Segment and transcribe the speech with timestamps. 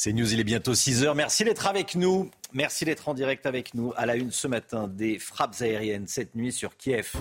[0.00, 1.16] C'est News, il est bientôt 6 heures.
[1.16, 2.30] Merci d'être avec nous.
[2.52, 3.92] Merci d'être en direct avec nous.
[3.96, 7.14] À la une ce matin, des frappes aériennes cette nuit sur Kiev.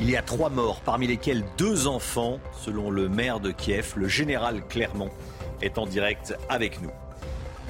[0.00, 4.08] Il y a trois morts, parmi lesquels deux enfants, selon le maire de Kiev, le
[4.08, 5.10] général Clermont,
[5.60, 6.90] est en direct avec nous.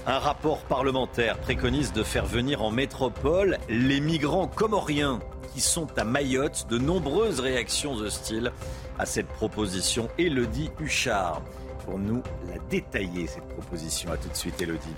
[0.07, 5.19] Un rapport parlementaire préconise de faire venir en métropole les migrants comoriens
[5.53, 6.69] qui sont à Mayotte.
[6.71, 8.53] De nombreuses réactions hostiles
[8.97, 10.09] à cette proposition.
[10.19, 11.43] Elodie Huchard
[11.85, 14.13] pour nous la détailler, cette proposition.
[14.13, 14.95] À tout de suite, Elodie.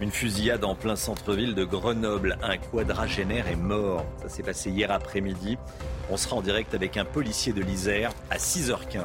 [0.00, 2.36] Une fusillade en plein centre-ville de Grenoble.
[2.42, 4.04] Un quadragénaire est mort.
[4.22, 5.56] Ça s'est passé hier après-midi.
[6.10, 9.02] On sera en direct avec un policier de l'Isère à 6h15.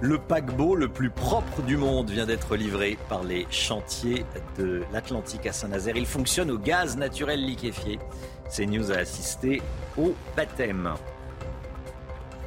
[0.00, 4.24] Le paquebot le plus propre du monde vient d'être livré par les chantiers
[4.56, 5.96] de l'Atlantique à Saint-Nazaire.
[5.96, 7.98] Il fonctionne au gaz naturel liquéfié.
[8.48, 9.60] CNews a assisté
[9.98, 10.94] au baptême.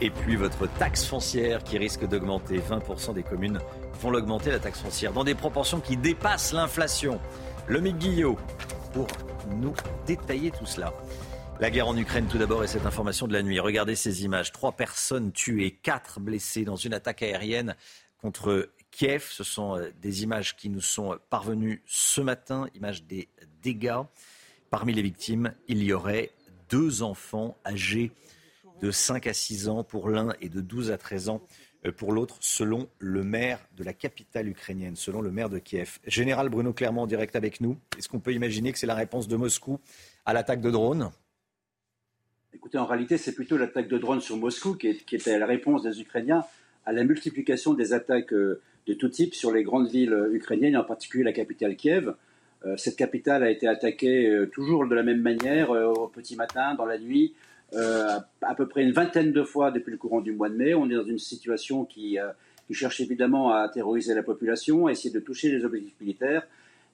[0.04, 2.59] Et puis votre taxe foncière qui risque d'augmenter.
[2.59, 3.62] 20% des communes
[4.02, 7.22] vont l'augmenter, la taxe foncière, dans des proportions qui dépassent l'inflation.
[7.68, 8.38] Le Guillot
[8.92, 9.08] pour
[9.52, 9.74] nous
[10.06, 10.94] détailler tout cela.
[11.62, 13.62] La guerre en Ukraine tout d'abord et cette information de la nuit.
[13.62, 14.52] Regardez ces images.
[14.52, 17.74] Trois personnes tuées, quatre blessées dans une attaque aérienne
[18.18, 19.28] contre Kiev.
[19.30, 23.30] Ce sont euh, des images qui nous sont parvenues ce matin, images des
[23.62, 24.02] dégâts.
[24.70, 26.31] Parmi les victimes, il y aurait
[26.68, 28.12] deux enfants âgés
[28.82, 31.42] de 5 à 6 ans pour l'un et de 12 à 13 ans
[31.86, 36.00] euh, pour l'autre, selon le maire de la capitale ukrainienne, selon le maire de Kiev.
[36.06, 37.78] Général Bruno Clermont en direct avec nous.
[37.98, 39.80] Est-ce qu'on peut imaginer que c'est la réponse de Moscou
[40.25, 41.12] à l'attaque de drones?
[42.53, 46.00] Écoutez, en réalité, c'est plutôt l'attaque de drones sur Moscou qui, était la réponse des
[46.00, 46.46] Ukrainiens
[46.86, 50.78] à la multiplication des attaques euh, de tout type sur les grandes villes euh, ukrainiennes,
[50.78, 52.16] en particulier la capitale Kiev.
[52.78, 56.97] Cette capitale a été attaquée toujours de la même manière, au petit matin, dans la
[56.97, 57.34] nuit,
[57.75, 60.73] euh, à peu près une vingtaine de fois depuis le courant du mois de mai.
[60.73, 62.29] On est dans une situation qui, euh,
[62.67, 66.47] qui, cherche évidemment à terroriser la population, à essayer de toucher les objectifs militaires,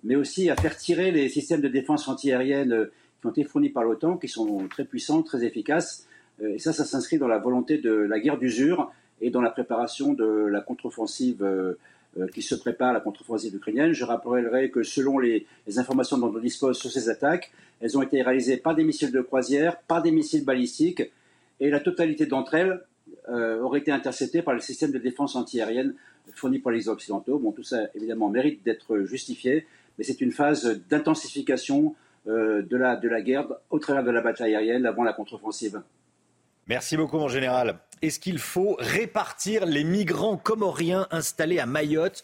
[0.03, 3.69] mais aussi à faire tirer les systèmes de défense antiaérienne euh, qui ont été fournis
[3.69, 6.07] par l'OTAN, qui sont très puissants, très efficaces.
[6.41, 10.13] Et ça, ça s'inscrit dans la volonté de la guerre d'usure et dans la préparation
[10.13, 11.45] de la contre-offensive
[12.33, 13.93] qui se prépare, la contre-offensive ukrainienne.
[13.93, 15.45] Je rappellerai que selon les,
[15.77, 19.21] informations dont on dispose sur ces attaques, elles ont été réalisées par des missiles de
[19.21, 21.03] croisière, par des missiles balistiques,
[21.59, 22.81] et la totalité d'entre elles
[23.29, 25.93] euh, aurait été interceptée par le système de défense antiaérienne
[26.33, 27.39] fourni par les Occidentaux.
[27.39, 29.65] Bon, tout ça, évidemment, mérite d'être justifié,
[29.97, 31.95] mais c'est une phase d'intensification
[32.27, 35.81] euh, de, la, de la guerre au travers de la bataille aérienne avant la contre-offensive.
[36.67, 37.79] Merci beaucoup, mon général.
[38.01, 42.23] Est-ce qu'il faut répartir les migrants comoriens installés à Mayotte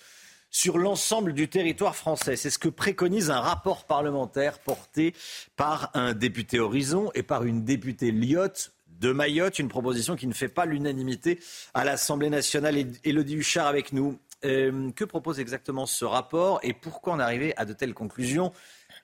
[0.50, 2.36] sur l'ensemble du territoire français?
[2.36, 5.14] C'est ce que préconise un rapport parlementaire porté
[5.56, 10.34] par un député Horizon et par une députée Lyotte de Mayotte, une proposition qui ne
[10.34, 11.40] fait pas l'unanimité
[11.74, 12.78] à l'Assemblée nationale.
[13.04, 14.18] Élodie Huchard avec nous.
[14.44, 18.52] Euh, que propose exactement ce rapport et pourquoi en arriver à de telles conclusions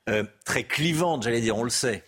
[0.07, 2.03] euh, très clivantes, j'allais dire, on le sait?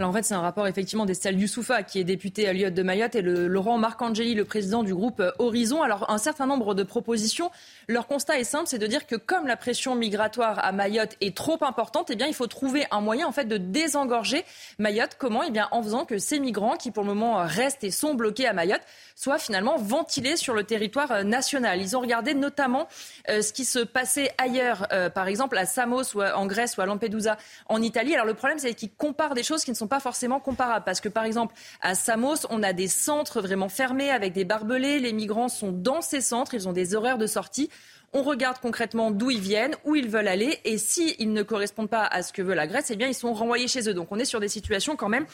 [0.00, 3.14] En fait, c'est un rapport effectivement d'Estelle Youssoufa, qui est députée à Lyotte de Mayotte,
[3.14, 5.82] et le Laurent Marcangeli, le président du groupe Horizon.
[5.82, 7.50] Alors, un certain nombre de propositions.
[7.88, 11.36] Leur constat est simple, c'est de dire que comme la pression migratoire à Mayotte est
[11.36, 14.44] trop importante, eh bien, il faut trouver un moyen, en fait, de désengorger
[14.78, 15.16] Mayotte.
[15.18, 15.42] Comment?
[15.42, 18.46] Eh bien, en faisant que ces migrants, qui pour le moment restent et sont bloqués
[18.46, 18.82] à Mayotte,
[19.14, 21.80] soient finalement ventilés sur le territoire national.
[21.80, 22.88] Ils ont regardé notamment
[23.28, 26.86] euh, ce qui se passait ailleurs, euh, par exemple à Samos en Grèce ou à
[26.86, 27.36] Lampedusa
[27.68, 28.14] en Italie.
[28.14, 30.84] Alors le problème, c'est qu'ils comparent des choses qui ne sont pas forcément comparables.
[30.84, 34.98] Parce que par exemple, à Samos, on a des centres vraiment fermés avec des barbelés.
[34.98, 37.70] Les migrants sont dans ces centres, ils ont des horaires de sortie.
[38.14, 42.04] On regarde concrètement d'où ils viennent, où ils veulent aller, et s'ils ne correspondent pas
[42.04, 43.94] à ce que veut la Grèce, eh bien, ils sont renvoyés chez eux.
[43.94, 45.24] Donc, on est sur des situations quand même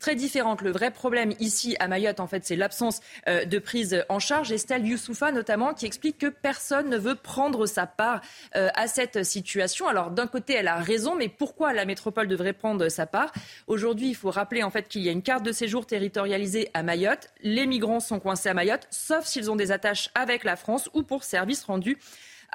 [0.00, 0.60] très différentes.
[0.60, 4.52] Le vrai problème ici, à Mayotte, en fait, c'est l'absence euh, de prise en charge.
[4.52, 8.20] Estelle Youssoufa, notamment, qui explique que personne ne veut prendre sa part
[8.54, 9.88] euh, à cette situation.
[9.88, 13.32] Alors, d'un côté, elle a raison, mais pourquoi la métropole devrait prendre sa part?
[13.66, 16.82] Aujourd'hui, il faut rappeler, en fait, qu'il y a une carte de séjour territorialisée à
[16.82, 17.30] Mayotte.
[17.40, 21.02] Les migrants sont coincés à Mayotte, sauf s'ils ont des attaches avec la France ou
[21.02, 21.96] pour services rendus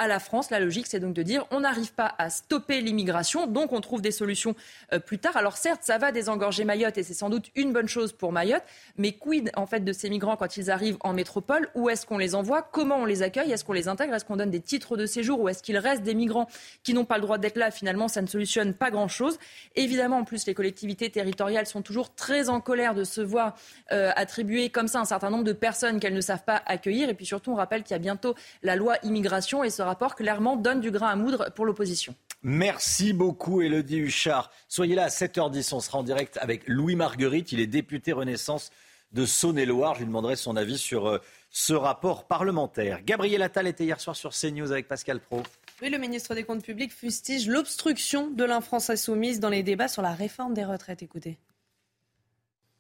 [0.01, 0.49] à la France.
[0.49, 4.01] La logique, c'est donc de dire on n'arrive pas à stopper l'immigration, donc on trouve
[4.01, 4.55] des solutions
[4.93, 5.37] euh, plus tard.
[5.37, 8.63] Alors certes, ça va désengorger Mayotte et c'est sans doute une bonne chose pour Mayotte,
[8.97, 11.69] mais quid en fait de ces migrants quand ils arrivent en métropole?
[11.75, 12.63] Où est-ce qu'on les envoie?
[12.63, 13.51] Comment on les accueille?
[13.51, 14.15] Est-ce qu'on les intègre?
[14.15, 15.39] Est-ce qu'on donne des titres de séjour?
[15.39, 16.47] Ou est-ce qu'il reste des migrants
[16.81, 17.69] qui n'ont pas le droit d'être là?
[17.69, 19.37] Finalement, ça ne solutionne pas grand-chose.
[19.75, 23.53] Évidemment, en plus, les collectivités territoriales sont toujours très en colère de se voir
[23.91, 27.07] euh, attribuer comme ça un certain nombre de personnes qu'elles ne savent pas accueillir.
[27.07, 28.33] Et puis surtout, on rappelle qu'il y a bientôt
[28.63, 32.15] la loi immigration et ce rapport clairement donne du grain à moudre pour l'opposition.
[32.43, 34.49] Merci beaucoup, Elodie Huchard.
[34.69, 35.75] Soyez là à 7h10.
[35.75, 37.51] On sera en direct avec Louis Marguerite.
[37.51, 38.71] Il est député Renaissance
[39.11, 39.95] de Saône-et-Loire.
[39.95, 41.17] Je lui demanderai son avis sur euh,
[41.49, 43.03] ce rapport parlementaire.
[43.03, 45.43] Gabriel Attal était hier soir sur CNews avec Pascal Pro.
[45.81, 49.89] Oui, le ministre des Comptes publics fustige l'obstruction de la France insoumise dans les débats
[49.89, 51.03] sur la réforme des retraites.
[51.03, 51.37] Écoutez.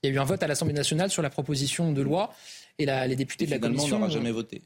[0.01, 2.33] Il y a eu un vote à l'Assemblée nationale sur la proposition de loi
[2.79, 3.99] et les députés de la commission.
[3.99, 4.63] n'aura jamais voté.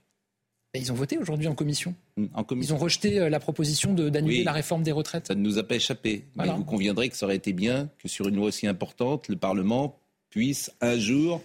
[0.78, 1.96] Ils ont voté aujourd'hui en commission.
[2.18, 2.76] Mm, en commission.
[2.76, 5.28] Ils ont rejeté euh, la proposition d'annuler la réforme des retraites.
[5.28, 6.26] Ça ne nous a pas échappé.
[6.36, 9.36] Mais vous conviendrez que ça aurait été bien que sur une loi aussi importante, le
[9.36, 10.00] Parlement
[10.30, 11.42] puisse un jour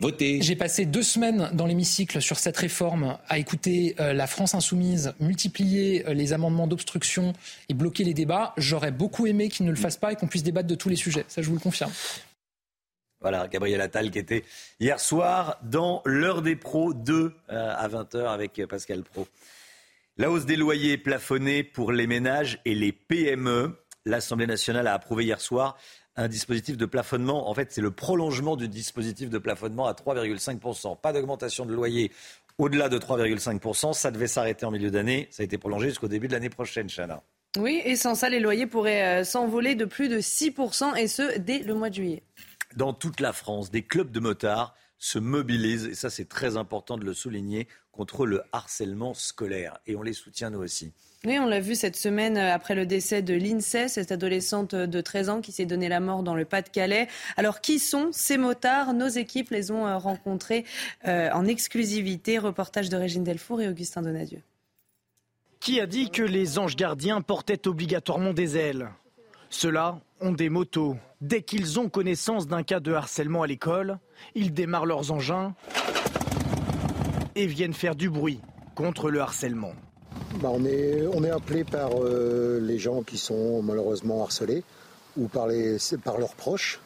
[0.00, 0.42] voter.
[0.42, 5.14] J'ai passé deux semaines dans l'hémicycle sur cette réforme à écouter euh, la France insoumise
[5.20, 7.32] multiplier euh, les amendements d'obstruction
[7.68, 8.52] et bloquer les débats.
[8.56, 10.96] J'aurais beaucoup aimé qu'ils ne le fassent pas et qu'on puisse débattre de tous les
[10.96, 11.24] sujets.
[11.28, 11.92] Ça, je vous le confirme.
[13.22, 14.44] Voilà, Gabriel Attal qui était
[14.80, 19.28] hier soir dans l'heure des pros 2 euh, à 20h avec Pascal Pro.
[20.18, 23.78] La hausse des loyers plafonnés pour les ménages et les PME.
[24.04, 25.78] L'Assemblée nationale a approuvé hier soir
[26.16, 27.48] un dispositif de plafonnement.
[27.48, 31.00] En fait, c'est le prolongement du dispositif de plafonnement à 3,5%.
[31.00, 32.10] Pas d'augmentation de loyer
[32.58, 33.94] au-delà de 3,5%.
[33.94, 35.28] Ça devait s'arrêter en milieu d'année.
[35.30, 37.22] Ça a été prolongé jusqu'au début de l'année prochaine, Chana.
[37.58, 41.38] Oui, et sans ça, les loyers pourraient euh, s'envoler de plus de 6%, et ce,
[41.38, 42.22] dès le mois de juillet
[42.76, 46.96] dans toute la France, des clubs de motards se mobilisent, et ça c'est très important
[46.96, 49.78] de le souligner, contre le harcèlement scolaire.
[49.86, 50.92] Et on les soutient nous aussi.
[51.24, 55.00] Oui, on l'a vu cette semaine euh, après le décès de l'INSEE, cette adolescente de
[55.00, 57.06] 13 ans qui s'est donné la mort dans le Pas-de-Calais.
[57.36, 58.92] Alors, qui sont ces motards?
[58.92, 60.64] Nos équipes les ont euh, rencontrés
[61.06, 62.38] euh, en exclusivité.
[62.38, 64.40] Reportage de Régine Delfour et Augustin Donadieu.
[65.60, 68.90] Qui a dit que les anges gardiens portaient obligatoirement des ailes?
[69.48, 70.96] Ceux-là ont des motos.
[71.22, 73.98] Dès qu'ils ont connaissance d'un cas de harcèlement à l'école,
[74.34, 75.54] ils démarrent leurs engins
[77.36, 78.40] et viennent faire du bruit
[78.74, 79.72] contre le harcèlement.
[80.42, 84.64] Bah, on, est, appelé par euh, les gens qui sont malheureusement harcelés
[85.16, 86.80] ou par leurs proches.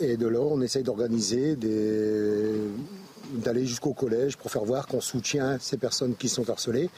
[0.00, 5.78] Et de là, on essaye d'organiser d'aller jusqu'au collège pour faire voir qu'on soutient ces
[5.78, 6.90] personnes qui sont harcelées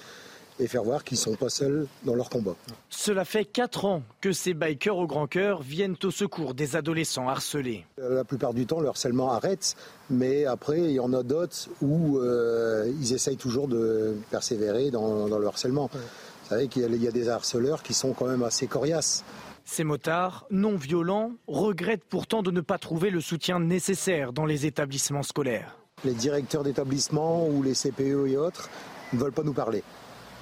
[0.60, 2.54] et faire voir qu'ils ne sont pas seuls dans leur combat.
[2.88, 7.28] Cela fait 4 ans que ces bikers au grand cœur viennent au secours des adolescents
[7.28, 7.84] harcelés.
[7.98, 9.76] La plupart du temps, le harcèlement arrête,
[10.10, 15.26] mais après, il y en a d'autres où euh, ils essayent toujours de persévérer dans,
[15.26, 15.90] le harcèlement.
[15.92, 19.24] Vous savez qu'il y a des harceleurs qui sont quand même assez coriaces.
[19.64, 24.66] Ces motards, non violents, regrettent pourtant de ne pas trouver le soutien nécessaire dans les
[24.66, 25.78] établissements scolaires.
[26.04, 28.68] Les directeurs d'établissements ou les CPE et autres
[29.14, 29.82] ne veulent pas nous parler.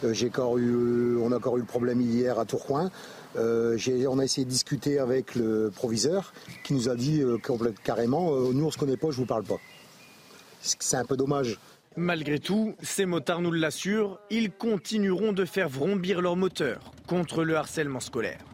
[0.04, 2.90] Euh, j'ai encore eu, on a encore eu le problème hier à Tourcoing.
[3.36, 3.78] Euh,
[4.08, 6.32] on a essayé de discuter avec le proviseur
[6.64, 7.38] qui nous a dit euh,
[7.82, 9.58] carrément nous on se connaît pas, je vous parle pas.
[10.60, 11.58] C'est un peu dommage.
[11.96, 17.56] Malgré tout, ces motards nous l'assurent, ils continueront de faire vrombir leur moteur contre le
[17.56, 18.51] harcèlement scolaire.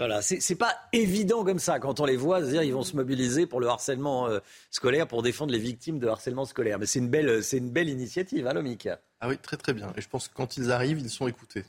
[0.00, 3.46] Voilà, c'est pas évident comme ça quand on les voit, dire ils vont se mobiliser
[3.46, 4.38] pour le harcèlement euh,
[4.70, 6.78] scolaire, pour défendre les victimes de harcèlement scolaire.
[6.78, 8.88] Mais c'est une belle, c'est une belle initiative, hein, Lomic
[9.20, 9.92] Ah oui, très très bien.
[9.98, 11.64] Et je pense que quand ils arrivent, ils sont écoutés.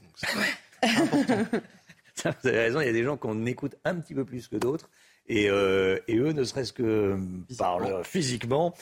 [0.81, 4.55] vous avez raison, il y a des gens qu'on écoute un petit peu plus que
[4.55, 4.89] d'autres,
[5.27, 7.19] et, euh, et, eux, ne serait-ce que
[7.57, 8.73] par physiquement,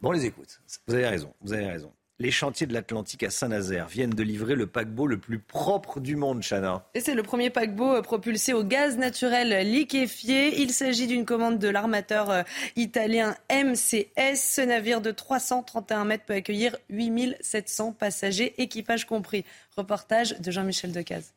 [0.00, 0.58] bon, on les écoute.
[0.86, 1.92] Vous avez raison, vous avez raison.
[2.18, 6.16] Les chantiers de l'Atlantique à Saint-Nazaire viennent de livrer le paquebot le plus propre du
[6.16, 6.86] monde, Chana.
[6.94, 10.62] Et c'est le premier paquebot euh, propulsé au gaz naturel liquéfié.
[10.62, 12.42] Il s'agit d'une commande de l'armateur euh,
[12.74, 14.36] italien MCS.
[14.36, 19.44] Ce navire de 331 mètres peut accueillir 8700 passagers, équipage compris.
[19.76, 21.34] Reportage de Jean-Michel Decaze.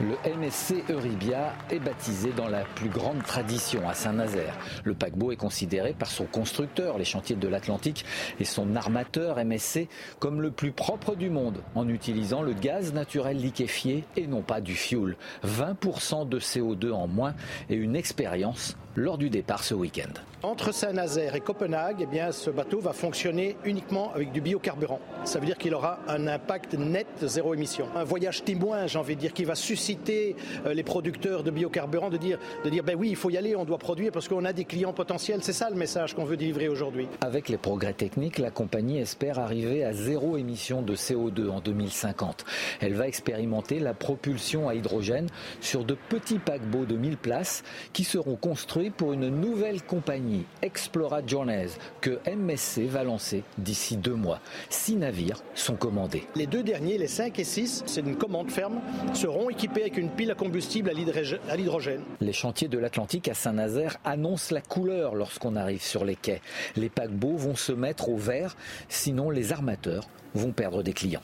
[0.00, 4.56] Le MSC Euribia est baptisé dans la plus grande tradition à Saint-Nazaire.
[4.84, 8.04] Le paquebot est considéré par son constructeur, les chantiers de l'Atlantique,
[8.38, 9.88] et son armateur MSC
[10.20, 14.60] comme le plus propre du monde en utilisant le gaz naturel liquéfié et non pas
[14.60, 15.16] du fioul.
[15.44, 17.34] 20% de CO2 en moins
[17.68, 20.12] et une expérience lors du départ ce week-end.
[20.42, 25.00] Entre Saint-Nazaire et Copenhague, eh bien, ce bateau va fonctionner uniquement avec du biocarburant.
[25.24, 27.88] Ça veut dire qu'il aura un impact net zéro émission.
[27.96, 32.08] Un voyage témoin, j'ai envie de dire, qui va susciter euh, les producteurs de biocarburant
[32.08, 34.44] de dire, de dire ben oui, il faut y aller, on doit produire parce qu'on
[34.44, 35.40] a des clients potentiels.
[35.42, 37.08] C'est ça le message qu'on veut délivrer aujourd'hui.
[37.20, 42.44] Avec les progrès techniques, la compagnie espère arriver à zéro émission de CO2 en 2050.
[42.80, 45.26] Elle va expérimenter la propulsion à hydrogène
[45.60, 51.26] sur de petits paquebots de 1000 places qui seront construits pour une nouvelle compagnie Explora
[51.26, 51.70] Journeys
[52.00, 54.40] que MSC va lancer d'ici deux mois.
[54.70, 56.24] Six navires sont commandés.
[56.36, 58.80] Les deux derniers, les 5 et 6, c'est une commande ferme,
[59.14, 62.02] seront équipés avec une pile à combustible à l'hydrogène.
[62.20, 66.40] Les chantiers de l'Atlantique à Saint-Nazaire annoncent la couleur lorsqu'on arrive sur les quais.
[66.76, 68.56] Les paquebots vont se mettre au vert,
[68.88, 71.22] sinon les armateurs vont perdre des clients.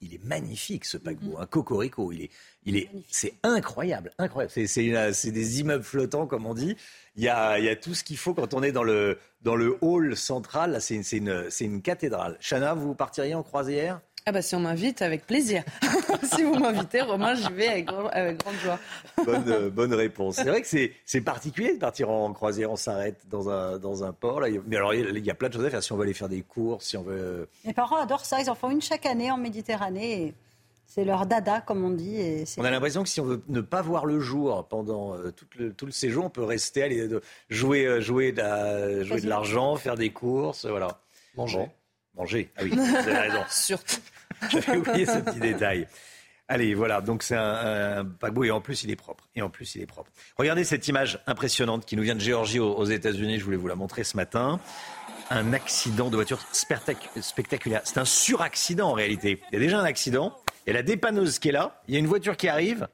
[0.00, 2.12] Il est magnifique ce paquebot, un cocorico.
[2.12, 2.30] Il est,
[2.68, 4.52] il est, c'est incroyable, incroyable.
[4.52, 6.76] C'est des immeubles flottants comme on dit
[7.18, 10.16] il y a, tout ce qu'il faut quand on est dans le, dans le hall
[10.16, 10.76] central.
[10.80, 12.38] C'est une, une, cathédrale.
[12.40, 14.00] Chana, vous partiriez en croisière?
[14.24, 15.64] Ah bah si on m'invite, avec plaisir.
[16.22, 18.78] si vous m'invitez, Romain, j'y vais avec, grande joie.
[19.24, 20.36] bonne, bonne réponse.
[20.36, 24.12] C'est vrai que c'est particulier de partir en croisière, on s'arrête dans un, dans un
[24.12, 24.40] port.
[24.40, 24.48] Là.
[24.66, 26.28] Mais alors, il y a plein de choses à faire si on veut aller faire
[26.28, 27.48] des courses, si on veut...
[27.64, 30.34] Mes parents adorent ça, ils en font une chaque année en Méditerranée.
[30.88, 32.16] C'est leur dada, comme on dit.
[32.16, 35.30] Et on a l'impression que si on veut ne pas voir le jour pendant euh,
[35.32, 39.20] tout, le, tout, le, séjour, on peut rester, aller de, jouer, euh, jouer, de, jouer
[39.20, 41.02] de l'argent, faire des courses, voilà.
[41.36, 41.68] Manger.
[42.16, 43.44] manger, ah oui, vous avez raison.
[43.50, 44.00] Surtout.
[44.50, 45.86] J'avais oublié ce petit détail.
[46.48, 49.28] Allez, voilà, donc c'est un, paquebot et en plus il est propre.
[49.36, 50.10] Et en plus il est propre.
[50.38, 53.38] Regardez cette image impressionnante qui nous vient de Géorgie aux, aux États-Unis.
[53.38, 54.58] Je voulais vous la montrer ce matin.
[55.28, 57.82] Un accident de voiture spectaculaire.
[57.84, 59.42] C'est un suraccident en réalité.
[59.52, 60.34] Il y a déjà un accident.
[60.68, 62.88] Et la dépanneuse qui est là, il y a une voiture qui arrive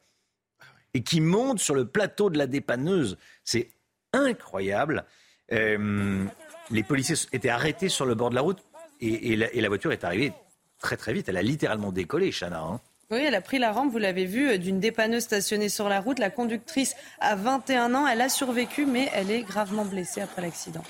[0.94, 3.18] et qui monte sur le plateau de la dépanneuse.
[3.42, 3.68] C'est
[4.12, 5.04] incroyable.
[5.50, 6.24] Euh,
[6.70, 8.62] les policiers étaient arrêtés sur le bord de la route
[9.00, 10.32] et, la, voiture est arrivée
[10.78, 11.28] très très vite.
[11.28, 12.60] Elle a littéralement décollé, Chana.
[12.60, 12.80] Hein.
[13.10, 16.20] Oui, elle a pris la rampe, vous l'avez vu, d'une dépanneuse stationnée sur la route.
[16.20, 20.84] La conductrice a 21 ans, elle a survécu, mais elle est gravement blessée après l'accident.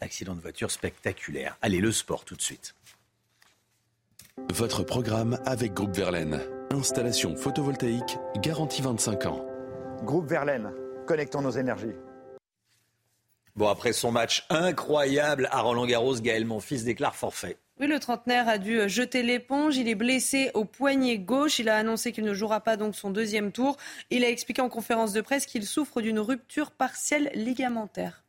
[0.00, 1.58] Accident de voiture spectaculaire.
[1.60, 2.76] Allez, le sport tout de suite.
[4.54, 6.40] Votre programme avec Groupe Verlaine.
[6.70, 9.44] Installation photovoltaïque garantie 25 ans.
[10.04, 10.70] Groupe Verlaine,
[11.08, 11.96] connectons nos énergies.
[13.56, 17.58] Bon, après son match incroyable à Roland-Garros, Gaël Monfils déclare forfait.
[17.80, 19.76] Oui, le trentenaire a dû jeter l'éponge.
[19.76, 21.58] Il est blessé au poignet gauche.
[21.58, 23.76] Il a annoncé qu'il ne jouera pas donc son deuxième tour.
[24.10, 28.23] Il a expliqué en conférence de presse qu'il souffre d'une rupture partielle ligamentaire.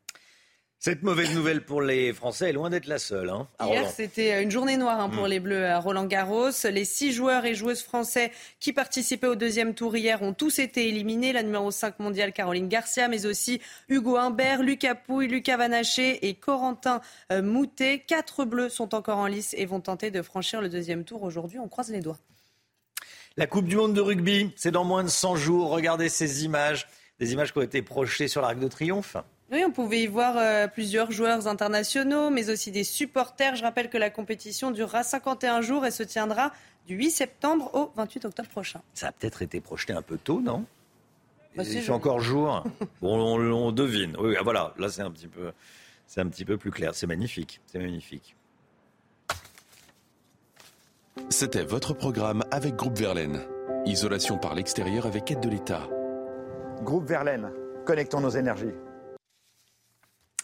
[0.86, 3.32] Cette mauvaise nouvelle pour les Français est loin d'être la seule.
[3.32, 5.30] Hein, Hier, c'était une journée noire hein, pour mm.
[5.30, 6.52] les Bleus à Roland Garros.
[6.66, 10.88] Les six joueurs et joueuses français qui participaient au deuxième tour hier ont tous été
[10.88, 11.34] éliminés.
[11.34, 16.36] La numéro 5 mondiale Caroline Garcia, mais aussi Hugo Humbert, Lucas Pouille, Lucas Vanaché et
[16.36, 17.02] Corentin
[17.32, 18.04] euh, Moutet.
[18.06, 21.58] Quatre Bleus sont encore en lice et vont tenter de franchir le deuxième tour aujourd'hui.
[21.58, 22.20] On croise les doigts.
[23.38, 25.72] La Coupe du Monde de rugby, c'est dans moins de 100 jours.
[25.72, 26.88] Regardez ces images,
[27.20, 29.18] des images qui ont été projetées sur l'Arc de Triomphe.
[29.52, 33.56] Oui, on pouvait y voir euh, plusieurs joueurs internationaux, mais aussi des supporters.
[33.56, 36.52] Je rappelle que la compétition durera 51 jours et se tiendra
[36.88, 38.82] du 8 septembre au 28 octobre prochain.
[38.94, 40.66] Ça a peut-être été projeté un peu tôt, non?
[41.56, 42.64] Bah, Il fait encore jour.
[43.02, 44.18] bon, on, devine.
[44.20, 45.52] Oui, ah, voilà, là c'est un petit peu,
[46.08, 46.96] c'est un petit peu plus clair.
[46.96, 48.36] C'est magnifique, c'est magnifique.
[51.30, 53.42] C'était votre programme avec Groupe Verlaine.
[53.86, 55.88] Isolation par l'extérieur avec aide de l'État.
[56.82, 57.52] Groupe Verlaine,
[57.86, 58.74] connectons nos énergies.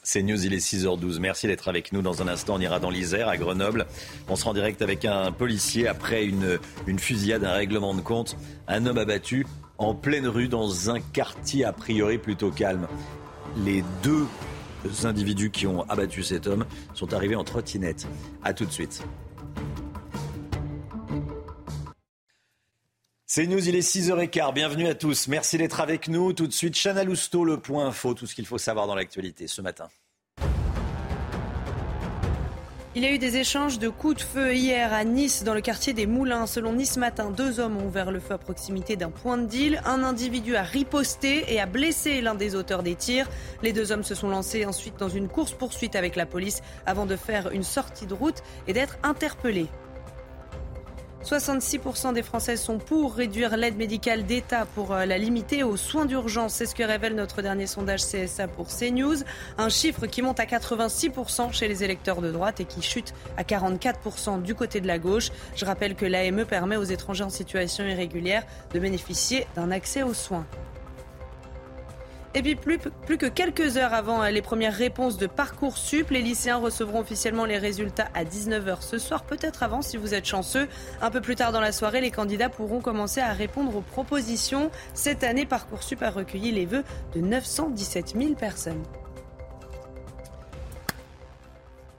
[0.03, 1.20] C'est News, il est 6h12.
[1.20, 2.01] Merci d'être avec nous.
[2.01, 3.86] Dans un instant, on ira dans l'Isère, à Grenoble.
[4.27, 8.36] On se rend direct avec un policier après une, une fusillade, un règlement de compte.
[8.67, 9.46] Un homme abattu
[9.77, 12.88] en pleine rue dans un quartier a priori plutôt calme.
[13.63, 14.25] Les deux
[15.03, 16.65] individus qui ont abattu cet homme
[16.96, 18.08] sont arrivés en trottinette.
[18.43, 19.03] A tout de suite.
[23.33, 24.53] C'est News, il est 6h15.
[24.53, 25.29] Bienvenue à tous.
[25.29, 26.33] Merci d'être avec nous.
[26.33, 29.47] Tout de suite, Chana Lousteau, le point info, tout ce qu'il faut savoir dans l'actualité
[29.47, 29.88] ce matin.
[32.93, 35.61] Il y a eu des échanges de coups de feu hier à Nice, dans le
[35.61, 36.45] quartier des Moulins.
[36.45, 39.81] Selon Nice Matin, deux hommes ont ouvert le feu à proximité d'un point de deal.
[39.85, 43.29] Un individu a riposté et a blessé l'un des auteurs des tirs.
[43.63, 47.15] Les deux hommes se sont lancés ensuite dans une course-poursuite avec la police avant de
[47.15, 49.67] faire une sortie de route et d'être interpellés.
[51.23, 56.05] 66% des Français sont pour réduire l'aide médicale d'État pour euh, la limiter aux soins
[56.05, 56.55] d'urgence.
[56.55, 59.17] C'est ce que révèle notre dernier sondage CSA pour CNews.
[59.57, 63.43] Un chiffre qui monte à 86% chez les électeurs de droite et qui chute à
[63.43, 65.29] 44% du côté de la gauche.
[65.55, 70.15] Je rappelle que l'AME permet aux étrangers en situation irrégulière de bénéficier d'un accès aux
[70.15, 70.45] soins.
[72.33, 72.77] Et puis plus,
[73.17, 77.57] que quelques heures avant euh, les premières réponses de Parcoursup, les lycéens recevront officiellement les
[77.57, 80.69] résultats à 19h ce soir, peut-être avant si vous êtes chanceux.
[81.01, 84.71] Un peu plus tard dans la soirée, les candidats pourront commencer à répondre aux propositions.
[84.93, 88.83] Cette année, Parcoursup a recueilli les vœux de 917 000 personnes.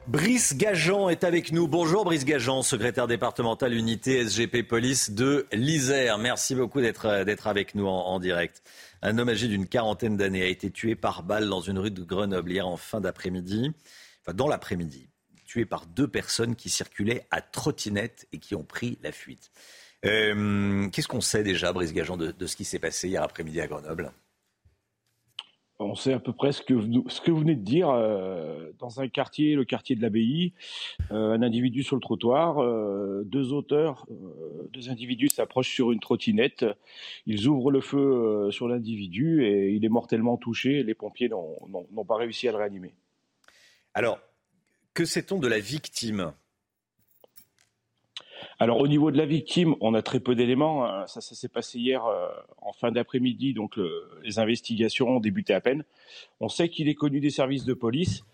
[0.08, 1.68] Brice Gajan est avec nous.
[1.68, 6.18] Bonjour Brice Gajan, secrétaire départemental unité SGP Police de l'Isère.
[6.18, 8.62] Merci beaucoup d'être avec nous en direct.
[9.04, 12.04] Un homme âgé d'une quarantaine d'années a été tué par balle dans une rue de
[12.04, 13.72] Grenoble hier en fin d'après-midi,
[14.20, 15.08] enfin dans l'après-midi,
[15.44, 19.50] tué par deux personnes qui circulaient à trottinette et qui ont pris la fuite.
[20.04, 23.66] Euh, qu'est-ce qu'on sait déjà, Brice Gageant, de ce qui s'est passé hier après-midi à
[23.66, 24.12] Grenoble?
[25.84, 27.90] On sait à peu près ce que, vous, venez de dire.
[27.90, 30.52] Euh, dans un quartier, le quartier de l'Abbaye,
[31.10, 34.06] euh, un individu sur le trottoir, euh, deux auteurs,
[34.72, 36.64] deux individus s'approchent sur une trottinette.
[37.26, 40.82] Ils ouvrent le feu sur l'individu et il est mortellement touché.
[40.82, 42.94] Les pompiers n'ont pas réussi à le réanimer.
[43.94, 44.18] Alors,
[44.94, 46.32] que sait-on de la victime?
[48.58, 50.86] Alors au niveau de la victime, on a très peu d'éléments.
[50.86, 51.06] Hein.
[51.06, 52.28] Ça, s'est passé hier euh,
[52.60, 53.78] en fin d'après-midi, donc
[54.22, 55.84] les investigations ont débuté à peine.
[56.40, 58.24] On sait qu'il est connu des services de police.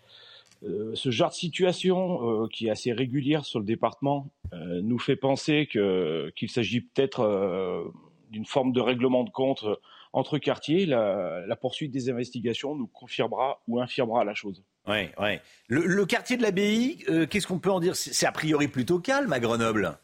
[0.64, 5.16] Euh, ce genre de situation, euh, qui est assez régulière sur le département, nous fait
[5.16, 7.92] penser qu'il s'agit peut-être
[8.30, 9.66] d'une forme de règlement de compte
[10.14, 10.86] entre quartiers.
[10.86, 14.62] La poursuite des investigations nous confirmera ou infirmera la chose.
[14.88, 15.40] Ouais, ouais.
[15.68, 17.94] Le, quartier de l'abbaye, qu'est-ce qu'on peut en dire?
[17.94, 19.98] C'est a priori plutôt calme à Grenoble.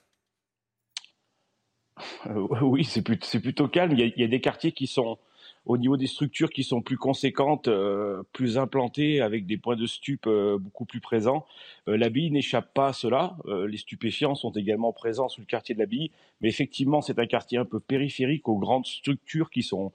[2.26, 3.92] Euh, oui, c'est plutôt, calme.
[3.92, 5.18] Il y, a, des quartiers qui sont,
[5.66, 9.86] au niveau des structures, qui sont plus conséquentes, euh, plus implantées, avec des points de
[9.86, 11.46] stup euh, beaucoup plus présents.
[11.86, 13.36] L'abbaye n'échappe pas à cela.
[13.46, 16.10] les stupéfiants sont également présents sur le quartier de l'abbaye.
[16.40, 19.92] Mais effectivement, c'est un quartier un peu périphérique aux grandes structures qui sont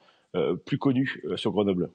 [0.65, 1.89] plus connues sur Grenoble.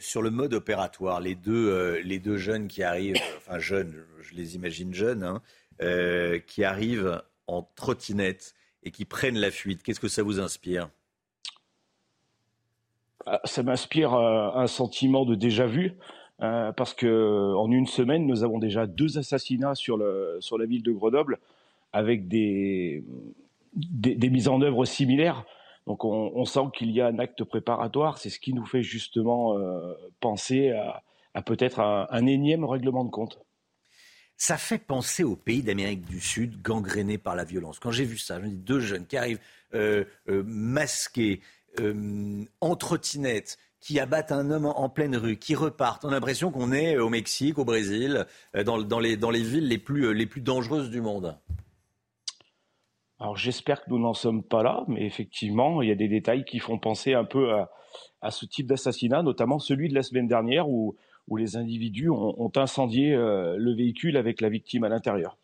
[0.00, 4.94] Sur le mode opératoire, les deux, deux jeunes qui arrivent, enfin jeunes, je les imagine
[4.94, 5.42] jeunes, hein,
[6.46, 9.82] qui arrivent en trottinette et qui prennent la fuite.
[9.82, 10.88] Qu'est-ce que ça vous inspire?
[13.44, 15.94] Ça m'inspire euh, un sentiment de déjà vu.
[16.40, 20.92] Euh, parce que en une semaine, nous avons déjà deux assassinats sur, la ville de
[20.92, 21.38] Grenoble
[21.92, 23.02] avec des,
[23.74, 25.44] mises en œuvre similaires.
[25.88, 28.18] Donc on, sent qu'il y a un acte préparatoire.
[28.18, 31.02] C'est ce qui nous fait justement euh, penser à,
[31.40, 33.40] peut-être un énième règlement de compte.
[34.36, 37.78] Ça fait penser aux pays d'Amérique du Sud gangrénés par la violence.
[37.78, 39.40] Quand j'ai vu ça, je me deux jeunes qui arrivent
[39.72, 41.40] euh, euh, masqués,
[42.60, 46.04] en trottinette, qui abattent un homme en, pleine rue, qui repartent.
[46.04, 48.26] On a l'impression qu'on est au Mexique, au Brésil,
[48.64, 51.38] dans, les, villes les plus dangereuses du monde.
[53.20, 56.44] Alors j'espère que nous n'en sommes pas là, mais effectivement, il y a des détails
[56.44, 57.52] qui font penser un peu
[58.20, 60.96] à, ce type d'assassinat, notamment celui de la semaine dernière où
[61.36, 65.36] les individus ont, incendié euh, le véhicule avec la victime à l'intérieur.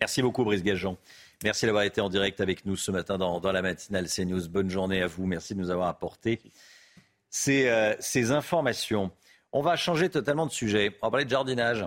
[0.00, 0.98] Merci beaucoup, Brice Gageon.
[1.42, 4.48] Merci d'avoir été en direct avec nous ce matin dans, la matinale CNews.
[4.48, 5.26] Bonne journée à vous.
[5.26, 6.40] Merci de nous avoir apporté
[7.48, 9.10] euh, ces informations.
[9.52, 10.96] On va changer totalement de sujet.
[11.00, 11.86] On va parler de jardinage.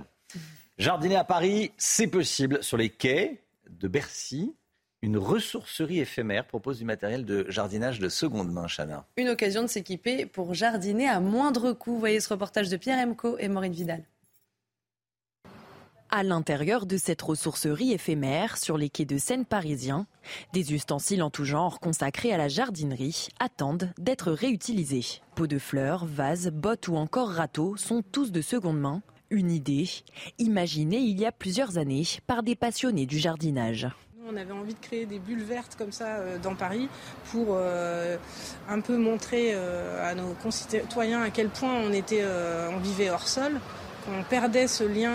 [0.78, 4.56] Jardiner à Paris, c'est possible sur les quais de Bercy
[5.02, 9.06] une ressourcerie éphémère propose du matériel de jardinage de seconde main, Chana.
[9.18, 11.98] Une occasion de s'équiper pour jardiner à moindre coût.
[11.98, 14.04] voyez ce reportage de Pierre Emco et Maureen Vidal.
[16.12, 20.08] À l'intérieur de cette ressourcerie éphémère, sur les quais de Seine parisiens,
[20.54, 25.22] des ustensiles en tout genre consacrés à la jardinerie attendent d'être réutilisés.
[25.36, 29.04] Pots de fleurs, vases, bottes ou encore râteaux sont tous de seconde main.
[29.30, 29.88] Une idée,
[30.40, 33.88] imaginée il y a plusieurs années par des passionnés du jardinage.
[34.32, 36.88] On avait envie de créer des bulles vertes comme ça euh, dans Paris
[37.32, 38.16] pour euh,
[38.70, 42.24] un peu montrer euh, à nos concitoyens à quel point on, était,
[42.72, 43.60] on vivait hors sol,
[44.06, 45.14] qu'on perdait ce lien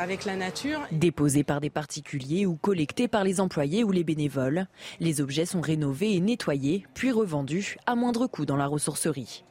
[0.00, 0.80] avec la nature.
[0.90, 4.66] Déposés par des particuliers ou collectés par les employés ou les bénévoles,
[5.00, 9.44] les objets sont rénovés et nettoyés, puis revendus à moindre coût dans la ressourcerie.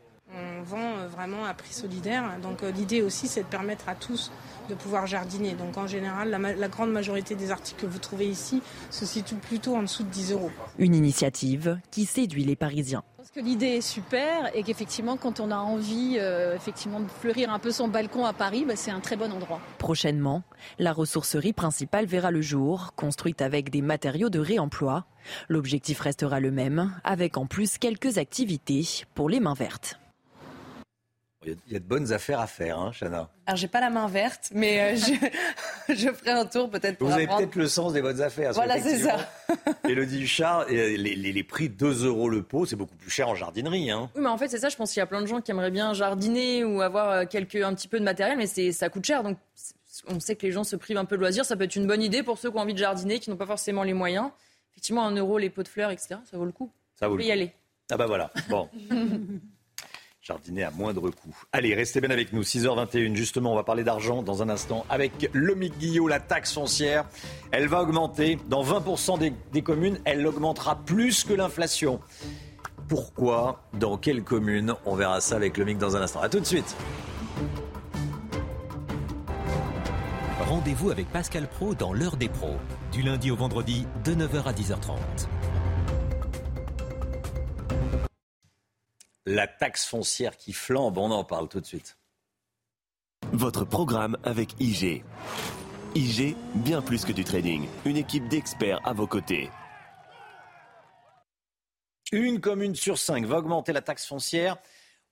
[0.62, 2.24] On vend vraiment à prix solidaire.
[2.43, 4.32] Donc l'idée aussi, c'est de permettre à tous
[4.69, 5.54] de pouvoir jardiner.
[5.54, 9.76] Donc en général, la, grande majorité des articles que vous trouvez ici se situent plutôt
[9.76, 10.52] en dessous de 10 euros.
[10.78, 13.04] Une initiative qui séduit les Parisiens.
[13.17, 17.08] Je pense que l'idée est super et qu'effectivement, quand on a envie euh, effectivement de
[17.08, 19.60] fleurir un peu son balcon à Paris, bah, c'est un très bon endroit.
[19.78, 20.43] Prochainement,
[20.80, 25.06] la ressourcerie principale verra le jour, construite avec des matériaux de réemploi.
[25.50, 30.01] L'objectif restera le même, avec en plus quelques activités pour les mains vertes.
[31.43, 33.27] Il y a de bonnes affaires à faire, hein, Chana.
[33.47, 37.08] Alors, j'ai pas la main verte, mais euh, je, je, ferai un tour peut-être pour
[37.08, 38.51] Vous avez peut-être le sens des bonnes affaires.
[38.54, 39.27] Voilà, c'est ça.
[39.89, 43.34] Elodie Huchard, les, les, les, prix 2 euros le pot, c'est beaucoup plus cher en
[43.34, 43.89] jardinerie.
[43.89, 44.12] Hein.
[44.15, 44.69] Oui, mais en fait, c'est ça.
[44.69, 47.25] Je pense qu'il y a plein de gens qui aimeraient bien jardiner ou avoir euh,
[47.25, 49.23] quelques, un petit peu de matériel, mais ça coûte cher.
[49.23, 49.39] Donc,
[50.08, 51.45] on sait que les gens se privent un peu de loisirs.
[51.45, 53.38] Ça peut être une bonne idée pour ceux qui ont envie de jardiner, qui n'ont
[53.38, 54.30] pas forcément les moyens.
[54.73, 56.71] Effectivement, un euro, les pots de fleurs, etc., ça vaut le coup.
[56.99, 57.51] Ça vaut on peut y aller.
[57.91, 58.30] Ah bah voilà.
[58.47, 58.69] Bon.
[60.32, 61.36] à moindre coût.
[61.52, 62.44] Allez, restez bien avec nous.
[62.44, 67.06] 6h21, justement, on va parler d'argent dans un instant avec Lomic Guillot, la taxe foncière.
[67.52, 68.38] Elle va augmenter.
[68.48, 69.20] Dans 20%
[69.52, 72.00] des, communes, elle augmentera plus que l'inflation.
[72.88, 73.62] Pourquoi?
[73.74, 74.76] Dans quelle commune?
[74.86, 76.22] On verra ça avec Lomic dans un instant.
[76.22, 76.76] A tout de suite.
[80.48, 82.58] Rendez-vous avec Pascal Pro dans l'heure des pros,
[82.91, 84.98] du lundi au vendredi de 9h à 10h30.
[89.32, 91.98] La taxe foncière qui flambe, on en parle tout de suite.
[93.32, 95.04] Votre programme avec IG.
[95.96, 99.50] IG, bien plus que du trading, une équipe d'experts à vos côtés.
[102.12, 104.58] Une commune sur cinq va augmenter la taxe foncière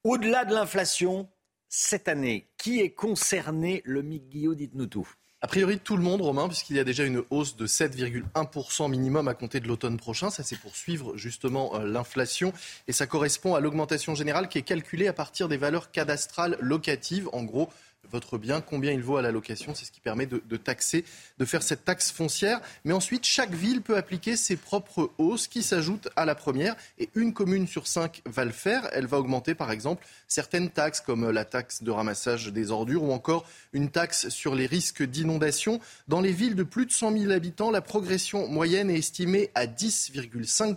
[0.03, 1.29] au-delà de l'inflation
[1.69, 2.51] cette année.
[2.57, 5.09] Qui est concerné Le Mick Guillaume, dites-nous tout.
[5.41, 9.29] A priori, tout le monde, Romain, puisqu'il y a déjà une hausse de 7,1% minimum
[9.29, 10.29] à compter de l'automne prochain.
[10.29, 12.51] Ça, c'est pour suivre justement euh, l'inflation.
[12.89, 17.29] Et ça correspond à l'augmentation générale qui est calculée à partir des valeurs cadastrales locatives.
[17.31, 17.69] En gros,
[18.11, 19.75] votre bien, combien il vaut à la location.
[19.75, 21.05] C'est ce qui permet de, taxer,
[21.37, 22.59] de faire cette taxe foncière.
[22.83, 26.75] Mais ensuite, chaque ville peut appliquer ses propres hausses qui s'ajoutent à la première.
[26.97, 28.89] Et une commune sur cinq va le faire.
[28.93, 33.11] Elle va augmenter, par exemple, certaines taxes comme la taxe de ramassage des ordures ou
[33.11, 35.79] encore une taxe sur les risques d'inondation.
[36.07, 39.65] Dans les villes de plus de 100 000 habitants, la progression moyenne est estimée à
[39.67, 40.75] 10,5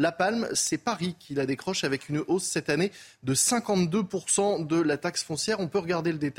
[0.00, 2.90] la Palme, c'est Paris qui la décroche avec une hausse cette année
[3.22, 5.60] de 52% de la taxe foncière.
[5.60, 6.33] On peut regarder le détail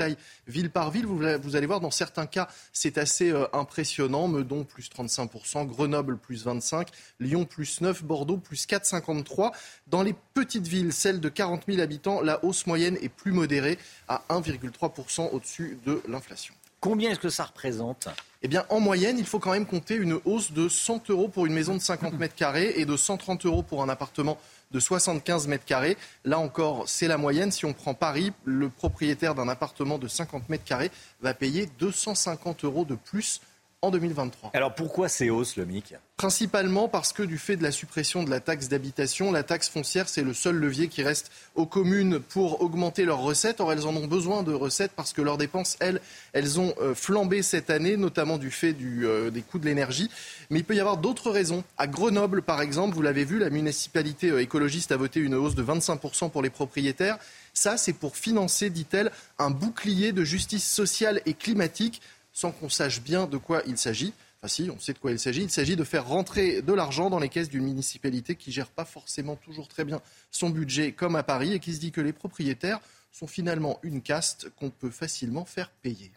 [0.46, 1.06] ville par ville.
[1.06, 4.28] Vous, allez voir, dans certains cas, c'est assez euh, impressionnant.
[4.28, 6.86] Meudon, plus 35%, Grenoble, plus 25%,
[7.20, 9.52] Lyon, plus 9%, Bordeaux, plus 4,53%.
[9.86, 13.78] Dans les petites villes, celles de 40 000 habitants, la hausse moyenne est plus modérée
[14.08, 16.54] à 1,3% au-dessus de l'inflation.
[16.80, 18.08] Combien est-ce que ça représente?
[18.42, 21.46] Eh bien, en moyenne, il faut quand même compter une hausse de 100 euros pour
[21.46, 24.38] une maison de 50 mètres carrés et de 130 euros pour un appartement
[24.70, 25.96] de 75 mètres carrés.
[26.24, 27.52] Là encore, c'est la moyenne.
[27.52, 32.64] Si on prend Paris, le propriétaire d'un appartement de 50 mètres carrés va payer 250
[32.64, 33.40] euros de plus
[33.82, 34.50] en 2023.
[34.54, 38.30] Alors pourquoi ces hausses, le MIC Principalement parce que du fait de la suppression de
[38.30, 42.62] la taxe d'habitation, la taxe foncière, c'est le seul levier qui reste aux communes pour
[42.62, 43.60] augmenter leurs recettes.
[43.60, 46.00] Or, elles en ont besoin de recettes parce que leurs dépenses, elles,
[46.32, 50.10] elles ont euh, flambé cette année, notamment du fait du, euh, des coûts de l'énergie.
[50.48, 51.62] Mais il peut y avoir d'autres raisons.
[51.76, 55.54] À Grenoble, par exemple, vous l'avez vu, la municipalité euh, écologiste a voté une hausse
[55.54, 57.18] de 25% pour les propriétaires.
[57.52, 62.00] Ça, c'est pour financer, dit-elle, un bouclier de justice sociale et climatique
[62.36, 64.12] sans qu'on sache bien de quoi il s'agit.
[64.38, 65.42] Enfin si, on sait de quoi il s'agit.
[65.42, 68.84] Il s'agit de faire rentrer de l'argent dans les caisses d'une municipalité qui gère pas
[68.84, 72.12] forcément toujours très bien son budget comme à Paris et qui se dit que les
[72.12, 72.78] propriétaires
[73.10, 76.12] sont finalement une caste qu'on peut facilement faire payer.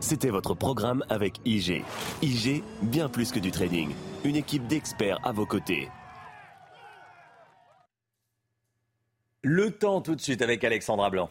[0.00, 1.82] C'était votre programme avec IG.
[2.20, 3.94] IG, bien plus que du trading.
[4.24, 5.88] Une équipe d'experts à vos côtés.
[9.40, 11.30] Le temps tout de suite avec Alexandra Blanc.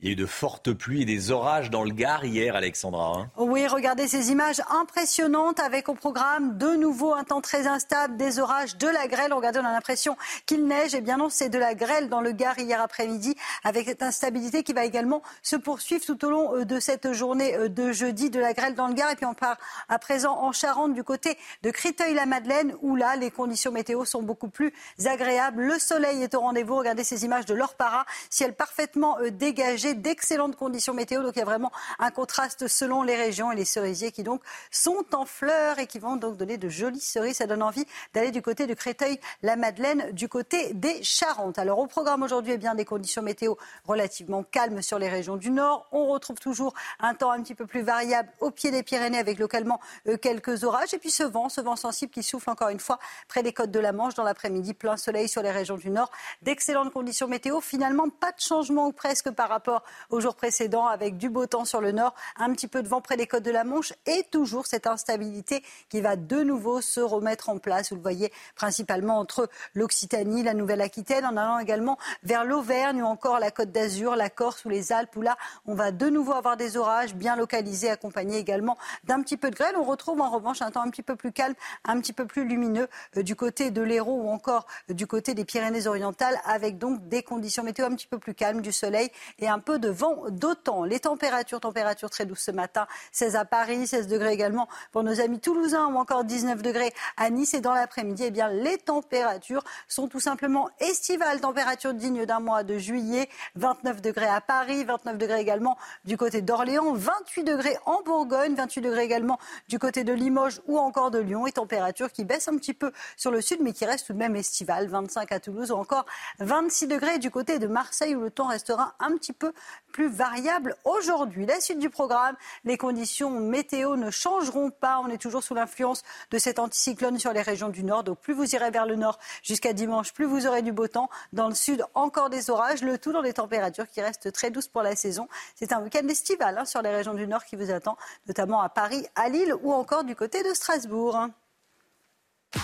[0.00, 3.14] Il y a eu de fortes pluies et des orages dans le Gard hier, Alexandra.
[3.16, 3.30] Hein.
[3.36, 8.38] oui, regardez ces images impressionnantes avec au programme de nouveau un temps très instable, des
[8.38, 9.32] orages, de la grêle.
[9.32, 10.94] Regardez, on a l'impression qu'il neige.
[10.94, 13.34] Eh bien non, c'est de la grêle dans le Gard hier après-midi
[13.64, 17.56] avec cette instabilité qui va également se poursuivre tout au long euh, de cette journée
[17.56, 18.30] euh, de jeudi.
[18.30, 19.10] De la grêle dans le Gard.
[19.10, 19.56] Et puis on part
[19.88, 24.48] à présent en Charente du côté de Criteuil-la-Madeleine où là, les conditions météo sont beaucoup
[24.48, 24.72] plus
[25.06, 25.60] agréables.
[25.60, 26.76] Le soleil est au rendez-vous.
[26.76, 31.22] Regardez ces images de l'Orpara, ciel parfaitement euh, dégagé d'excellentes conditions météo.
[31.22, 34.42] Donc il y a vraiment un contraste selon les régions et les cerisiers qui donc
[34.70, 37.36] sont en fleurs et qui vont donc donner de jolies cerises.
[37.36, 41.58] Ça donne envie d'aller du côté de Créteil-la-Madeleine, du côté des Charentes.
[41.58, 43.54] Alors au programme aujourd'hui, eh bien des conditions météo
[43.86, 45.86] relativement calmes sur les régions du Nord.
[45.92, 49.38] On retrouve toujours un temps un petit peu plus variable au pied des Pyrénées avec
[49.38, 50.94] localement euh, quelques orages.
[50.94, 52.98] Et puis ce vent, ce vent sensible qui souffle encore une fois
[53.28, 54.74] près des côtes de la Manche dans l'après-midi.
[54.74, 56.10] Plein soleil sur les régions du Nord.
[56.42, 57.60] D'excellentes conditions météo.
[57.60, 59.77] Finalement, pas de changement ou presque par rapport
[60.10, 63.00] aux jours précédents avec du beau temps sur le Nord, un petit peu de vent
[63.00, 67.00] près des côtes de la Manche et toujours cette instabilité qui va de nouveau se
[67.00, 67.90] remettre en place.
[67.90, 73.38] Vous le voyez principalement entre l'Occitanie, la Nouvelle-Aquitaine, en allant également vers l'Auvergne ou encore
[73.38, 75.36] la Côte d'Azur, la Corse ou les Alpes où là,
[75.66, 79.56] on va de nouveau avoir des orages bien localisés, accompagnés également d'un petit peu de
[79.56, 79.74] grêle.
[79.76, 82.46] On retrouve en revanche un temps un petit peu plus calme, un petit peu plus
[82.46, 87.22] lumineux euh, du côté de l'Hérault ou encore du côté des Pyrénées-Orientales, avec donc des
[87.22, 90.84] conditions météo un petit peu plus calmes, du soleil et un peu de vent d'autant.
[90.84, 95.20] Les températures, températures très douces ce matin, 16 à Paris, 16 degrés également pour nos
[95.20, 97.52] amis toulousains ou encore 19 degrés à Nice.
[97.52, 102.62] Et dans l'après-midi, eh bien, les températures sont tout simplement estivales, température digne d'un mois
[102.62, 105.76] de juillet, 29 degrés à Paris, 29 degrés également
[106.06, 110.78] du côté d'Orléans, 28 degrés en Bourgogne, 28 degrés également du côté de Limoges ou
[110.78, 113.84] encore de Lyon et température qui baisse un petit peu sur le sud mais qui
[113.84, 116.06] reste tout de même estivale, 25 à Toulouse ou encore
[116.38, 119.52] 26 degrés du côté de Marseille où le temps restera un petit peu
[119.92, 121.46] plus variable aujourd'hui.
[121.46, 125.00] La suite du programme, les conditions météo ne changeront pas.
[125.04, 128.04] On est toujours sous l'influence de cet anticyclone sur les régions du nord.
[128.04, 131.10] Donc plus vous irez vers le nord jusqu'à dimanche, plus vous aurez du beau temps.
[131.32, 132.82] Dans le sud, encore des orages.
[132.82, 135.28] Le tout dans des températures qui restent très douces pour la saison.
[135.54, 138.68] C'est un week-end estival hein, sur les régions du nord qui vous attend, notamment à
[138.68, 141.28] Paris, à Lille ou encore du côté de Strasbourg.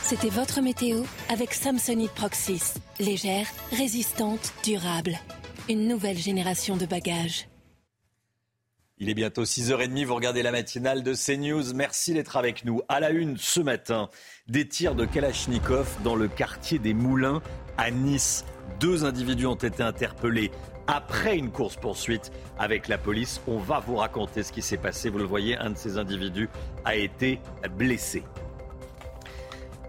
[0.02, 2.74] C'était votre météo avec Samsonite Proxys.
[2.98, 5.18] Légère, résistante, durable.
[5.66, 7.48] Une nouvelle génération de bagages.
[8.98, 11.72] Il est bientôt 6h30, vous regardez la matinale de CNews.
[11.74, 12.82] Merci d'être avec nous.
[12.88, 14.10] À la une ce matin,
[14.46, 17.40] des tirs de Kalachnikov dans le quartier des Moulins
[17.78, 18.44] à Nice.
[18.78, 20.50] Deux individus ont été interpellés
[20.86, 23.40] après une course-poursuite avec la police.
[23.46, 25.08] On va vous raconter ce qui s'est passé.
[25.08, 26.50] Vous le voyez, un de ces individus
[26.84, 27.40] a été
[27.78, 28.22] blessé.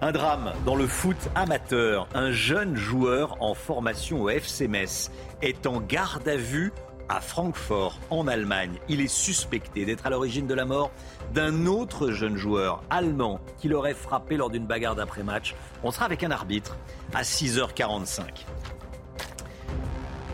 [0.01, 2.07] Un drame dans le foot amateur.
[2.13, 5.09] Un jeune joueur en formation au FC Metz
[5.41, 6.73] est en garde à vue
[7.07, 8.79] à Francfort, en Allemagne.
[8.89, 10.91] Il est suspecté d'être à l'origine de la mort
[11.33, 15.55] d'un autre jeune joueur allemand qui l'aurait frappé lors d'une bagarre d'après-match.
[15.83, 16.75] On sera avec un arbitre
[17.13, 18.23] à 6h45.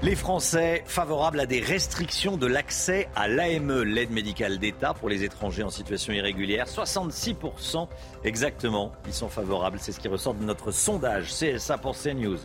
[0.04, 5.24] Les Français favorables à des restrictions de l'accès à l'AME, l'aide médicale d'État pour les
[5.24, 6.66] étrangers en situation irrégulière.
[6.66, 7.88] 66%
[8.24, 9.78] exactement, ils sont favorables.
[9.80, 12.40] C'est ce qui ressort de notre sondage CSA pour CNews.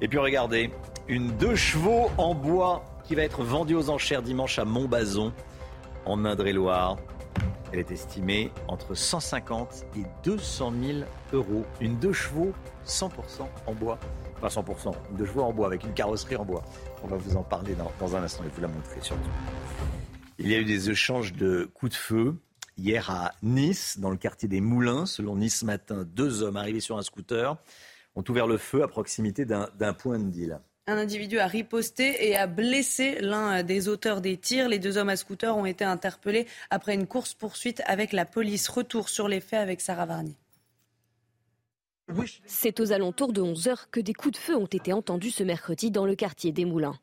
[0.00, 0.70] Et puis regardez,
[1.06, 5.34] une deux chevaux en bois qui va être vendue aux enchères dimanche à Montbazon,
[6.06, 6.96] en Indre-et-Loire.
[7.74, 10.98] Elle est estimée entre 150 et 200 000
[11.34, 11.66] euros.
[11.82, 12.54] Une deux chevaux
[12.86, 13.10] 100%
[13.66, 13.98] en bois.
[14.42, 16.64] Enfin 100%, une deux chevaux en bois avec une carrosserie en bois.
[17.04, 19.30] On va vous en parler dans, un instant et vous la montrer surtout.
[20.38, 22.36] Il y a eu des échanges de coups de feu
[22.78, 25.04] hier à Nice, dans le quartier des Moulins.
[25.04, 27.56] Selon Nice Matin, deux hommes arrivés sur un scooter
[28.16, 30.58] ont ouvert le feu à proximité d'un point de deal.
[30.86, 34.68] Un individu a riposté et a blessé l'un des auteurs des tirs.
[34.68, 38.68] Les deux hommes à scooter ont été interpellés après une course-poursuite avec la police.
[38.68, 40.34] Retour sur les faits avec Sarah Varni.
[42.44, 45.42] C'est aux alentours de 11 heures que des coups de feu ont été entendus ce
[45.42, 46.98] mercredi dans le quartier des Moulins.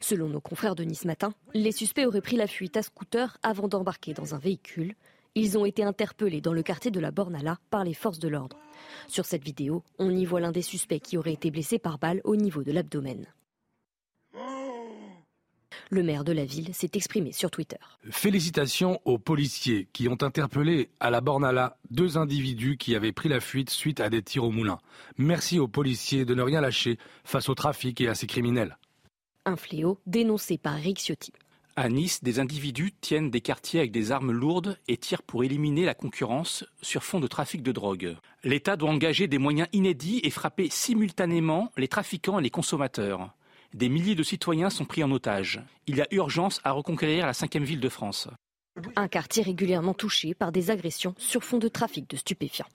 [0.00, 3.68] Selon nos confrères de Nice Matin, les suspects auraient pris la fuite à scooter avant
[3.68, 4.94] d'embarquer dans un véhicule.
[5.34, 8.58] Ils ont été interpellés dans le quartier de la Bornala par les forces de l'ordre.
[9.06, 12.20] Sur cette vidéo, on y voit l'un des suspects qui aurait été blessé par balle
[12.24, 13.26] au niveau de l'abdomen.
[15.90, 17.76] Le maire de la ville s'est exprimé sur Twitter.
[18.10, 23.40] Félicitations aux policiers qui ont interpellé à la Bornala deux individus qui avaient pris la
[23.40, 24.78] fuite suite à des tirs au moulin.
[25.18, 28.76] Merci aux policiers de ne rien lâcher face au trafic et à ces criminels.
[29.46, 31.32] Un fléau dénoncé par Eric Ciotti.
[31.76, 35.84] À Nice, des individus tiennent des quartiers avec des armes lourdes et tirent pour éliminer
[35.84, 38.16] la concurrence sur fond de trafic de drogue.
[38.44, 43.32] L'État doit engager des moyens inédits et frapper simultanément les trafiquants et les consommateurs.
[43.74, 45.62] Des milliers de citoyens sont pris en otage.
[45.86, 48.28] Il y a urgence à reconquérir la cinquième ville de France.
[48.96, 52.68] Un quartier régulièrement touché par des agressions sur fond de trafic de stupéfiants.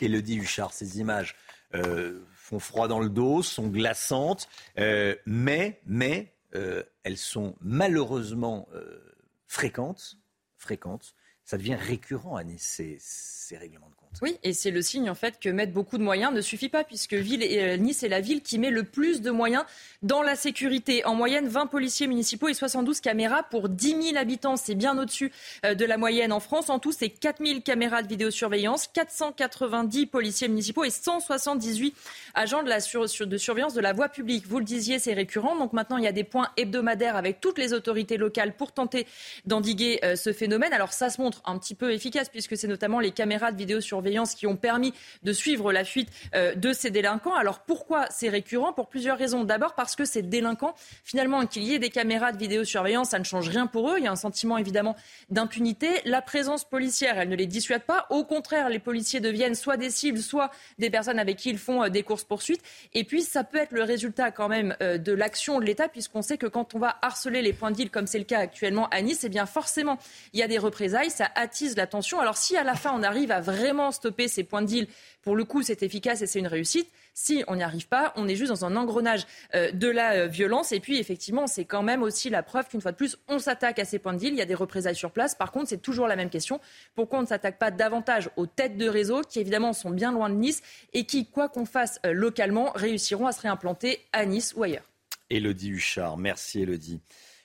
[0.00, 1.36] Elodie Huchard, ces images
[1.74, 8.68] euh, font froid dans le dos, sont glaçantes, euh, mais, mais euh, elles sont malheureusement
[8.74, 8.98] euh,
[9.46, 10.16] fréquentes,
[10.56, 11.14] fréquentes.
[11.44, 13.99] Ça devient récurrent à Nice, ces, ces règlements de.
[14.22, 16.84] Oui, et c'est le signe en fait que mettre beaucoup de moyens ne suffit pas,
[16.84, 19.64] puisque ville euh, Nice est la ville qui met le plus de moyens
[20.02, 21.06] dans la sécurité.
[21.06, 24.56] En moyenne, 20 policiers municipaux et 72 caméras pour 10 000 habitants.
[24.56, 25.32] C'est bien au-dessus
[25.64, 26.70] euh, de la moyenne en France.
[26.70, 31.94] En tout, c'est 4 000 caméras de vidéosurveillance, 490 policiers municipaux et 178
[32.34, 34.46] agents de, la de surveillance de la voie publique.
[34.46, 35.56] Vous le disiez, c'est récurrent.
[35.56, 39.06] Donc maintenant, il y a des points hebdomadaires avec toutes les autorités locales pour tenter
[39.46, 40.74] d'endiguer euh, ce phénomène.
[40.74, 43.99] Alors ça se montre un petit peu efficace puisque c'est notamment les caméras de vidéosurveillance
[44.36, 47.34] qui ont permis de suivre la fuite euh, de ces délinquants.
[47.34, 48.72] Alors pourquoi c'est récurrent?
[48.72, 49.44] Pour plusieurs raisons.
[49.44, 53.24] D'abord parce que ces délinquants, finalement, qu'il y ait des caméras de vidéosurveillance, ça ne
[53.24, 53.94] change rien pour eux.
[53.98, 54.96] Il y a un sentiment évidemment
[55.30, 55.88] d'impunité.
[56.04, 58.06] La présence policière, elle ne les dissuade pas.
[58.10, 61.84] Au contraire, les policiers deviennent soit des cibles, soit des personnes avec qui ils font
[61.84, 62.62] euh, des courses-poursuites.
[62.94, 66.38] Et puis ça peut être le résultat quand même de l'action de l'État puisqu'on sait
[66.38, 69.02] que quand on va harceler les points de deal, comme c'est le cas actuellement à
[69.02, 69.98] Nice, eh bien forcément,
[70.32, 72.20] il y a des représailles, ça attise la tension.
[72.20, 74.86] Alors si à la fin on arrive à vraiment stopper ces points de deal,
[75.22, 76.88] pour le coup c'est efficace et c'est une réussite.
[77.14, 80.26] Si on n'y arrive pas, on est juste dans un engrenage euh, de la euh,
[80.26, 80.72] violence.
[80.72, 83.78] Et puis, effectivement, c'est quand même aussi la preuve qu'une fois de plus, on s'attaque
[83.78, 84.32] à ces points de deal.
[84.32, 85.34] Il y a des représailles sur place.
[85.34, 86.60] Par contre, c'est toujours la même question.
[86.94, 90.30] Pourquoi on ne s'attaque pas davantage aux têtes de réseau qui, évidemment, sont bien loin
[90.30, 94.54] de Nice et qui, quoi qu'on fasse euh, localement, réussiront à se réimplanter à Nice
[94.56, 94.88] ou ailleurs?
[95.28, 96.16] Élodie Huchard.
[96.16, 97.00] Merci, Élodie.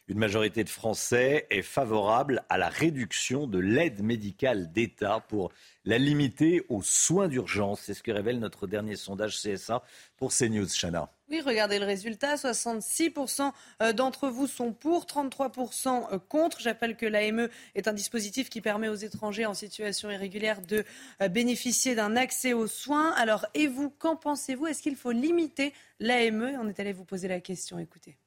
[0.07, 5.51] Une majorité de Français est favorable à la réduction de l'aide médicale d'État pour
[5.83, 7.81] la limiter aux soins d'urgence.
[7.81, 9.81] C'est ce que révèle notre dernier sondage CSA
[10.17, 11.09] pour CNews, Chana.
[11.31, 12.35] Oui, regardez le résultat.
[12.35, 16.59] 66% euh, d'entre vous sont pour, 33% euh, contre.
[16.59, 20.85] J'appelle que l'AME est un dispositif qui permet aux étrangers en situation irrégulière de
[21.23, 23.11] euh, bénéficier d'un accès aux soins.
[23.13, 24.67] Alors, et vous, qu'en pensez-vous?
[24.67, 27.79] Est-ce qu'il faut limiter l'AME On est allé vous poser la question.
[27.79, 28.19] Écoutez.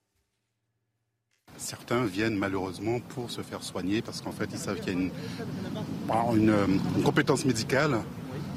[1.59, 4.99] Certains viennent malheureusement pour se faire soigner parce qu'en fait ils savent qu'il y a
[4.99, 5.11] une,
[6.37, 7.99] une, compétence médicale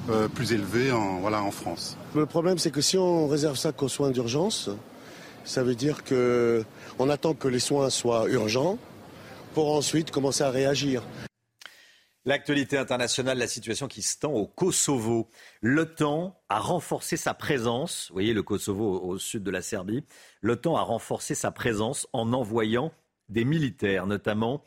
[0.09, 1.97] euh, plus élevée en, voilà, en France.
[2.13, 4.69] Le problème c'est que si on réserve ça qu'aux soins d'urgence,
[5.43, 8.77] ça veut dire qu'on attend que les soins soient urgents
[9.55, 11.01] pour ensuite commencer à réagir.
[12.23, 15.27] L'actualité internationale, la situation qui se tend au Kosovo.
[15.63, 20.03] L'OTAN a renforcé sa présence, vous voyez le Kosovo au sud de la Serbie,
[20.43, 22.91] l'OTAN a renforcé sa présence en envoyant
[23.29, 24.63] des militaires, notamment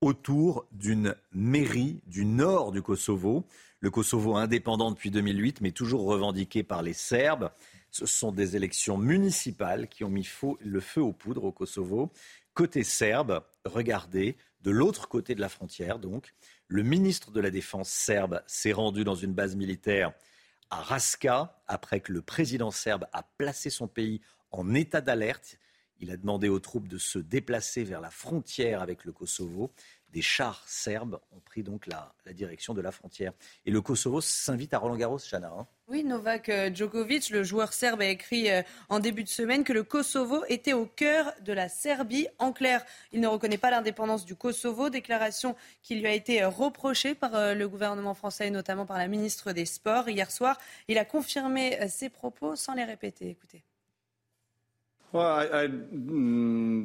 [0.00, 3.44] autour d'une mairie du nord du Kosovo.
[3.78, 7.52] Le Kosovo indépendant depuis 2008, mais toujours revendiqué par les Serbes.
[7.92, 10.28] Ce sont des élections municipales qui ont mis
[10.60, 12.10] le feu aux poudres au Kosovo.
[12.52, 16.34] Côté serbe, regardez, de l'autre côté de la frontière, donc,
[16.68, 20.12] le ministre de la Défense serbe s'est rendu dans une base militaire
[20.70, 25.58] à Raska après que le président serbe a placé son pays en état d'alerte.
[26.00, 29.72] Il a demandé aux troupes de se déplacer vers la frontière avec le Kosovo.
[30.12, 33.32] Des chars serbes ont pris donc la, direction de la frontière.
[33.64, 35.52] Et le Kosovo s'invite à Roland Garros, Chana.
[35.56, 35.66] Hein.
[35.88, 39.72] oui, Novak euh, Djokovic, le joueur serbe, a écrit euh, en début de semaine que
[39.72, 42.28] le Kosovo était au cœur de la Serbie.
[42.38, 46.48] En clair, il ne reconnaît pas l'indépendance du Kosovo, déclaration qui lui a été euh,
[46.48, 50.58] reprochée par le gouvernement français et notamment par la ministre des Sports hier soir.
[50.88, 53.28] Il a confirmé ses propos sans les répéter.
[53.28, 53.65] Écoutez.
[55.12, 56.84] Mm,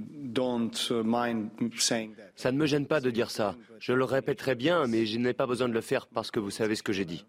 [2.36, 3.55] ça ne me gêne pas de dire ça.
[3.79, 6.51] Je le répéterai bien, mais je n'ai pas besoin de le faire parce que vous
[6.51, 7.25] savez ce que j'ai dit.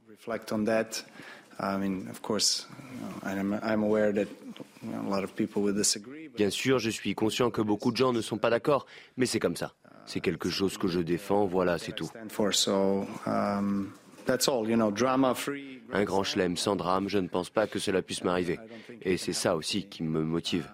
[6.37, 9.41] Bien sûr, je suis conscient que beaucoup de gens ne sont pas d'accord, mais c'est
[9.41, 9.75] comme ça.
[10.07, 12.11] C'est quelque chose que je défends, voilà, c'est tout.
[13.27, 13.93] Um,
[15.93, 18.59] Un grand chelem sans drame, je ne pense pas que cela puisse m'arriver.
[19.03, 20.69] Et c'est ça aussi qui me motive.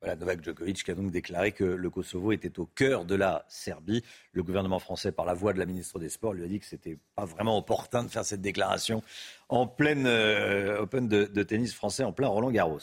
[0.00, 3.44] Voilà, Novak Djokovic qui a donc déclaré que le Kosovo était au cœur de la
[3.48, 4.02] Serbie.
[4.32, 6.64] Le gouvernement français, par la voix de la ministre des Sports, lui a dit que
[6.64, 9.02] c'était pas vraiment opportun de faire cette déclaration
[9.50, 12.80] en pleine euh, Open de, de, tennis français, en plein Roland Garros.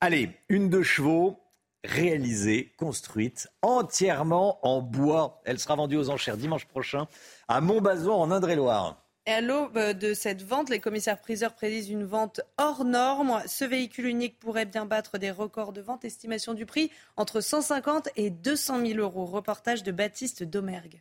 [0.00, 1.40] Allez, une de chevaux
[1.82, 5.42] réalisée, construite entièrement en bois.
[5.44, 7.08] Elle sera vendue aux enchères dimanche prochain
[7.48, 9.03] à Montbazon en Indre-et-Loire.
[9.26, 13.40] Et à l'aube de cette vente, les commissaires-priseurs prédisent une vente hors norme.
[13.46, 16.04] Ce véhicule unique pourrait bien battre des records de vente.
[16.04, 19.24] Estimation du prix entre 150 et 200 000 euros.
[19.24, 21.00] Reportage de Baptiste Domergue.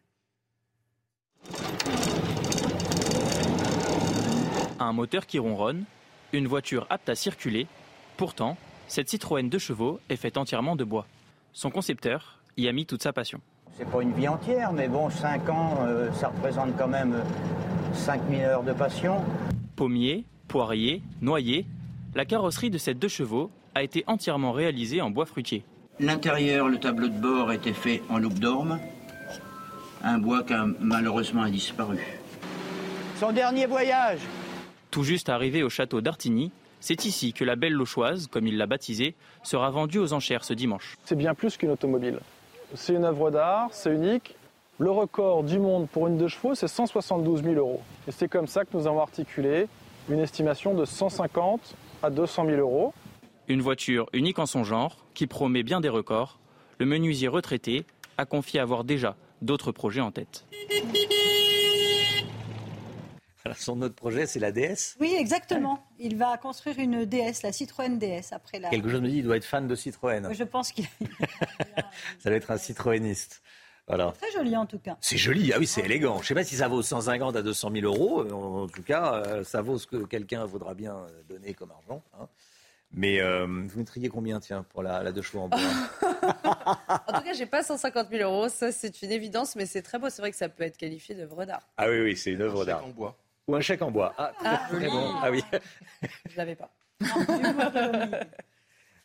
[4.80, 5.84] Un moteur qui ronronne,
[6.32, 7.68] une voiture apte à circuler.
[8.16, 8.56] Pourtant,
[8.88, 11.08] cette Citroën 2 chevaux est faite entièrement de bois.
[11.52, 13.42] Son concepteur y a mis toute sa passion.
[13.78, 17.22] C'est pas une vie entière, mais bon, 5 ans, euh, ça représente quand même
[17.94, 19.22] 5000 heures de passion.
[19.76, 21.66] Pommier, poirier, noyer,
[22.16, 25.64] la carrosserie de cette deux chevaux a été entièrement réalisée en bois fruitier.
[26.00, 28.80] L'intérieur, le tableau de bord était fait en loupe d'orme,
[30.04, 32.00] un bois qui a malheureusement disparu.
[33.20, 34.20] son dernier voyage.
[34.92, 38.68] Tout juste arrivé au château d'Artigny, c'est ici que la belle Lochoise, comme il l'a
[38.68, 40.98] baptisée, sera vendue aux enchères ce dimanche.
[41.06, 42.20] C'est bien plus qu'une automobile.
[42.76, 44.36] C'est une œuvre d'art, c'est unique.
[44.84, 47.82] Le record du monde pour une deux chevaux, c'est 172 000 euros.
[48.06, 49.68] Et c'est comme ça que nous avons articulé
[50.10, 52.94] une estimation de 150 à 200 000 euros.
[53.48, 56.38] Une voiture unique en son genre, qui promet bien des records.
[56.80, 57.86] Le menuisier retraité
[58.18, 60.46] a confié avoir déjà d'autres projets en tête.
[63.56, 65.80] son autre projet, c'est la DS Oui, exactement.
[65.98, 68.70] Il va construire une DS, la Citroën DS, après la...
[68.70, 70.28] Quelque chose me dit, il doit être fan de Citroën.
[70.34, 70.88] Je pense qu'il...
[72.20, 73.42] ça doit être un citroëniste.
[73.88, 74.14] Voilà.
[74.14, 74.98] Très joli en tout cas.
[75.02, 76.16] C'est joli, ah oui, c'est élégant.
[76.18, 78.22] Je ne sais pas si ça vaut 150 à 200 000 euros.
[78.64, 82.02] En tout cas, euh, ça vaut ce que quelqu'un voudra bien euh, donner comme argent.
[82.20, 82.28] Hein.
[82.96, 85.60] Mais euh, vous mettriez combien, tiens, pour la, la deux chevaux en bois?
[87.08, 88.48] En tout cas, j'ai pas 150 000 euros.
[88.50, 90.10] Ça, c'est une évidence, mais c'est très beau.
[90.10, 91.68] C'est vrai que ça peut être qualifié d'œuvre d'art.
[91.76, 92.86] Ah oui, oui, c'est une œuvre d'art.
[92.86, 93.18] en bois.
[93.48, 94.14] Ou un chèque en bois.
[94.18, 95.14] Ah, Ah, très bon.
[95.22, 95.44] Ah oui.
[96.30, 96.72] Je l'avais pas.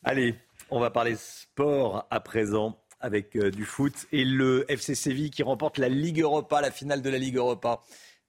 [0.04, 0.36] Allez,
[0.70, 5.42] on va parler sport à présent avec euh, du foot et le FC Séville qui
[5.42, 7.80] remporte la Ligue Europa, la finale de la Ligue Europa.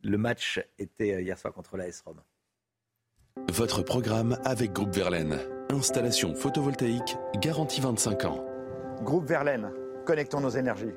[0.04, 2.22] Le match était euh, hier soir contre l'AS Rome.
[3.52, 5.40] Votre programme avec Groupe Verlaine.
[5.72, 8.46] Installation photovoltaïque garantie 25 ans.
[9.02, 9.72] Groupe Verlaine,
[10.06, 10.92] connectons nos énergies.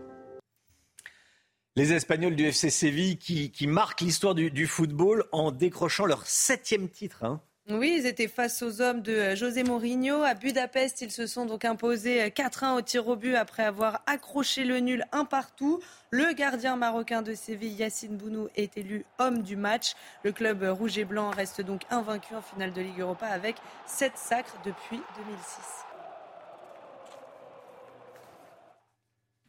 [1.76, 6.26] Les Espagnols du FC Séville qui, qui marquent l'histoire du, du football en décrochant leur
[6.26, 7.24] septième titre.
[7.24, 7.40] hein.
[7.70, 10.24] Oui, ils étaient face aux hommes de euh, José Mourinho.
[10.24, 14.02] À Budapest, ils se sont donc imposés euh, 4-1 au tir au but après avoir
[14.06, 15.78] accroché le nul un partout.
[16.10, 19.92] Le gardien marocain de Séville, Yacine Bounou, est élu homme du match.
[20.24, 23.54] Le club euh, rouge et blanc reste donc invaincu en finale de Ligue Europa avec
[23.86, 25.60] 7 sacres depuis 2006.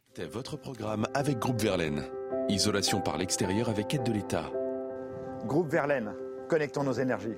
[0.06, 2.04] C'était votre programme avec Groupe Verlaine.
[2.48, 4.52] Isolation par l'extérieur avec aide de l'État.
[5.46, 6.14] Groupe Verlaine,
[6.48, 7.34] connectons nos énergies.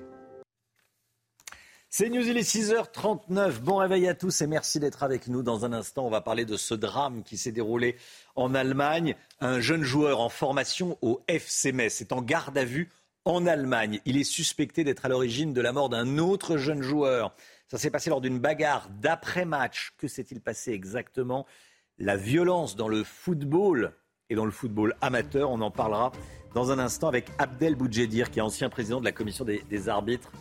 [1.89, 3.61] C'est News, il est 6h39.
[3.61, 5.41] Bon réveil à tous et merci d'être avec nous.
[5.41, 7.95] Dans un instant, on va parler de ce drame qui s'est déroulé
[8.35, 9.15] en Allemagne.
[9.39, 12.89] Un jeune joueur en formation au FC Metz est en garde à vue
[13.23, 14.01] en Allemagne.
[14.03, 17.33] Il est suspecté d'être à l'origine de la mort d'un autre jeune joueur.
[17.69, 19.93] Ça s'est passé lors d'une bagarre d'après-match.
[19.97, 21.45] Que s'est-il passé exactement?
[21.99, 23.93] La violence dans le football
[24.29, 26.11] et dans le football amateur, on en parlera
[26.53, 29.87] dans un instant avec Abdel Boudjedir, qui est ancien président de la commission des, des
[29.87, 30.31] arbitres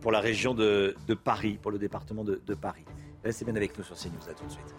[0.00, 2.84] pour la région de, de Paris, pour le département de, de Paris.
[3.24, 4.28] Restez bien avec nous sur CNews.
[4.28, 4.74] À tout de suite.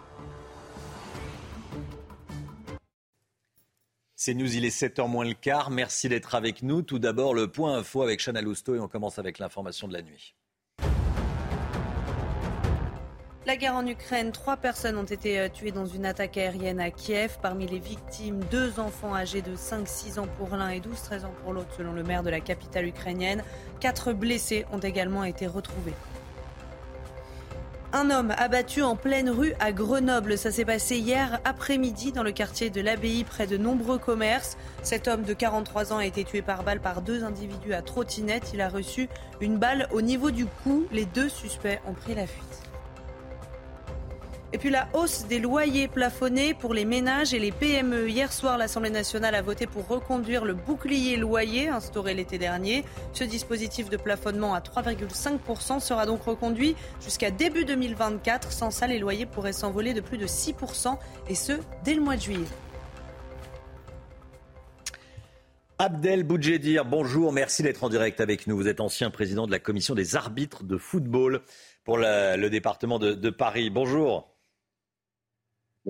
[4.16, 5.70] CNews, il est 7h moins le quart.
[5.70, 6.82] Merci d'être avec nous.
[6.82, 10.02] Tout d'abord, le point info avec Chana Lousteau et on commence avec l'information de la
[10.02, 10.34] nuit.
[13.48, 16.90] La guerre en Ukraine, trois personnes ont été euh, tuées dans une attaque aérienne à
[16.90, 17.38] Kiev.
[17.40, 21.54] Parmi les victimes, deux enfants âgés de 5-6 ans pour l'un et 12-13 ans pour
[21.54, 23.42] l'autre, selon le maire de la capitale ukrainienne.
[23.80, 25.94] Quatre blessés ont également été retrouvés.
[27.94, 30.36] Un homme abattu en pleine rue à Grenoble.
[30.36, 34.58] Ça s'est passé hier après-midi dans le quartier de l'Abbaye, près de nombreux commerces.
[34.82, 38.50] Cet homme de 43 ans a été tué par balle par deux individus à trottinette.
[38.52, 39.08] Il a reçu
[39.40, 40.86] une balle au niveau du cou.
[40.92, 42.47] Les deux suspects ont pris la fuite.
[44.54, 48.08] Et puis la hausse des loyers plafonnés pour les ménages et les PME.
[48.08, 52.82] Hier soir, l'Assemblée nationale a voté pour reconduire le bouclier loyer instauré l'été dernier.
[53.12, 58.50] Ce dispositif de plafonnement à 3,5% sera donc reconduit jusqu'à début 2024.
[58.50, 60.96] Sans ça, les loyers pourraient s'envoler de plus de 6%
[61.28, 61.52] et ce,
[61.84, 62.48] dès le mois de juillet.
[65.78, 68.56] Abdel Boudjedir, bonjour, merci d'être en direct avec nous.
[68.56, 71.42] Vous êtes ancien président de la commission des arbitres de football
[71.84, 73.68] pour le département de Paris.
[73.68, 74.37] Bonjour.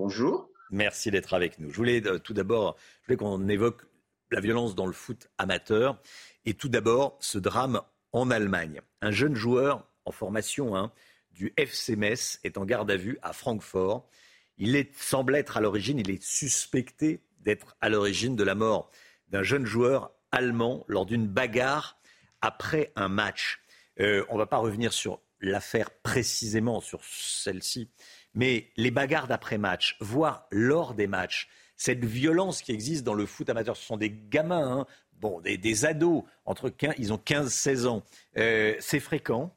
[0.01, 0.49] Bonjour.
[0.71, 1.73] Merci d'être avec nous.
[1.73, 2.77] Je voulais euh, tout d'abord,
[3.19, 3.83] qu'on évoque
[4.31, 6.01] la violence dans le foot amateur
[6.45, 7.83] et tout d'abord ce drame
[8.13, 8.81] en Allemagne.
[9.01, 10.93] Un jeune joueur en formation hein,
[11.33, 14.09] du FC Metz est en garde à vue à Francfort.
[14.57, 18.93] Il semble être à l'origine, il est suspecté d'être à l'origine de la mort
[19.31, 21.99] d'un jeune joueur allemand lors d'une bagarre
[22.41, 23.59] après un match.
[23.99, 27.91] Euh, on ne va pas revenir sur l'affaire précisément, sur celle-ci,
[28.39, 33.51] mais les bagarres d'après-match, voire lors des matchs, cette violence qui existe dans le foot
[33.51, 37.87] amateur, ce sont des gamins, hein, bon, des, des ados, entre 15, ils ont 15-16
[37.87, 38.05] ans.
[38.37, 39.53] Euh, c'est fréquent?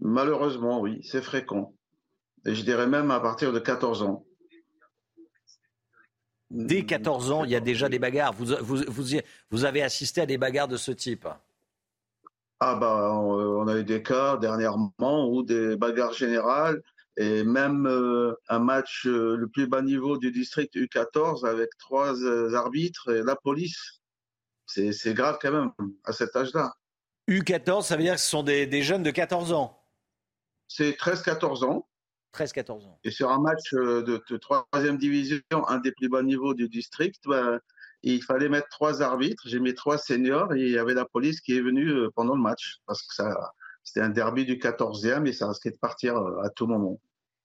[0.00, 1.72] Malheureusement, oui, c'est fréquent.
[2.44, 4.26] Et je dirais même à partir de 14 ans.
[6.50, 8.32] Dès 14 ans, il y a déjà des bagarres.
[8.32, 11.28] Vous, vous, vous, y- vous avez assisté à des bagarres de ce type?
[12.60, 16.82] Ah bah, on, on a eu des cas dernièrement où des bagarres générales
[17.16, 22.22] et même euh, un match euh, le plus bas niveau du district U14 avec trois
[22.22, 24.00] euh, arbitres et la police.
[24.66, 25.72] c'est grave quand même
[26.04, 26.74] à cet âge-là.
[27.28, 29.82] U14, ça veut dire que ce sont des, jeunes de 14 ans?
[30.68, 31.88] C'est 13-14 ans.
[32.34, 33.00] 13-14 ans.
[33.02, 37.22] Et sur un match euh, de, troisième division, un des plus bas niveaux du district,
[37.26, 37.58] bah,
[38.14, 39.42] il fallait mettre trois arbitres.
[39.46, 42.36] J'ai mis trois seniors et il y avait la police qui est venue euh, pendant
[42.36, 43.52] le match parce que ça,
[43.82, 47.00] c'était un derby du 14e et ça risquait de partir euh, à tout moment.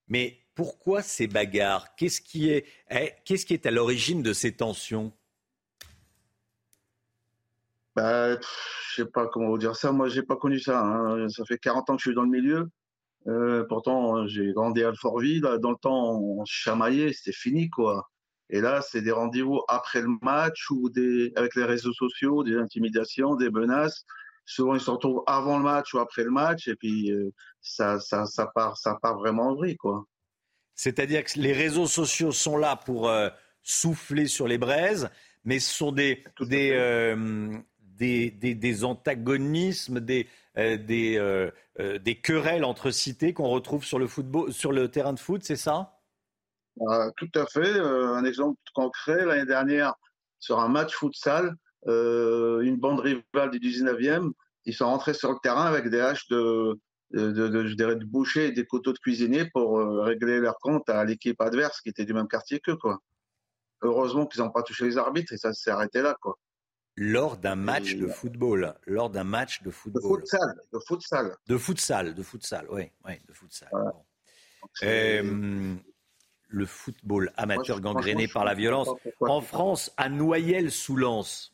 [0.07, 1.95] Mais pourquoi ces bagarres?
[1.95, 5.12] Qu'est-ce qui est, eh, qu'est-ce qui est à l'origine de ces tensions?
[7.95, 9.91] Bah, je sais pas comment vous dire ça.
[9.91, 10.82] Moi, j'ai pas connu ça.
[10.82, 11.28] Hein.
[11.30, 12.70] Ça fait 40 ans que je suis dans le milieu.
[13.28, 15.41] Euh, pourtant, j'ai grandi à Alfortville.
[15.41, 18.09] Dans le temps, on se chamaillait, c'était fini, quoi.
[18.52, 22.58] Et là, c'est des rendez-vous après le match ou des, avec les réseaux sociaux, des
[22.58, 24.06] intimidations, des menaces.
[24.45, 27.32] Souvent, ils se retrouvent avant le match ou après le match, et puis euh,
[27.62, 30.06] ça, ça, ça, part, ça part vraiment en vrille, quoi.
[30.76, 33.30] C'est-à-dire que les réseaux sociaux sont là pour euh,
[33.62, 35.10] souffler sur les braises,
[35.43, 36.24] mais ce sont des,
[38.02, 40.28] des, des, antagonismes, des,
[40.58, 45.14] euh, euh, euh, des, querelles entre cités qu'on retrouve sur le, football, sur le terrain
[45.14, 46.01] de foot, c'est ça?
[46.88, 47.80] Ah, Tout à fait.
[47.80, 49.93] un exemple concret, l'année dernière,
[50.39, 51.55] sur un match futsal,
[51.86, 54.32] une bande rivale du 19e,
[54.65, 56.80] ils sont rentrés sur le terrain avec des haches de,
[57.11, 61.82] de, de, boucher et des couteaux de cuisinier pour régler leur compte à l'équipe adverse
[61.82, 62.78] qui était du même quartier qu'eux.
[63.82, 66.15] Heureusement qu'ils n'ont pas touché les arbitres et ça s'est arrêté là.
[66.22, 66.38] Quoi
[66.97, 68.76] lors d'un match de football.
[68.86, 70.01] Lors d'un match de football.
[70.03, 70.61] De futsal.
[70.72, 71.38] De futsal.
[71.47, 73.69] De futsal, de futsal, oui, oui, de futsal.
[74.84, 75.76] Euh,
[76.52, 78.89] le football amateur gangréné par la violence.
[79.20, 81.54] En France, à Noyelles-sous-Lens,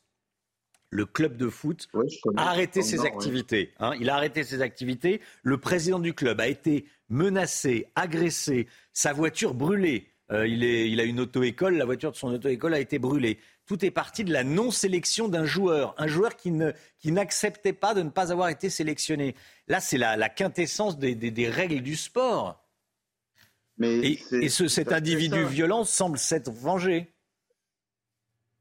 [0.89, 1.87] le club de foot
[2.35, 3.73] a arrêté ses activités.
[3.79, 3.93] Hein.
[3.99, 5.21] il a arrêté ses activités.
[5.43, 10.07] Le président du club a été menacé, agressé, sa voiture brûlée.
[10.31, 13.39] Euh, il, est, il a une auto-école, la voiture de son auto-école a été brûlée
[13.67, 17.93] tout est parti de la non-sélection d'un joueur, un joueur qui, ne, qui n'acceptait pas
[17.93, 19.35] de ne pas avoir été sélectionné.
[19.67, 22.63] Là, c'est la, quintessence des, règles du sport.
[23.77, 27.13] Mais et, ce, cet individu violent semble s'être vengé.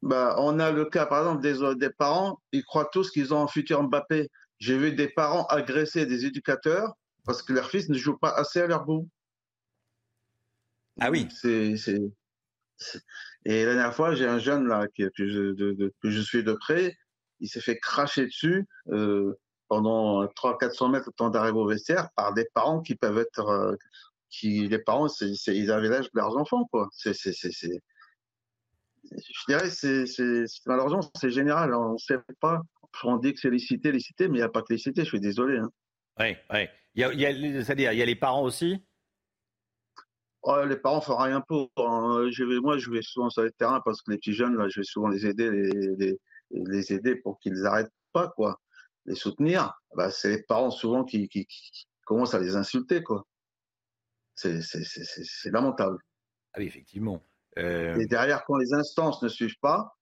[0.02, 3.42] Bah, on a le cas, par exemple, des, des parents, ils croient tous qu'ils ont
[3.42, 4.28] un futur Mbappé.
[4.58, 6.94] J'ai vu des parents agresser des éducateurs
[7.24, 9.08] parce que leur fils ne joue pas assez à leur goût.
[11.00, 11.28] Ah oui.
[11.30, 11.74] C'est,
[13.44, 16.96] et la dernière fois, j'ai un jeune là que, je, suis de près.
[17.40, 19.38] Il s'est fait cracher dessus euh,
[19.68, 23.76] pendant 300-400 mètres au temps d'arriver au vestiaire par des parents qui peuvent être, euh,
[24.38, 26.88] qui les parents, ils avaient l'âge de leurs enfants quoi.
[26.92, 27.68] C'est, je
[29.48, 31.74] dirais, c'est, malheureusement c'est général.
[31.74, 32.60] On ne sait pas.
[33.04, 34.78] On dit que c'est les cités, les cités, mais il n'y a pas que les
[34.78, 35.02] cités.
[35.02, 35.58] Je suis désolé.
[35.58, 35.70] Hein.
[36.18, 36.66] Oui, oui.
[36.94, 38.82] Il y a, c'est-à-dire, il y a les parents aussi?
[40.42, 41.70] Oh, les parents font rien pour.
[41.76, 42.28] Hein.
[42.30, 44.68] Je vais, moi, je vais souvent sur le terrain parce que les petits jeunes, là,
[44.68, 46.18] je vais souvent les aider, les,
[46.50, 48.58] les, aider pour qu'ils n'arrêtent pas, quoi.
[49.04, 49.74] Les soutenir.
[49.94, 51.46] Bah, c'est les parents souvent qui, qui,
[52.06, 53.26] commencent à les insulter, quoi.
[54.36, 55.98] C'est lamentable.
[56.52, 57.22] Ah oui, effectivement.
[57.58, 59.96] Euh, et derrière, quand les instances ne suivent pas,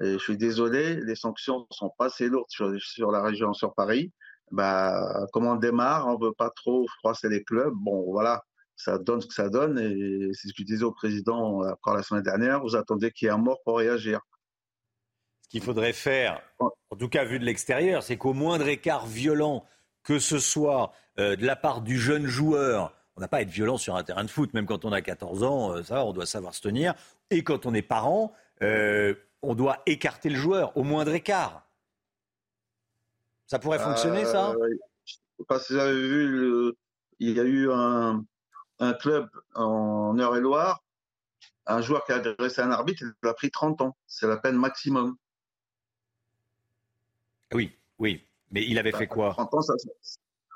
[0.00, 3.74] et je suis désolé, les sanctions sont pas assez lourdes sur, sur la région, sur
[3.74, 4.12] Paris.
[4.50, 7.74] Bah, comment on démarre On veut pas trop froisser les clubs.
[7.74, 8.42] Bon, voilà
[8.78, 9.78] ça donne ce que ça donne.
[9.78, 13.26] Et c'est ce que je disais au président encore la semaine dernière, vous attendez qu'il
[13.26, 14.20] y ait un mort pour réagir.
[15.42, 19.64] Ce qu'il faudrait faire, en tout cas vu de l'extérieur, c'est qu'au moindre écart violent,
[20.04, 23.50] que ce soit euh, de la part du jeune joueur, on n'a pas à être
[23.50, 26.12] violent sur un terrain de foot, même quand on a 14 ans, euh, ça, on
[26.12, 26.94] doit savoir se tenir.
[27.30, 29.12] Et quand on est parent, euh,
[29.42, 31.66] on doit écarter le joueur au moindre écart.
[33.48, 34.54] Ça pourrait fonctionner, ça
[35.04, 36.72] Je ne sais pas si vous avez vu,
[37.18, 38.24] il y a eu un,
[38.78, 40.84] un club en Eure-et-Loire,
[41.66, 43.96] un joueur qui a agressé un arbitre, il a pris 30 ans.
[44.06, 45.16] C'est la peine maximum.
[47.52, 48.24] Oui, oui.
[48.52, 49.30] Mais il avait fait quoi?
[49.30, 49.60] 30 ans,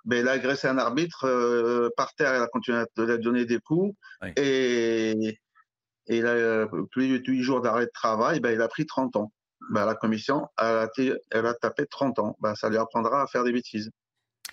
[0.05, 3.45] ben, Il a agressé un arbitre euh, par terre, il a continué à lui donner
[3.45, 3.95] des coups.
[4.37, 5.39] Et,
[6.09, 9.33] il a plus de 8 jours d'arrêt de travail, ben, il a pris 30 ans.
[9.71, 10.89] Ben, la commission, elle a,
[11.31, 12.37] elle a tapé 30 ans.
[12.41, 13.91] Ben, ça lui apprendra à faire des bêtises.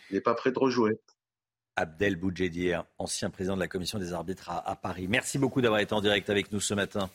[0.09, 0.99] Il n'est pas prêt de rejouer.
[1.75, 5.07] Abdel Boudjedier, ancien président de la commission des arbitres à, Paris.
[5.07, 7.09] Merci beaucoup d'avoir été en direct avec nous ce matin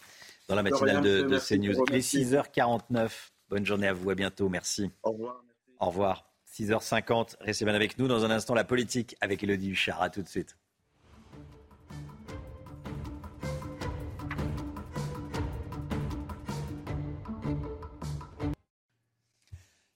[0.48, 1.84] dans la matinale de, CNews.
[1.90, 3.10] Il est 6h49.
[3.50, 4.48] Bonne journée à vous, à bientôt.
[4.48, 4.90] Merci.
[5.02, 5.44] Au revoir.
[5.78, 6.33] Au revoir.
[6.54, 8.06] 6h50, restez bien avec nous.
[8.06, 10.00] Dans un instant, la politique avec Elodie Huchard.
[10.00, 10.56] À tout de suite.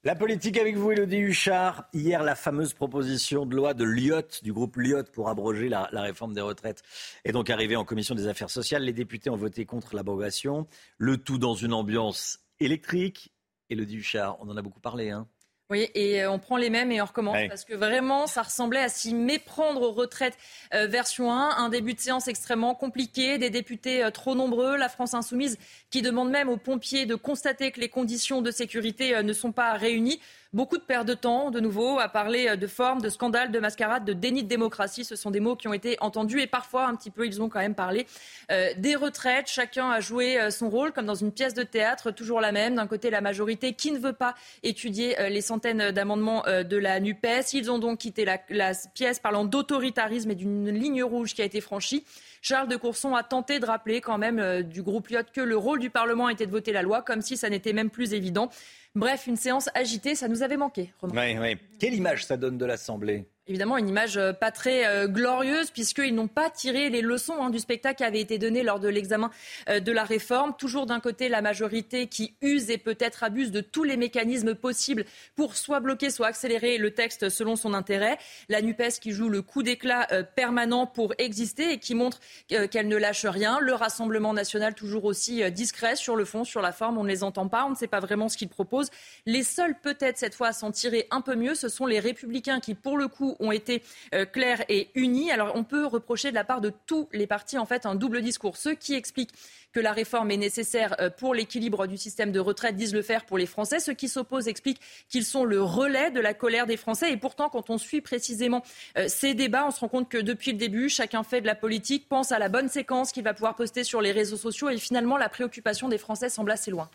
[0.03, 1.85] La politique avec vous, Elodie Huchard.
[1.93, 6.35] Hier, la fameuse proposition de loi de Lyotte, du groupe Lyotte, pour abroger la, réforme
[6.35, 6.83] des retraites,
[7.25, 8.83] est donc arrivée en commission des affaires sociales.
[8.83, 10.67] Les députés ont voté contre l'abrogation.
[10.97, 13.33] Le tout dans une ambiance électrique.
[13.71, 15.11] Elodie Huchard, on en a beaucoup parlé.
[15.11, 15.29] Hein.
[15.71, 18.81] Oui, et euh, on prend les mêmes et on recommence parce que vraiment, ça ressemblait
[18.81, 20.39] à s'y méprendre aux retraites
[20.73, 21.57] euh, version 1.
[21.59, 25.59] Un début de séance extrêmement compliqué, des députés euh, trop nombreux, la France insoumise
[25.91, 29.75] qui demande même aux pompiers de constater que les conditions de sécurité ne sont pas
[29.75, 30.21] réunies.
[30.55, 34.07] Beaucoup de perte de temps, de nouveau, à parler de forme, de scandale, de mascarade,
[34.07, 35.05] de déni de démocratie.
[35.05, 37.51] Ce sont des mots qui ont été entendus et parfois, un petit peu, ils ont
[37.51, 38.07] quand même parlé
[38.51, 39.47] euh, des retraites.
[39.47, 42.77] Chacun a joué euh, son rôle, comme dans une pièce de théâtre, toujours la même.
[42.77, 46.99] D'un côté, la majorité qui ne veut pas étudier euh, les centaines d'amendements de la
[46.99, 47.53] NUPES.
[47.53, 51.45] Ils ont donc quitté la, la pièce parlant d'autoritarisme et d'une ligne rouge qui a
[51.45, 52.07] été franchie.
[52.41, 55.81] Charles de Courson a tenté de rappeler quand même du groupe Lyot que le rôle
[55.81, 58.49] du Parlement était de voter la loi, comme si ça n'était même plus évident.
[58.95, 60.93] Bref, une séance agitée, ça nous avait manqué.
[61.03, 61.57] Oui.
[61.79, 63.29] Quelle image ça donne de l'Assemblée?
[63.49, 67.51] Évidemment une image euh, pas très euh, glorieuse puisqu'ils n'ont pas tiré les leçons hein,
[67.51, 69.31] du spectacle qui avait été donné lors de l'examen
[69.69, 70.55] euh, de la réforme.
[70.57, 75.05] Toujours d'un côté la majorité qui use et peut-être abuse de tous les mécanismes possibles
[75.35, 78.19] pour soit bloquer, soit accélérer le texte selon son intérêt.
[78.49, 82.97] La NUPES qui joue le coup d'éclat permanent pour exister et qui montre qu'elle ne
[82.97, 83.59] lâche rien.
[83.61, 86.99] Le Rassemblement national toujours aussi discret sur le fond, sur la forme.
[86.99, 88.91] On ne les entend pas, on ne sait pas vraiment ce qu'ils proposent.
[89.27, 92.61] Les seuls peut-être cette fois à s'en tirer un peu mieux, ce sont les républicains
[92.61, 93.83] qui pour le coup ont été
[94.15, 95.31] euh, clairs et unis.
[95.31, 98.23] Alors on peut reprocher de la part de tous les partis en fait un double
[98.23, 98.57] discours.
[98.57, 99.33] Ceux qui expliquent
[99.73, 103.25] que la réforme est nécessaire euh, pour l'équilibre du système de retraite disent le faire
[103.25, 103.81] pour les Français.
[103.81, 107.13] Ceux qui s'opposent expliquent qu'ils sont le relais de la colère des Français.
[107.13, 108.63] Et pourtant, quand on suit précisément
[108.97, 111.55] euh, ces débats, on se rend compte que depuis le début, chacun fait de la
[111.55, 114.71] politique, pense à la bonne séquence qu'il va pouvoir poster sur les réseaux sociaux.
[114.71, 116.89] Et finalement, la préoccupation des Français semble assez loin.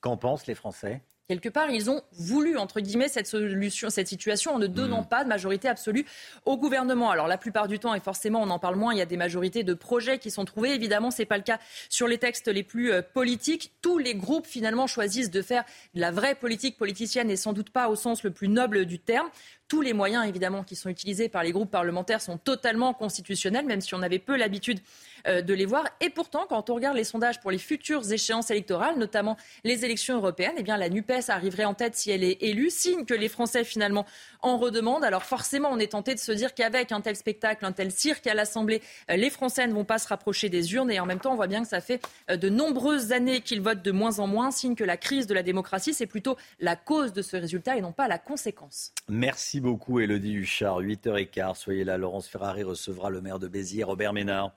[0.00, 1.02] Qu'en pensent les Français?
[1.28, 5.08] Quelque part, ils ont voulu, entre guillemets, cette solution, cette situation en ne donnant mm.
[5.08, 6.06] pas de majorité absolue
[6.46, 7.10] au gouvernement.
[7.10, 9.18] Alors, la plupart du temps, et forcément, on en parle moins, il y a des
[9.18, 10.74] majorités de projets qui sont trouvés.
[10.74, 11.58] Évidemment, ce n'est pas le cas
[11.90, 13.72] sur les textes les plus euh, politiques.
[13.82, 15.64] Tous les groupes, finalement, choisissent de faire
[15.94, 18.98] de la vraie politique politicienne et sans doute pas au sens le plus noble du
[18.98, 19.28] terme.
[19.68, 23.82] Tous les moyens, évidemment, qui sont utilisés par les groupes parlementaires sont totalement constitutionnels, même
[23.82, 24.80] si on avait peu l'habitude
[25.26, 25.84] de les voir.
[26.00, 30.16] Et pourtant, quand on regarde les sondages pour les futures échéances électorales, notamment les élections
[30.16, 33.28] européennes, eh bien, la NUPES arriverait en tête si elle est élue, signe que les
[33.28, 34.06] Français, finalement,
[34.42, 35.04] en redemandent.
[35.04, 38.26] Alors forcément, on est tenté de se dire qu'avec un tel spectacle, un tel cirque
[38.26, 40.90] à l'Assemblée, euh, les Français ne vont pas se rapprocher des urnes.
[40.90, 42.00] Et en même temps, on voit bien que ça fait
[42.30, 45.34] euh, de nombreuses années qu'ils votent de moins en moins, signe que la crise de
[45.34, 48.92] la démocratie, c'est plutôt la cause de ce résultat et non pas la conséquence.
[49.08, 50.80] Merci beaucoup, Elodie Huchard.
[50.80, 51.96] 8h15, soyez là.
[51.98, 54.52] Laurence Ferrari recevra le maire de Béziers, Robert Ménard.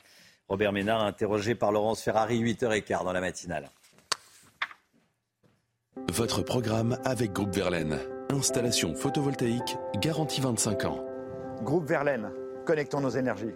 [0.52, 3.70] Robert Ménard, interrogé par Laurence Ferrari, 8h15 dans la matinale.
[6.10, 7.98] Votre programme avec Groupe Verlaine.
[8.30, 11.06] Installation photovoltaïque garantie 25 ans.
[11.62, 12.32] Groupe Verlaine,
[12.66, 13.54] connectons nos énergies.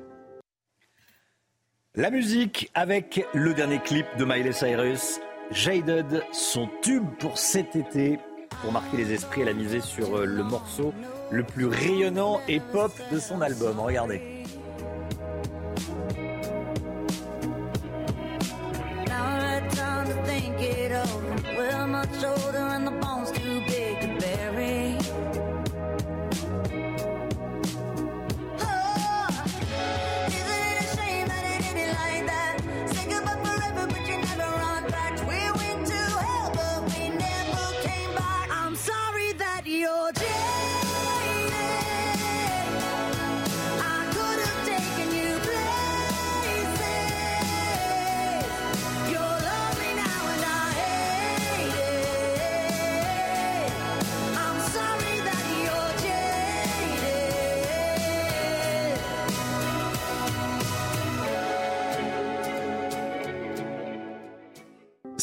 [1.96, 5.20] La musique avec le dernier clip de Miley Cyrus,
[5.52, 8.20] Jaded, son tube pour cet été
[8.62, 10.94] pour marquer les esprits, elle a misé sur euh, le morceau
[11.30, 13.82] le plus rayonnant et pop de son album.
[13.82, 14.35] Regardez.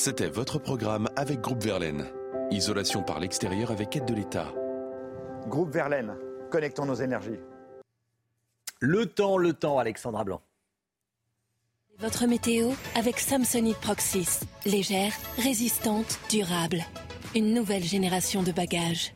[0.04, 2.08] C'était votre programme avec Groupe Verlaine.
[2.50, 4.52] Isolation par l'extérieur avec aide de l'État.
[5.46, 6.16] Groupe Verlaine,
[6.50, 7.38] connectons nos énergies.
[8.80, 10.42] Le temps, le temps, Alexandra Blanc.
[12.00, 14.40] Votre météo avec Samsonite Proxys.
[14.66, 16.82] Légère, résistante, durable.
[17.36, 19.14] Une nouvelle génération de bagages.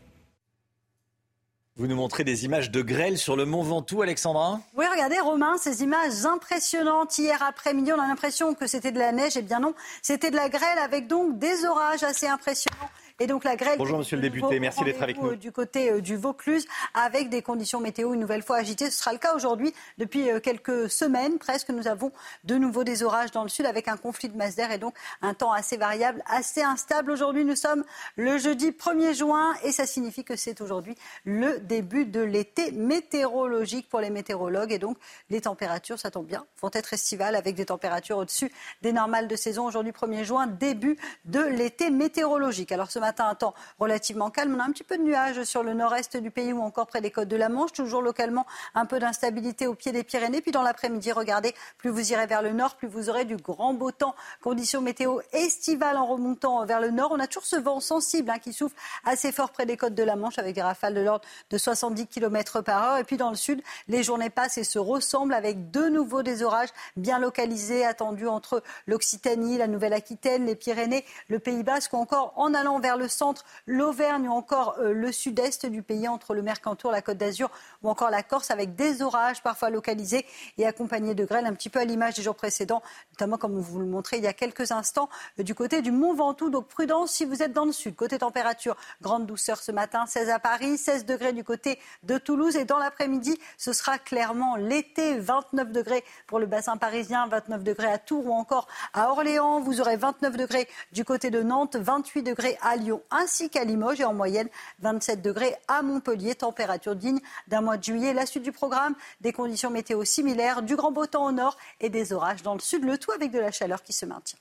[1.78, 4.60] Vous nous montrez des images de grêle sur le mont Ventoux, Alexandra?
[4.78, 7.18] Oui, regardez, Romain, ces images impressionnantes.
[7.18, 9.36] Hier après-midi, on a l'impression que c'était de la neige.
[9.36, 12.88] Eh bien non, c'était de la grêle avec donc des orages assez impressionnants.
[13.18, 13.78] Et donc la grêle.
[13.78, 15.36] Bonjour Monsieur le député, merci d'être avec nous.
[15.36, 18.90] Du côté euh, du Vaucluse, avec des conditions météo une nouvelle fois agitées.
[18.90, 19.72] Ce sera le cas aujourd'hui.
[19.96, 22.12] Depuis euh, quelques semaines presque, nous avons
[22.44, 24.94] de nouveau des orages dans le sud avec un conflit de masse d'air et donc
[25.22, 27.10] un temps assez variable, assez instable.
[27.10, 27.84] Aujourd'hui, nous sommes
[28.16, 30.94] le jeudi 1er juin et ça signifie que c'est aujourd'hui
[31.24, 34.72] le début de l'été météorologique pour les météorologues.
[34.72, 34.98] Et donc
[35.30, 38.52] les températures, ça tombe bien, vont être estivales avec des températures au-dessus
[38.82, 39.64] des normales de saison.
[39.64, 42.72] Aujourd'hui 1er juin, début de l'été météorologique.
[42.72, 44.56] Alors ce matin, un temps relativement calme.
[44.56, 47.00] On a un petit peu de nuages sur le nord-est du pays ou encore près
[47.00, 47.72] des côtes de la Manche.
[47.72, 50.40] Toujours localement, un peu d'instabilité au pied des Pyrénées.
[50.40, 53.74] Puis dans l'après-midi, regardez, plus vous irez vers le nord, plus vous aurez du grand
[53.74, 54.16] beau temps.
[54.42, 57.10] Conditions météo estivales en remontant vers le nord.
[57.12, 60.02] On a toujours ce vent sensible hein, qui souffle assez fort près des côtes de
[60.02, 62.98] la Manche avec des rafales de l'ordre de 70 km par heure.
[62.98, 66.42] Et puis dans le sud, les journées passent et se ressemblent avec de nouveau des
[66.42, 72.32] orages bien localisés attendus entre l'Occitanie, la Nouvelle-Aquitaine, les Pyrénées, le Pays Basque ou encore
[72.34, 76.42] en allant vers le centre, l'Auvergne ou encore euh, le sud-est du pays entre le
[76.42, 77.50] Mercantour, la Côte d'Azur
[77.82, 80.26] ou encore la Corse avec des orages parfois localisés
[80.58, 82.82] et accompagnés de grêles un petit peu à l'image des jours précédents,
[83.12, 86.14] notamment comme vous le montrez il y a quelques instants euh, du côté du Mont
[86.14, 86.50] Ventoux.
[86.50, 87.94] Donc prudence si vous êtes dans le sud.
[87.96, 92.56] Côté température, grande douceur ce matin, 16 à Paris, 16 degrés du côté de Toulouse
[92.56, 97.92] et dans l'après-midi, ce sera clairement l'été, 29 degrés pour le bassin parisien, 29 degrés
[97.92, 99.60] à Tours ou encore à Orléans.
[99.60, 104.00] Vous aurez 29 degrés du côté de Nantes, 28 degrés à Lyon ainsi qu'à Limoges
[104.00, 104.48] et en moyenne
[104.80, 106.34] 27 degrés à Montpellier.
[106.34, 108.14] Température digne d'un mois de juillet.
[108.14, 111.88] La suite du programme, des conditions météo similaires, du grand beau temps au nord et
[111.88, 114.38] des orages dans le sud, le tout avec de la chaleur qui se maintient.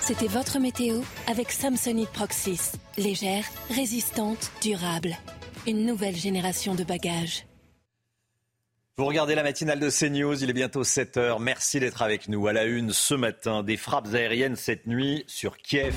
[0.00, 2.72] C'était votre météo avec Samsonite Proxys.
[2.96, 5.16] Légère, résistante, durable.
[5.66, 7.46] Une nouvelle génération de bagages.
[8.98, 11.40] Vous regardez la matinale de CNews, il est bientôt 7 heures.
[11.40, 12.46] Merci d'être avec nous.
[12.46, 15.94] À la une ce matin, des frappes aériennes cette nuit sur Kiev.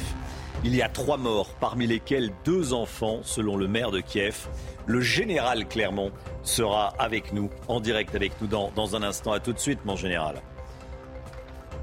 [0.64, 4.48] Il y a trois morts, parmi lesquels deux enfants, selon le maire de Kiev.
[4.86, 6.12] Le général Clermont
[6.44, 9.32] sera avec nous, en direct avec nous dans, un instant.
[9.32, 10.42] À tout de suite, mon général.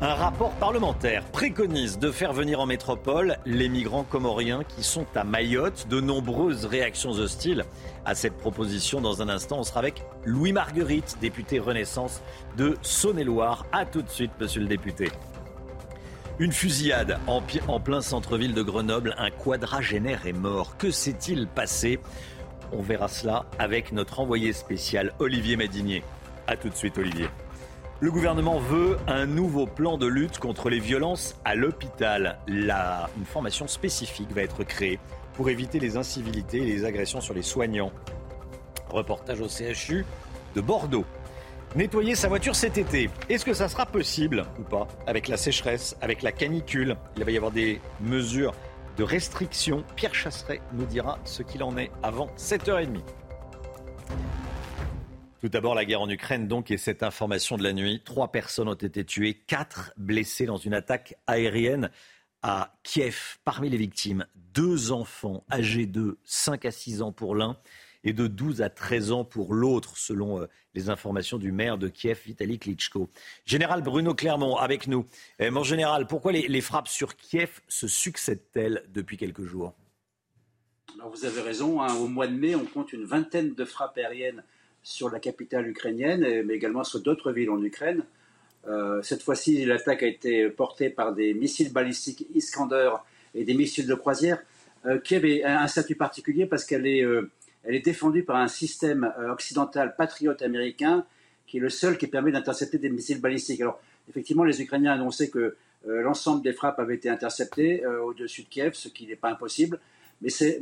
[0.01, 5.23] Un rapport parlementaire préconise de faire venir en métropole les migrants comoriens qui sont à
[5.23, 5.87] Mayotte.
[5.89, 7.65] De nombreuses réactions hostiles
[8.05, 9.01] à cette proposition.
[9.01, 12.21] Dans un instant, on sera avec Louis Marguerite, député Renaissance
[12.57, 13.65] de Saône-et-Loire.
[13.71, 15.13] A tout de suite, monsieur le député.
[16.39, 17.43] Une fusillade en,
[17.79, 19.15] plein centre-ville de Grenoble.
[19.19, 20.77] Un quadragénaire est mort.
[20.79, 22.01] Que s'est-il passé?
[22.73, 26.03] On verra cela avec notre envoyé spécial Olivier Madinier.
[26.47, 27.29] A tout de suite, Olivier.
[28.01, 32.39] Le gouvernement veut un nouveau plan de lutte contre les violences à l'hôpital.
[32.49, 34.99] une formation spécifique va être créée
[35.35, 37.93] pour éviter les incivilités et les agressions sur les soignants.
[38.89, 40.05] Reportage au CHU
[40.57, 41.05] de Bordeaux.
[41.75, 45.97] Nettoyer sa voiture cet été, est-ce que ça sera possible ou pas Avec la sécheresse,
[46.03, 48.53] avec la canicule, il va y avoir des mesures
[48.99, 49.83] de restriction.
[49.97, 53.01] Pierre Chasseret nous dira ce qu'il en est avant 7h30.
[55.41, 58.03] Tout d'abord, la guerre en Ukraine, donc, et cette information de la nuit.
[58.05, 61.91] Trois personnes ont été tuées, quatre blessées dans une attaque aérienne
[62.43, 63.39] à Kiev.
[63.47, 67.57] Parmi les victimes, deux enfants âgés de 5 à 6 ans pour l'un
[68.05, 71.89] et de 12 à 13 ans pour l'autre, selon euh, les informations du maire de
[71.89, 73.09] Kiev, Vitaly Klitschko.
[73.45, 75.07] Général Bruno Clermont, avec nous.
[75.41, 79.75] Euh, mon général, pourquoi les, frappes sur Kiev se succèdent-elles depuis quelques jours?
[80.95, 81.95] Alors vous avez raison, hein.
[81.97, 84.45] au mois de mai, on compte une vingtaine de frappes aériennes
[84.83, 88.05] sur la capitale ukrainienne, mais également sur d'autres villes en Ukraine.
[88.67, 92.91] Euh, cette fois-ci, l'attaque a été portée par des missiles balistiques Iskander
[93.35, 94.43] et des missiles de croisière.
[94.87, 97.05] Euh, Kiev a un statut particulier parce qu'elle est,
[97.65, 101.05] elle est défendue par un système occidental patriote américain
[101.47, 103.61] qui est le seul qui permet d'intercepter des missiles balistiques.
[103.61, 105.57] Alors, effectivement, les Ukrainiens annoncé que
[105.87, 109.79] l'ensemble des frappes avaient été interceptées au-dessus de Kiev, ce qui n'est pas impossible.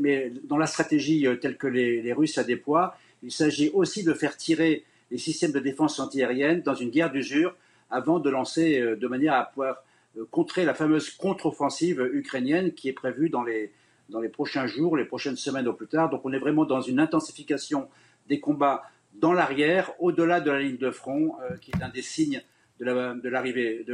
[0.01, 4.12] Mais, dans la stratégie telle que les, les Russes la déploient, il s'agit aussi de
[4.14, 7.55] faire tirer les systèmes de défense antiaérienne dans une guerre d'usure
[7.90, 9.82] avant de lancer euh, de manière à pouvoir
[10.18, 13.72] euh, contrer la fameuse contre-offensive ukrainienne qui est prévue dans les,
[14.11, 16.11] dans les prochains jours, les prochaines semaines au plus tard.
[16.11, 17.88] Donc on est vraiment dans une intensification
[18.28, 18.82] des combats
[19.14, 22.42] dans l'arrière, au-delà de la ligne de front, euh, qui est un des signes
[22.78, 23.84] de l'arrivée,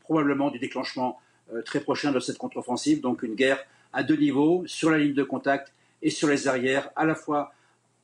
[0.00, 1.20] probablement du déclenchement
[1.64, 3.00] très prochain de cette contre-offensive.
[3.00, 6.90] Donc une guerre à deux niveaux, sur la ligne de contact et sur les arrières,
[6.96, 7.52] à la fois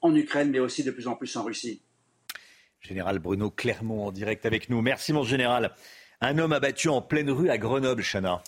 [0.00, 1.80] en Ukraine, mais aussi de plus en plus en Russie.
[2.80, 4.82] Général Bruno Clermont en direct avec nous.
[4.82, 5.72] Merci mon général.
[6.20, 8.42] Un homme abattu en pleine rue à Grenoble, Chana.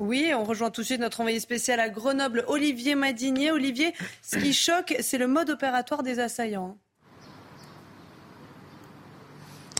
[0.00, 3.50] Oui, on rejoint tout de suite notre envoyé spécial à Grenoble, Olivier Madinier.
[3.50, 3.92] Olivier,
[4.22, 6.78] ce qui choque, c'est le mode opératoire des assaillants.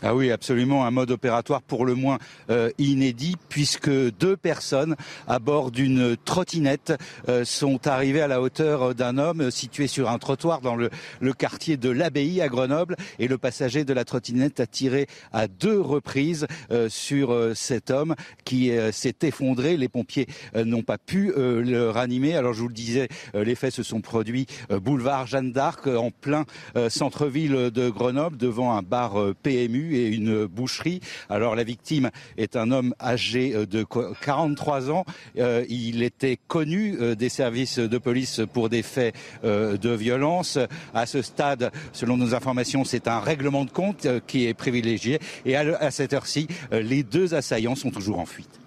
[0.03, 2.17] Ah oui, absolument, un mode opératoire pour le moins
[2.49, 4.95] euh, inédit, puisque deux personnes
[5.27, 6.93] à bord d'une trottinette
[7.29, 10.89] euh, sont arrivées à la hauteur d'un homme situé sur un trottoir dans le,
[11.37, 15.79] quartier de l'Abbaye à Grenoble, et le passager de la trottinette a tiré à deux
[15.79, 19.77] reprises euh, sur cet homme qui s'est effondré.
[19.77, 20.25] Les pompiers
[20.55, 22.35] n'ont pas pu le ranimer.
[22.35, 26.45] Alors je vous le disais, les faits se sont produits boulevard Jeanne d'Arc, en plein
[26.89, 31.01] centre-ville de Grenoble, devant un bar PMU et une boucherie.
[31.29, 35.05] Alors la victime est un homme âgé de 43 ans.
[35.35, 40.57] il était connu des services de police pour des faits de violence.
[40.93, 45.19] À ce stade, selon nos informations, c'est un règlement de compte qui est privilégié.
[45.45, 48.61] Et à cette heure-ci, les deux assaillants sont toujours en fuite.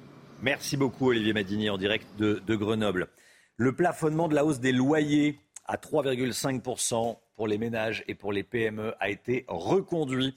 [0.45, 3.09] Merci beaucoup Olivier Madini en direct de, Grenoble.
[3.57, 8.43] Le plafonnement de la hausse des loyers à 3,5% pour les ménages et pour les
[8.43, 10.37] PME a été reconduit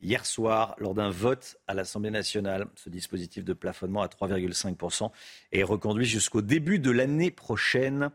[0.00, 2.66] hier soir lors d'un vote à l'Assemblée nationale.
[2.74, 5.10] Ce dispositif de plafonnement à 3,5%
[5.52, 8.10] est reconduit jusqu'au début de l'année prochaine.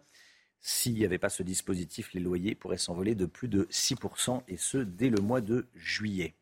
[0.59, 4.57] S'il n'y avait pas ce dispositif, les loyers pourraient s'envoler de plus de 6%, et
[4.57, 6.36] ce, dès le mois de juillet.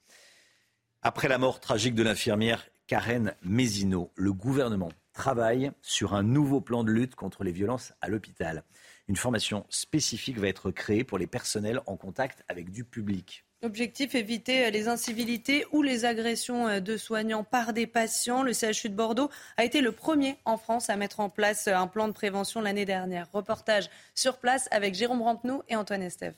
[1.02, 6.84] Après la mort tragique de l'infirmière Karen Mézineau, le gouvernement travaille sur un nouveau plan
[6.84, 8.64] de lutte contre les violences à l'hôpital.
[9.08, 13.46] Une formation spécifique va être créée pour les personnels en contact avec du public.
[13.62, 18.42] Objectif éviter les incivilités ou les agressions de soignants par des patients.
[18.42, 21.88] Le CHU de Bordeaux a été le premier en France à mettre en place un
[21.88, 23.28] plan de prévention l'année dernière.
[23.34, 26.36] Reportage sur place avec Jérôme Rampenou et Antoine Estève.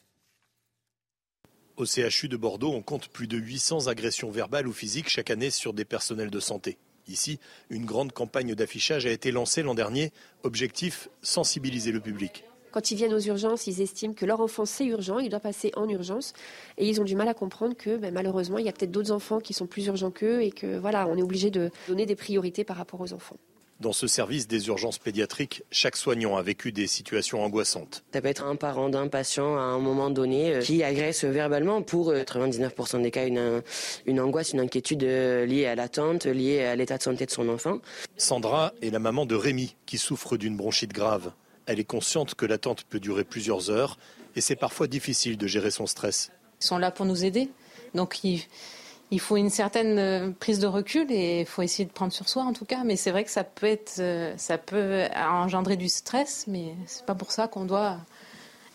[1.78, 5.52] Au CHU de Bordeaux, on compte plus de 800 agressions verbales ou physiques chaque année
[5.52, 6.80] sur des personnels de santé.
[7.08, 10.12] Ici, une grande campagne d'affichage a été lancée l'an dernier.
[10.42, 12.46] Objectif, sensibiliser le public.
[12.72, 15.72] Quand ils viennent aux urgences, ils estiment que leur enfant c'est urgent, il doit passer
[15.76, 16.34] en urgence,
[16.78, 19.12] et ils ont du mal à comprendre que ben, malheureusement il y a peut-être d'autres
[19.12, 22.16] enfants qui sont plus urgents qu'eux et que voilà, on est obligé de donner des
[22.16, 23.38] priorités par rapport aux enfants.
[23.82, 28.04] Dans ce service des urgences pédiatriques, chaque soignant a vécu des situations angoissantes.
[28.14, 31.82] Ça peut être un parent d'un patient à un moment donné euh, qui agresse verbalement
[31.82, 33.64] pour 99% euh, des cas une,
[34.06, 37.50] une angoisse, une inquiétude euh, liée à l'attente, liée à l'état de santé de son
[37.50, 37.80] enfant.
[38.18, 41.32] Sandra est la maman de Rémi qui souffre d'une bronchite grave.
[41.66, 43.98] Elle est consciente que l'attente peut durer plusieurs heures
[44.36, 46.32] et c'est parfois difficile de gérer son stress.
[46.62, 47.50] Ils sont là pour nous aider.
[47.94, 52.14] Donc il faut une certaine euh, prise de recul et il faut essayer de prendre
[52.14, 52.84] sur soi en tout cas.
[52.84, 57.06] Mais c'est vrai que ça peut être, euh, ça peut engendrer du stress, mais c'est
[57.06, 57.98] pas pour ça qu'on doit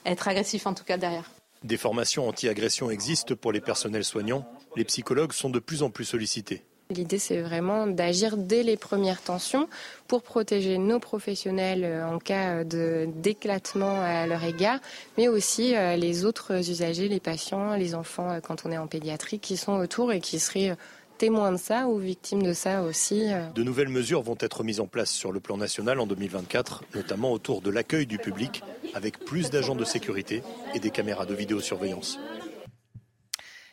[0.04, 1.30] être agressif en tout cas derrière.
[1.64, 4.46] Des formations anti-agression existent pour les personnels soignants.
[4.76, 6.62] Les psychologues sont de plus en plus sollicités.
[6.88, 9.68] L'idée, c'est vraiment d'agir dès les premières tensions
[10.06, 14.78] pour protéger nos professionnels euh, en cas d'éclatement à leur égard,
[15.18, 18.86] mais aussi euh, les autres usagers, les patients, les enfants euh, quand on est en
[18.86, 20.76] pédiatrie qui sont autour et qui seraient
[21.18, 23.30] témoins de ça ou victimes de ça aussi.
[23.54, 27.32] De nouvelles mesures vont être mises en place sur le plan national en 2024, notamment
[27.32, 28.62] autour de l'accueil du public,
[28.94, 30.42] avec plus d'agents de sécurité
[30.74, 32.20] et des caméras de vidéosurveillance.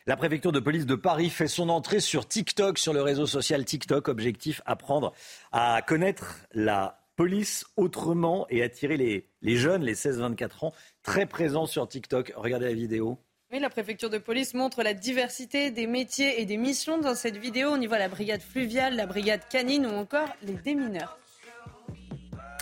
[0.06, 3.64] La préfecture de police de Paris fait son entrée sur TikTok, sur le réseau social
[3.64, 4.08] TikTok.
[4.08, 5.14] Objectif apprendre
[5.50, 11.64] à connaître la police autrement et attirer les, les jeunes, les 16-24 ans, très présents
[11.64, 12.34] sur TikTok.
[12.36, 13.18] Regardez la vidéo.
[13.50, 17.38] Oui, la préfecture de police montre la diversité des métiers et des missions dans cette
[17.38, 17.70] vidéo.
[17.70, 21.18] On y voit la brigade fluviale, la brigade canine ou encore les démineurs.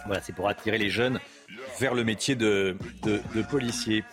[0.07, 1.19] Voilà, c'est pour attirer les jeunes
[1.81, 4.05] vers le métier de, de, de policier.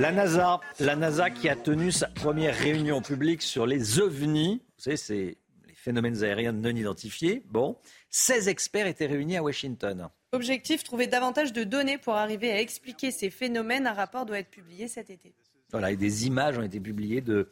[0.00, 4.62] La NASA, la NASA qui a tenu sa première réunion publique sur les ovnis.
[4.78, 5.36] Vous savez, c'est
[5.66, 7.42] les phénomènes aériens non identifiés.
[7.50, 7.76] Bon,
[8.08, 10.08] 16 experts étaient réunis à Washington.
[10.32, 13.86] Objectif, trouver davantage de données pour arriver à expliquer ces phénomènes.
[13.86, 15.34] Un rapport doit être publié cet été.
[15.70, 17.50] Voilà, et des images ont été publiées de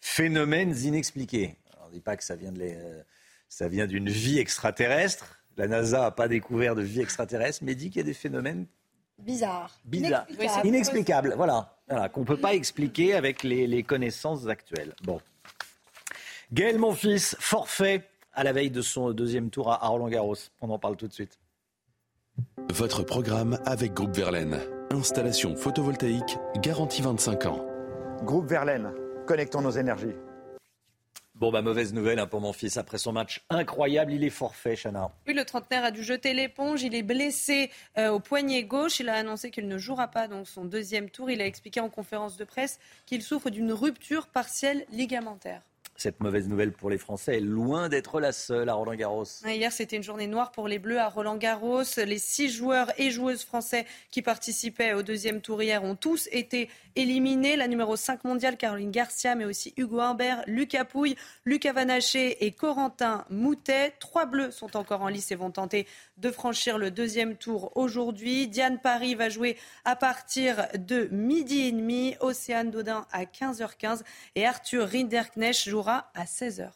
[0.00, 1.56] phénomènes inexpliqués.
[1.84, 3.02] on ne dit pas que ça vient, de euh,
[3.50, 5.44] ça vient d'une vie extraterrestre.
[5.58, 8.64] La NASA n'a pas découvert de vie extraterrestre, mais dit qu'il y a des phénomènes
[9.18, 9.78] bizarres.
[9.84, 10.26] Bizarres.
[10.64, 11.34] Inexplicables.
[11.36, 11.76] Voilà
[12.12, 14.94] qu'on ne peut pas expliquer avec les, connaissances actuelles.
[15.02, 15.20] Bon.
[16.52, 20.36] Gaël Monfils, forfait à la veille de son deuxième tour à Roland Garros.
[20.60, 21.38] On en parle tout de suite.
[22.72, 24.58] Votre programme avec Groupe Verlaine.
[24.92, 27.66] Installation photovoltaïque garantie 25 ans.
[28.22, 28.92] Groupe Verlaine,
[29.26, 30.14] connectons nos énergies.
[31.40, 32.76] Bon, bah, mauvaise nouvelle hein, pour mon fils.
[32.76, 35.10] Après son match incroyable, il est forfait, Chana.
[35.26, 36.82] Oui, le trentenaire a dû jeter l'éponge.
[36.82, 39.00] Il est blessé euh, au poignet gauche.
[39.00, 41.30] Il a annoncé qu'il ne jouera pas dans son deuxième tour.
[41.30, 45.62] Il a expliqué en conférence de presse qu'il souffre d'une rupture partielle ligamentaire.
[46.00, 49.26] Cette mauvaise nouvelle pour les Français est loin d'être la seule à Roland Garros.
[49.44, 51.82] Hier, c'était une journée noire pour les Bleus à Roland Garros.
[51.98, 56.70] Les six joueurs et joueuses français qui participaient au deuxième tour hier ont tous été
[56.96, 57.54] éliminés.
[57.54, 62.52] La numéro 5 mondiale, Caroline Garcia, mais aussi Hugo Humbert, Lucas Pouille, Lucas Vanaché et
[62.52, 63.92] Corentin Moutet.
[64.00, 65.86] Trois Bleus sont encore en lice et vont tenter
[66.20, 68.48] de franchir le deuxième tour aujourd'hui.
[68.48, 72.14] Diane Paris va jouer à partir de midi et demi.
[72.20, 74.02] Océane Dodin à 15h15
[74.34, 76.70] et Arthur Rinderknecht jouera à 16h.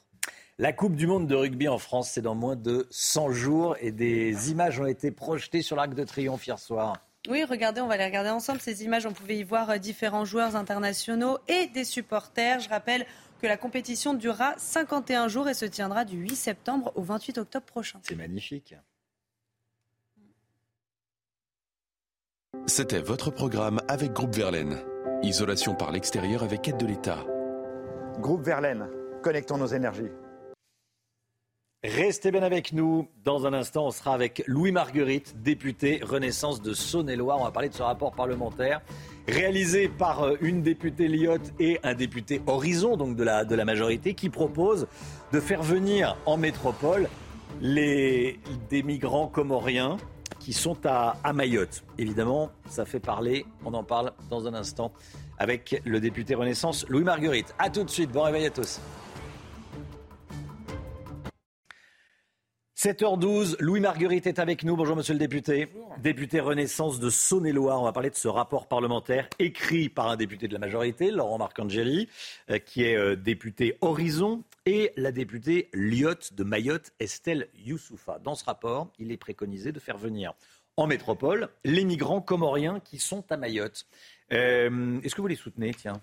[0.58, 3.90] La Coupe du Monde de rugby en France, c'est dans moins de 100 jours et
[3.90, 6.96] des images ont été projetées sur l'Arc de Triomphe hier soir.
[7.28, 8.60] Oui, regardez, on va les regarder ensemble.
[8.60, 12.60] Ces images, on pouvait y voir euh, différents joueurs internationaux et des supporters.
[12.60, 13.06] Je rappelle
[13.40, 17.66] que la compétition durera 51 jours et se tiendra du 8 septembre au 28 octobre
[17.66, 17.98] prochain.
[18.02, 18.74] C'est magnifique.
[22.66, 24.78] C'était votre programme avec Groupe Verlaine.
[25.22, 27.18] Isolation par l'extérieur avec aide de l'État.
[28.20, 28.88] Groupe Verlaine,
[29.22, 30.10] connectons nos énergies.
[31.82, 33.08] Restez bien avec nous.
[33.24, 37.38] Dans un instant, on sera avec Louis Marguerite, député Renaissance de Saône-et-Loire.
[37.40, 38.80] On va parler de ce rapport parlementaire
[39.28, 43.64] réalisé par euh, une députée Lyotte et un député Horizon, donc de la, de la
[43.64, 44.86] majorité, qui propose
[45.32, 47.08] de faire venir en métropole
[47.60, 48.40] les,
[48.70, 49.98] des migrants comoriens
[50.44, 51.82] qui sont à, Mayotte.
[51.96, 53.46] Évidemment, ça fait parler.
[53.64, 54.92] On en parle dans un instant
[55.38, 57.54] avec le député Renaissance Louis Marguerite.
[57.58, 58.12] A tout de suite.
[58.12, 58.78] Bon réveil à tous.
[62.84, 64.76] 7h12, Louis Marguerite est avec nous.
[64.76, 65.68] Bonjour monsieur le député.
[66.02, 67.80] Député Renaissance de Saône-et-Loire.
[67.80, 71.38] On va parler de ce rapport parlementaire écrit par un député de la majorité, Laurent
[71.38, 72.10] Marcangeli,
[72.50, 78.18] euh, qui est euh, député Horizon, et la députée Lyotte de Mayotte, Estelle Youssoufa.
[78.18, 80.34] Dans ce rapport, il est préconisé de faire venir
[80.76, 83.86] en métropole les migrants comoriens qui sont à Mayotte.
[84.30, 86.02] Euh, Est-ce que vous les soutenez, tiens?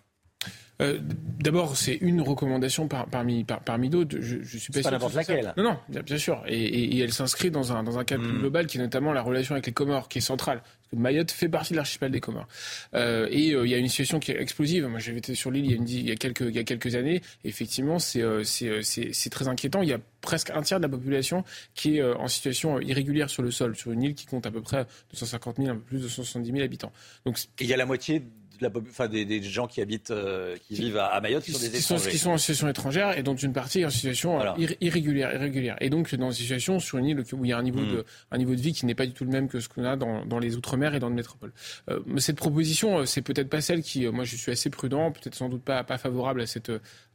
[0.82, 1.00] Euh,
[1.42, 4.18] D'abord, c'est une recommandation par- parmi, par- parmi d'autres.
[4.22, 5.44] Je, je suis pas C'est pas sûr n'importe laquelle.
[5.46, 5.54] ça.
[5.58, 6.44] Non, non, bien, bien sûr.
[6.48, 9.12] Et, et- et elle s'inscrit dans un, dans un cadre plus global qui est notamment
[9.12, 10.62] la relation avec les Comores, qui est centrale.
[10.96, 12.48] Mayotte fait partie de l'archipel des Comores.
[12.94, 14.86] Euh, et euh, il y a une situation qui est explosive.
[14.86, 16.56] Moi, j'avais été sur l'île il, y a une di- il y a quelques, il
[16.56, 17.24] y a quelques années.
[17.44, 19.82] Effectivement, c'est euh, c'est, euh, c'est- c'est très inquiétant.
[19.82, 23.32] Il y a presque un tiers de la population qui est euh, en situation irrégulière
[23.32, 25.80] sur le sol, sur une île qui compte à peu près 250 000, un peu
[25.82, 26.92] plus de 270 000 habitants.
[27.26, 28.22] Donc, Il y a la moitié
[28.62, 31.60] la, enfin, des, des gens qui habitent, euh, qui vivent à, à Mayotte qui sont
[31.60, 32.12] des qui sont, étrangers.
[32.12, 35.34] qui sont en situation étrangère et dont une partie est en situation euh, ir- irrégulière,
[35.34, 35.76] irrégulière.
[35.82, 37.92] Et donc dans une situation sur une île où il y a un niveau, Mm.
[37.92, 39.84] de, un niveau de vie qui n'est pas du tout le même que ce qu'on
[39.84, 41.52] a dans, dans les outre-mer et dans le métropole.
[41.90, 45.36] Euh, mais cette proposition, c'est peut-être pas celle qui, moi je suis assez prudent, peut-être
[45.36, 46.72] sans doute pas, pas favorable à cette,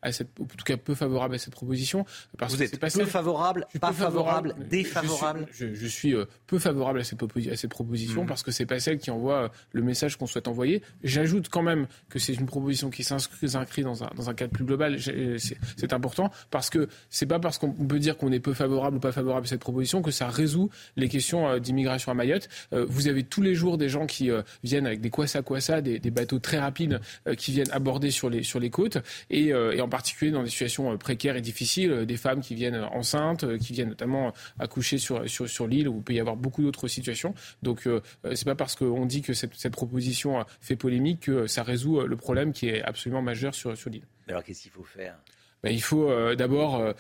[0.07, 2.05] à cette, en tout cas peu favorable à cette proposition.
[2.39, 4.71] Parce Vous que êtes pas peu celle- favorable, je suis pas peu favorable, Je suis-
[4.71, 8.29] défavorable Je, je suis euh, peu favorable à cette, proposi- à cette proposition Mhm.
[8.29, 10.83] parce que c'est pas celle qui envoie euh, le message qu'on souhaite envoyer.
[11.05, 14.65] J'ajoute quand même que c'est une proposition qui s'inscrit dans un, dans un cadre plus
[14.65, 14.99] global.
[14.99, 15.37] J'ai-
[15.77, 19.01] C'est important parce que c'est pas parce qu'on peut dire qu'on est peu favorable ou
[19.01, 22.49] pas favorable à cette proposition que ça résout les questions euh, d'immigration à Mayotte.
[22.73, 25.81] Euh, vous avez tous les jours des gens qui euh, viennent avec des kwassa kwassa,
[25.81, 28.99] des, des bateaux très rapides euh, qui viennent aborder sur les, sur les côtes
[29.31, 32.41] et, euh, et en particulier dans des situations euh, précaires et difficiles, euh, des femmes
[32.41, 36.13] qui viennent euh, enceintes, qui viennent notamment accoucher sur, sur, sur l'île où il peut
[36.15, 37.33] y avoir beaucoup d'autres situations.
[37.63, 37.89] Donc
[38.35, 42.17] c'est pas parce qu'on dit que cette, cette proposition fait polémique que ça résout le
[42.17, 44.07] problème qui est absolument majeur sur, sur l'île.
[44.29, 45.17] Alors qu'est-ce qu'il faut faire?
[45.63, 46.93] Ben, il faut d'abord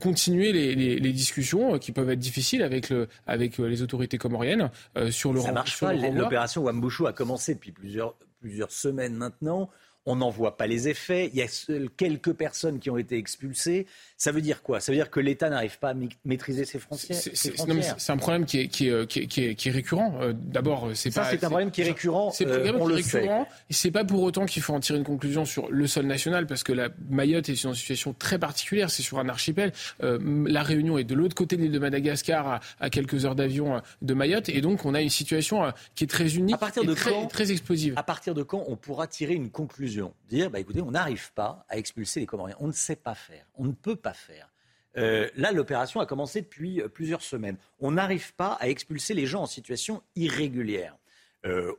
[0.00, 4.70] continuer les, les- les discussions qui peuvent être difficiles avec, le, avec les autorités comoriennes
[5.10, 5.94] sur le Ça marche sur pas.
[5.94, 9.70] L'opération Wambouchou a commencé depuis plusieurs, plusieurs semaines maintenant.
[10.06, 11.30] On n'en voit pas les effets.
[11.32, 11.48] Il y a
[11.96, 13.86] quelques personnes qui ont été expulsées.
[14.18, 14.80] Ça veut dire quoi?
[14.80, 15.94] Ça veut dire que l'État n'arrive pas à
[16.24, 17.18] maîtriser ses frontières.
[17.18, 20.14] C'est- un problème qui est, qui est, qui est, qui est- qui est récurrent.
[20.20, 21.30] Euh, D'abord, c'est Ça, pas.
[21.30, 23.48] c'est un problème qui est récurrent, C'est un euh, problème on qui est le récurrent.
[23.70, 26.62] C'est pas pour autant qu'il faut en tirer une conclusion sur le sol national, parce
[26.62, 28.90] que la Mayotte est dans une situation très particulière.
[28.90, 29.72] C'est sur un archipel.
[30.02, 33.34] Euh, la Réunion est de l'autre côté de l'île de Madagascar, à, à quelques heures
[33.34, 36.54] d'avion euh, de Mayotte, et donc on a une situation euh, qui est très unique
[36.54, 37.94] À partir et de très, quand très explosive.
[37.96, 40.12] À partir de quand on pourra tirer une conclusion?
[40.30, 42.56] Dire, bah, écoutez, on n'arrive pas à expulser les Comoriens.
[42.60, 43.44] On ne sait pas faire.
[43.56, 44.50] On ne peut pas faire.
[44.96, 47.58] Euh, là, l'opération a commencé depuis euh, plusieurs semaines.
[47.80, 50.96] On n'arrive pas à expulser les gens en situation irrégulière.
[51.44, 51.72] Euh,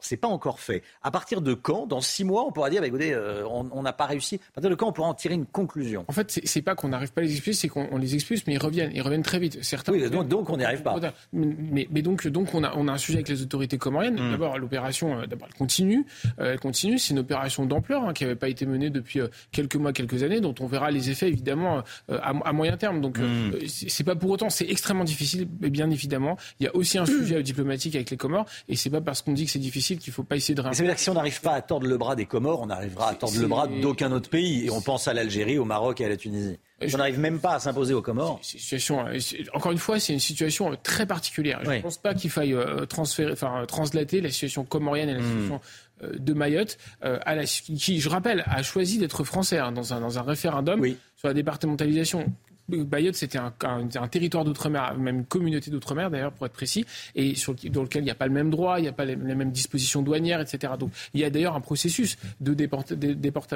[0.00, 0.82] c'est pas encore fait.
[1.02, 3.92] À partir de quand, dans six mois, on pourra dire, bah, écoutez, euh, on n'a
[3.92, 4.36] pas réussi.
[4.50, 6.04] À partir de quand on pourra en tirer une conclusion?
[6.08, 8.42] En fait, c'est- pas qu'on n'arrive pas à les expulser, c'est qu'on on les expulse,
[8.46, 9.62] mais ils reviennent, ils reviennent très vite.
[9.64, 9.92] Certains.
[9.92, 10.94] Oui, donc- donc on n'y arrive pas.
[11.32, 14.20] Mais, mais donc, donc on a, on a un sujet avec les autorités comoriennes.
[14.20, 14.30] Mm.
[14.32, 16.04] D'abord, l'opération, euh, d'abord, elle continue,
[16.38, 16.98] Euh, elle continue.
[16.98, 19.20] C'est une opération d'ampleur hein, qui n'avait pas été menée depuis
[19.52, 23.00] quelques mois, quelques années, dont on verra les effets évidemment à, à moyen terme.
[23.00, 23.66] Donc, euh, Mm.
[23.66, 26.36] c'est pas pour autant, c'est extrêmement difficile, mais bien évidemment.
[26.60, 29.32] Il y a aussi un sujet diplomatique avec les Comores, et c'est pas parce qu'on
[29.32, 31.10] dit que c'est difficile qu'il faut pas essayer de Mais ça veut dire que si
[31.10, 33.66] on n'arrive pas à tordre le bras des Comores, on arrivera à tordre le bras
[33.66, 34.66] d'aucun autre pays.
[34.66, 36.58] Et on pense à l'Algérie, au Maroc et à la Tunisie.
[36.86, 38.38] Si on n'arrive même pas à s'imposer aux Comores.
[38.42, 39.06] situation.
[39.06, 39.18] euh,
[39.52, 41.58] Encore une fois, c'est une situation euh, très particulière.
[41.62, 41.82] Je ne Oui.
[41.82, 45.24] pense pas qu'il faille euh, transférer, enfin, translater la situation comorienne et la Hmm.
[45.24, 45.60] situation
[46.18, 50.18] de Mayotte, à la, qui, je rappelle, a choisi d'être français hein, dans, un, dans
[50.18, 50.82] un référendum
[51.14, 52.24] sur la départementalisation.
[52.76, 56.84] Mayotte, c'était un, un- un territoire d'outre-mer, même une communauté d'outre-mer d'ailleurs, pour être précis,
[57.14, 59.04] et sur dans lequel il n'y a pas le même droit, il n'y a pas
[59.04, 60.72] les, les mêmes dispositions douanières, etc.
[60.78, 62.84] Donc il y a d'ailleurs un processus de déport-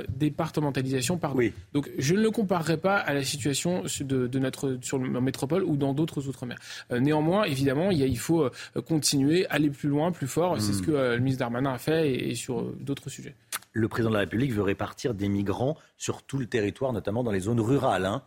[0.08, 1.16] départementalisation.
[1.18, 1.36] Pardon.
[1.72, 5.20] Donc je ne le comparerai pas à la situation de, de notre sur le en
[5.20, 6.58] métropole ou dans d'autres outre-mer.
[6.90, 8.50] Euh, néanmoins, évidemment, il, y a- il faut euh,
[8.86, 10.60] continuer, aller plus loin, plus fort.
[10.60, 13.34] C'est ce que euh, le ministre Darmanin a fait et, et sur euh, d'autres sujets.
[13.72, 17.32] le président de la République veut répartir des migrants sur tout le territoire, notamment dans
[17.32, 18.06] les zones rurales.
[18.06, 18.22] Hein.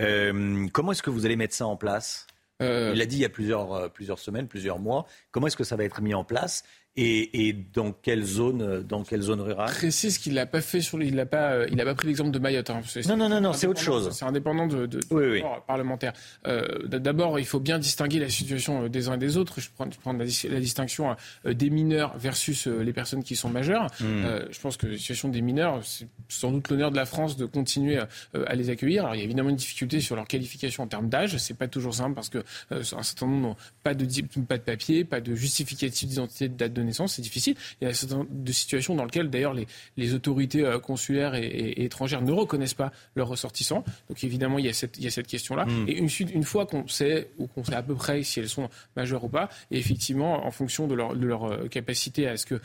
[0.00, 2.26] Euh, comment est-ce que vous allez mettre ça en place?
[2.60, 5.06] Il l'a dit il y a plusieurs, plusieurs semaines, plusieurs mois.
[5.32, 6.62] Comment est-ce que ça va être mis en place?
[6.96, 11.02] Et, et, dans quelle zone, dans quelle zone rurale Précise qu'il n'a pas fait sur,
[11.02, 12.68] il n'a pas, euh, il n'a pas pris l'exemple de Mayotte.
[12.68, 14.10] Hein, non, non, non, non, c'est autre chose.
[14.12, 15.42] C'est indépendant de, de, oui, oui.
[15.66, 16.12] parlementaire.
[16.46, 19.60] Euh, D'abord, il faut bien distinguer la situation euh, des uns et des autres.
[19.60, 21.16] Je prends, je prends la, la, distinction
[21.46, 23.86] euh, des mineurs versus les personnes qui sont majeures.
[24.00, 24.04] Mmh.
[24.04, 27.38] Euh, je pense que la situation des mineurs, c'est sans doute l'honneur de la France
[27.38, 27.98] de continuer
[28.34, 29.04] à les accueillir.
[29.04, 31.36] Alors, il y a évidemment une difficulté sur leur qualification en termes d'âge.
[31.38, 34.06] C'est pas toujours simple parce que un certain nombre n'ont pas de,
[34.42, 37.14] pas de papier, pas de justificatif d'identité, de date de naissance.
[37.14, 37.54] C'est difficile.
[37.80, 39.66] Il y a un certain nombre de situations dans lesquelles, d'ailleurs, les,
[39.96, 43.84] les, autorités consulaires et, et, et, étrangères ne reconnaissent pas leurs ressortissants.
[44.08, 45.66] Donc, évidemment, il y a cette, il y a cette question-là.
[45.66, 45.88] Mmh.
[45.88, 48.68] Et une, une fois qu'on sait, ou qu'on sait à peu près si elles sont
[48.96, 52.60] majeures ou pas, et effectivement, en fonction de leur, de leur capacité à ce que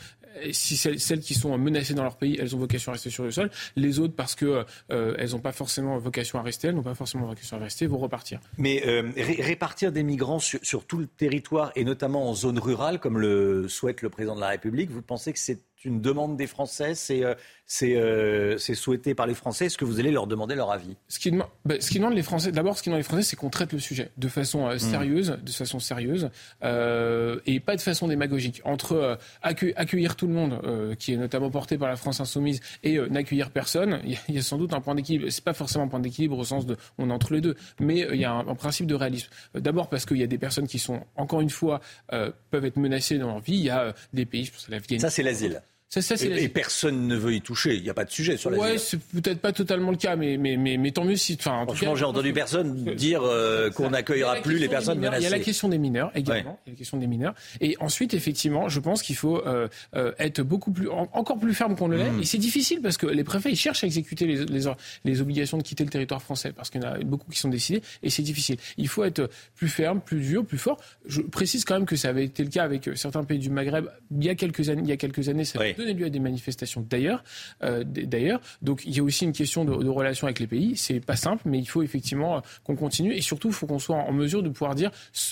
[0.52, 3.30] si celles, qui sont menacées dans leur pays, elles ont vocation à rester sur le
[3.30, 3.50] sol.
[3.76, 6.94] Les autres, parce que euh, elles n'ont pas forcément vocation à rester, elles n'ont pas
[6.94, 8.40] forcément vocation à rester, vont repartir.
[8.56, 12.98] Mais euh, ré répartir des migrants sur, tout le territoire et notamment en zone rurale,
[13.00, 16.46] comme le souhaite le président de la République, vous pensez que c'est une demande des
[16.46, 17.34] Français euh,
[17.82, 20.96] euh, souhaité par les Français Est-ce que vous allez leur demander leur avis?
[21.08, 23.22] Ce qui demande, bah, ce qui demande les Français, d'abord, ce qui demande les Français,
[23.22, 25.44] c'est qu'on traite le sujet de façon euh, sérieuse, mmh.
[25.44, 26.30] de façon sérieuse,
[26.64, 28.62] euh, et pas de façon démagogique.
[28.64, 33.50] Entre accueillir, tout le monde, qui est notamment porté par la France insoumise, et n'accueillir
[33.50, 35.26] personne, il y, y, a sans doute un point d'équilibre.
[35.30, 38.06] C'est pas forcément un point d'équilibre au sens de on est entre les deux, mais
[38.12, 39.28] il y a un, un, principe de réalisme.
[39.54, 43.18] D'abord parce qu'il y a des personnes qui sont, encore une fois, peuvent être menacées
[43.18, 43.56] dans leur vie.
[43.56, 45.08] Il y a des pays, je pense à l'Afghanistan.
[45.08, 45.62] Ça, c'est l'asile.
[45.90, 47.74] Ça, ça, et, et, personne ne veut y toucher.
[47.76, 50.16] Il n'y a pas de sujet sur la Ouais, c'est peut-être pas totalement le cas,
[50.16, 51.38] mais, mais, mais, mais tant mieux si.
[51.40, 55.22] Enfin, Franchement, j'ai entendu personne dire euh, qu'on n'accueillera plus les personnes menacées.
[55.22, 56.50] Il y a la question des mineurs également.
[56.50, 56.56] Ouais.
[56.66, 57.34] Il y a la question des mineurs.
[57.62, 59.66] Et ensuite, effectivement, je pense qu'il faut euh,
[59.96, 62.10] euh, être beaucoup plus, en, encore plus ferme qu'on ne l'est.
[62.10, 62.20] Mmh.
[62.20, 64.70] Et c'est difficile parce que les préfets, ils cherchent à exécuter les, les,
[65.04, 67.48] les obligations de quitter le territoire français parce qu'il y en a beaucoup qui sont
[67.48, 68.58] décidées et c'est difficile.
[68.76, 70.78] Il faut être plus ferme, plus dur, plus fort.
[71.06, 73.86] Je précise quand même que ça avait été le cas avec certains pays du Maghreb
[74.10, 74.82] il y a quelques années.
[74.84, 77.24] Il y a quelques années, ça donné lieu à des manifestations d'ailleurs.
[77.62, 80.76] Euh, d'ailleurs, donc il y a aussi une question de, de relation avec les pays.
[80.76, 83.96] C'est pas simple, mais il faut effectivement qu'on continue et surtout il faut qu'on soit
[83.96, 84.90] en mesure de pouvoir dire,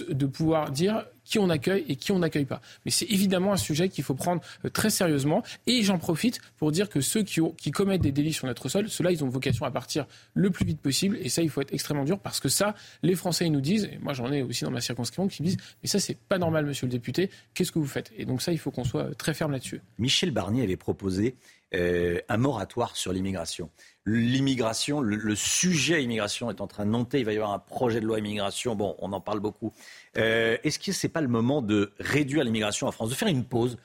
[0.08, 2.62] de pouvoir dire qui on accueille et qui on n'accueille pas.
[2.84, 4.40] Mais c'est évidemment un sujet qu'il faut prendre
[4.72, 5.42] très sérieusement.
[5.66, 9.10] Et j'en profite pour dire que ceux qui, commettent des délits sur notre sol, ceux-là,
[9.10, 11.18] ils ont vocation à partir le plus vite possible.
[11.20, 13.90] Et ça, il faut être extrêmement dur parce que ça, les Français, ils nous disent,
[13.92, 16.64] et moi j'en ai aussi dans ma circonscription, qui disent, mais ça, c'est pas normal,
[16.64, 18.12] monsieur le député, qu'est-ce que vous faites?
[18.16, 19.80] Et donc ça, il faut qu'on soit très ferme là-dessus.
[19.98, 21.34] Michel Barnier avait proposé
[21.74, 23.70] euh, un moratoire sur l'immigration.
[24.04, 27.18] L'immigration, le, sujet immigration est en train de monter.
[27.18, 28.76] Il va y avoir un projet de loi immigration.
[28.76, 29.72] Bon, on en parle beaucoup.
[30.16, 33.28] Euh, Est-ce que ce n'est pas le moment de réduire l'immigration en France, de faire
[33.28, 33.78] une pause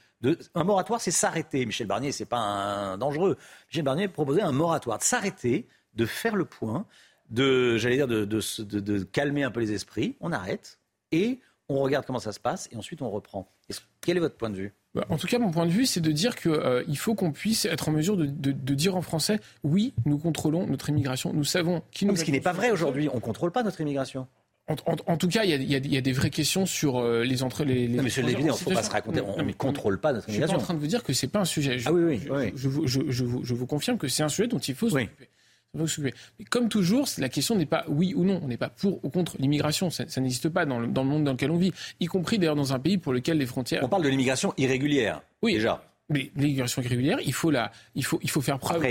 [0.54, 1.66] Un moratoire, c'est s'arrêter.
[1.66, 3.36] Michel Barnier, c'est pas dangereux.
[3.70, 6.86] Michel Barnier proposait un moratoire, de s'arrêter, de faire le point,
[7.32, 10.18] de, j'allais dire, de, de, calmer un peu les esprits.
[10.20, 10.80] On arrête
[11.12, 11.40] et
[11.78, 13.48] on regarde comment ça se passe et ensuite on reprend.
[13.70, 14.74] Est quel est votre point de vue?
[15.10, 17.64] En tout cas, mon point de vue, c'est de dire qu'il euh, faut qu'on puisse
[17.66, 21.46] être en mesure de, de, de, dire en français oui, nous contrôlons notre immigration, nous
[21.46, 22.16] savons qui nous.
[22.16, 24.28] Ce qui n'est pas vrai aujourd'hui, on ne contrôle pas notre immigration.
[24.68, 27.24] En, en, en, tout cas, il y, a, y, a, des vraies questions sur euh,
[27.24, 27.66] les entrées.
[27.66, 29.22] Les, les non, monsieur le député, il ne faut pas se raconter.
[29.22, 30.56] On ne contrôle pas notre immigration.
[30.56, 31.80] Je suis pas en train de vous dire que c'est pas un sujet.
[31.80, 32.22] Je, ah oui, oui,
[32.56, 32.88] je, oui.
[32.88, 35.28] Je, vous, confirme que c'est un sujet dont il faut s'occuper.
[36.50, 38.42] Comme toujours, la question n'est pas oui ou non.
[38.44, 39.90] On n'est pas pour ou contre l'immigration.
[39.90, 42.40] Ça, ça n'existe pas dans le, dans le, monde dans lequel on vit, y compris
[42.40, 43.84] d'ailleurs dans un pays pour lequel les frontières.
[43.84, 45.22] On parle de l'immigration irrégulière.
[45.42, 45.82] Oui, déjà.
[46.12, 48.82] Mais l'immigration irrégulière, il faut la, il faut, il faut faire preuve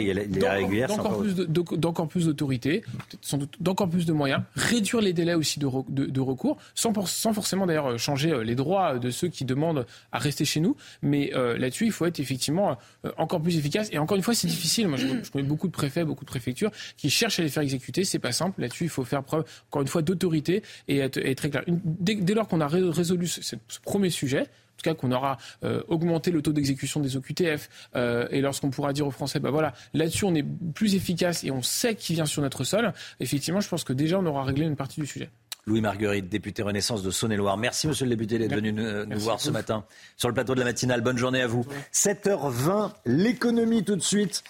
[1.76, 2.82] d'encore plus, d'autorité,
[3.20, 6.92] sans doute d'encore plus de moyens, réduire les délais aussi de, de, de recours, sans,
[6.92, 10.76] pour, sans forcément d'ailleurs changer les droits de ceux qui demandent à rester chez nous.
[11.02, 13.88] Mais euh, là-dessus, il faut être effectivement euh, encore plus efficace.
[13.92, 14.88] Et encore une fois, c'est difficile.
[14.88, 17.62] Moi, je, je, connais beaucoup de préfets, beaucoup de préfectures qui cherchent à les faire
[17.62, 18.04] exécuter.
[18.04, 18.60] C'est pas simple.
[18.60, 21.62] Là-dessus, il faut faire preuve, encore une fois, d'autorité et être, être, très clair.
[21.66, 24.46] Une, dès, dès, lors qu'on a résolu ce, ce premier sujet,
[24.80, 28.92] tout cas qu'on aura euh, augmenté le taux d'exécution des OQTF euh, et lorsqu'on pourra
[28.92, 32.26] dire aux Français, bah voilà, là-dessus on est plus efficace et on sait qui vient
[32.26, 35.30] sur notre sol, effectivement, je pense que déjà on aura réglé une partie du sujet.
[35.66, 37.58] Louis Marguerite, député Renaissance de Saône-et-Loire.
[37.58, 39.84] Merci, monsieur le député, d'être venu nous, nous voir ce matin
[40.16, 41.02] sur le plateau de la matinale.
[41.02, 41.66] Bonne journée à vous.
[41.92, 44.42] 7h20, l'économie tout de suite.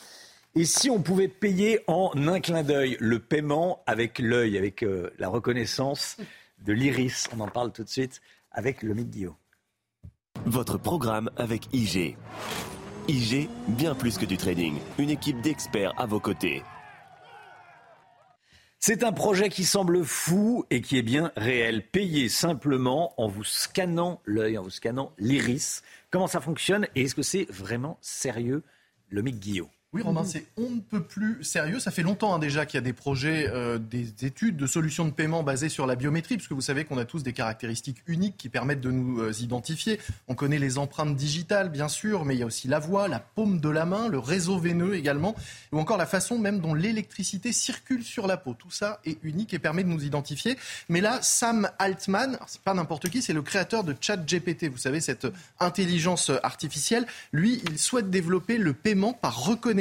[0.55, 5.11] Et si on pouvait payer en un clin d'œil le paiement avec l'œil, avec euh,
[5.19, 6.17] la reconnaissance
[6.65, 8.21] de l'iris On en parle tout de suite
[8.53, 9.35] avec le Guillaume.
[10.47, 12.17] Votre programme avec IG.
[13.09, 14.79] IG, bien plus que du trading.
[14.99, 16.65] Une équipe d'experts à vos côtés.
[18.79, 21.87] C'est un projet qui semble fou et qui est bien réel.
[21.87, 25.83] Payer simplement en vous scannant l'œil, en vous scannant l'iris.
[26.11, 28.65] Comment ça fonctionne et est-ce que c'est vraiment sérieux
[29.11, 29.69] Lomique Guillot.
[29.93, 31.81] Oui, Romain, c'est on ne peut plus sérieux.
[31.81, 35.05] Ça fait longtemps hein, déjà qu'il y a des projets, euh, des études de solutions
[35.05, 38.37] de paiement basées sur la biométrie, puisque vous savez qu'on a tous des caractéristiques uniques
[38.37, 39.99] qui permettent de nous euh, identifier.
[40.29, 43.19] On connaît les empreintes digitales, bien sûr, mais il y a aussi la voix, la
[43.19, 45.35] paume de la main, le réseau veineux également,
[45.73, 48.55] ou encore la façon même dont l'électricité circule sur la peau.
[48.55, 50.57] Tout ça est unique et permet de nous identifier.
[50.89, 54.69] Mais là, Sam Altman, c'est pas n'importe qui, c'est le créateur de ChatGPT.
[54.69, 55.27] Vous savez, cette
[55.59, 57.07] intelligence artificielle.
[57.33, 59.80] Lui, il souhaite développer le paiement par reconnaissance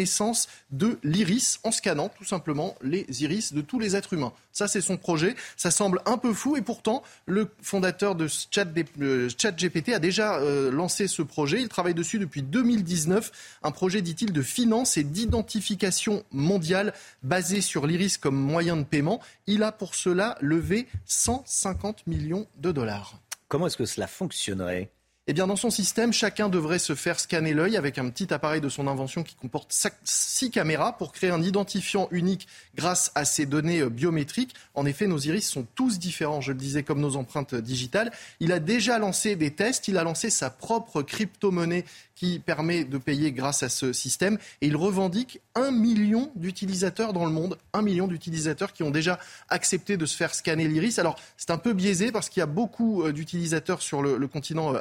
[0.72, 4.34] de l'iris en scannant tout simplement les iris de tous les êtres humains.
[4.52, 5.36] Ça, c'est son projet.
[5.58, 11.08] Ça semble un peu fou et pourtant, le fondateur de ChatGPT a déjà euh, lancé
[11.08, 11.62] ce projet.
[11.62, 13.32] Il travaille dessus depuis 2019.
[13.64, 16.94] Un projet, dit-il, de finance et d'identification mondiale
[17.24, 19.20] basé sur l'iris comme moyen de paiement.
[19.48, 23.20] Il a pour cela levé 150 millions de dollars.
[23.48, 24.92] Comment est-ce que cela fonctionnerait?
[25.30, 28.62] Eh bien, dans son système, chacun devrait se faire scanner l'œil avec un petit appareil
[28.62, 29.72] de son invention qui comporte
[30.04, 34.56] six caméras pour créer un identifiant unique grâce à ces données euh, biométriques.
[34.74, 38.12] En effet, nos iris sont tous différents, je le disais, comme nos empreintes digitales.
[38.40, 41.86] Il a déjà lancé des tests, il a lancé sa propre crypto-monnaie
[42.20, 44.38] qui permet de payer grâce à ce système.
[44.60, 49.20] Et il revendique un million d'utilisateurs dans le monde, un million d'utilisateurs qui ont déjà
[49.48, 51.00] accepté de se faire scanner l'iris.
[51.00, 54.76] Alors c'est un peu biaisé parce qu'il y a beaucoup euh, d'utilisateurs sur le, continent
[54.76, 54.80] euh,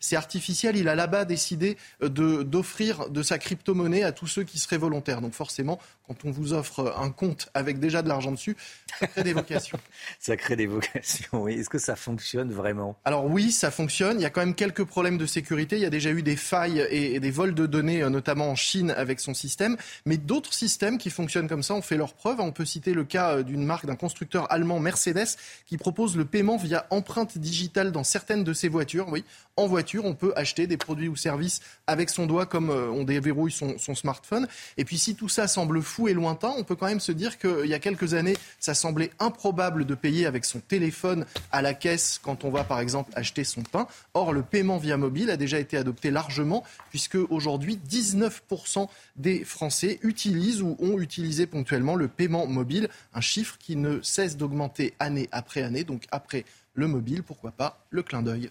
[0.00, 0.76] C'est artificiel.
[0.76, 2.08] Il a là-bas décidé euh,
[2.44, 5.20] d'offrir de, sa crypto-monnaie à tous ceux qui seraient volontaires.
[5.20, 8.56] Donc forcément, quand on vous offre un compte avec déjà de l'argent dessus,
[8.98, 9.78] ça crée des vocations.
[10.18, 11.54] ça crée des vocations, oui.
[11.54, 12.96] Est-ce que ça fonctionne vraiment?
[13.04, 14.18] Alors oui, ça fonctionne.
[14.18, 15.76] Il y a quand même quelques problèmes de sécurité.
[15.76, 18.54] Il y a déjà eu des failles et, des vols de données, euh, notamment en
[18.54, 19.76] Chine avec son système.
[20.06, 22.40] Mais d'autres systèmes qui fonctionnent comme ça ont fait leurs preuves.
[22.40, 26.24] On peut citer le cas euh, d'une marque, d'un constructeur allemand Mercedes, qui propose le
[26.24, 29.08] paiement via empreinte digitale dans certaines de ses voitures.
[29.08, 29.24] Oui,
[29.56, 33.04] en voiture, on peut acheter des produits ou services avec son doigt comme euh, on
[33.04, 34.48] déverrouille son, son smartphone.
[34.78, 37.38] Et puis si tout ça semble fou et lointain, on peut quand même se dire
[37.38, 41.74] qu'il y a quelques années, ça semblait improbable de payer avec son téléphone à la
[41.74, 43.86] caisse quand on va par exemple acheter son pain.
[44.14, 49.98] Or, le paiement via mobile a déjà été adopté largement puisque aujourd'hui 19% des Français
[50.02, 55.28] utilisent ou ont utilisé ponctuellement le paiement mobile, un chiffre qui ne cesse d'augmenter année
[55.30, 55.84] après année.
[55.84, 58.50] Donc après le mobile, pourquoi pas le clin d'œil.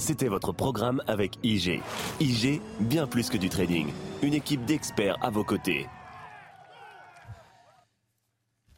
[0.00, 1.82] C'était votre programme avec IG.
[2.20, 3.88] IG, bien plus que du trading.
[4.22, 5.88] Une équipe d'experts à vos côtés.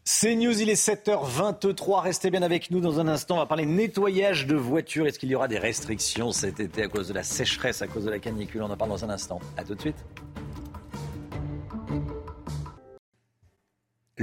[0.04, 2.02] C'est News, il est 7h23.
[2.02, 3.36] Restez bien avec nous dans un instant.
[3.36, 5.06] On va parler nettoyage de voitures.
[5.06, 8.04] Est-ce qu'il y aura des restrictions cet été à cause de la sécheresse, à cause
[8.04, 8.62] de la canicule?
[8.62, 9.38] On en parle dans un instant.
[9.56, 10.04] A tout de suite.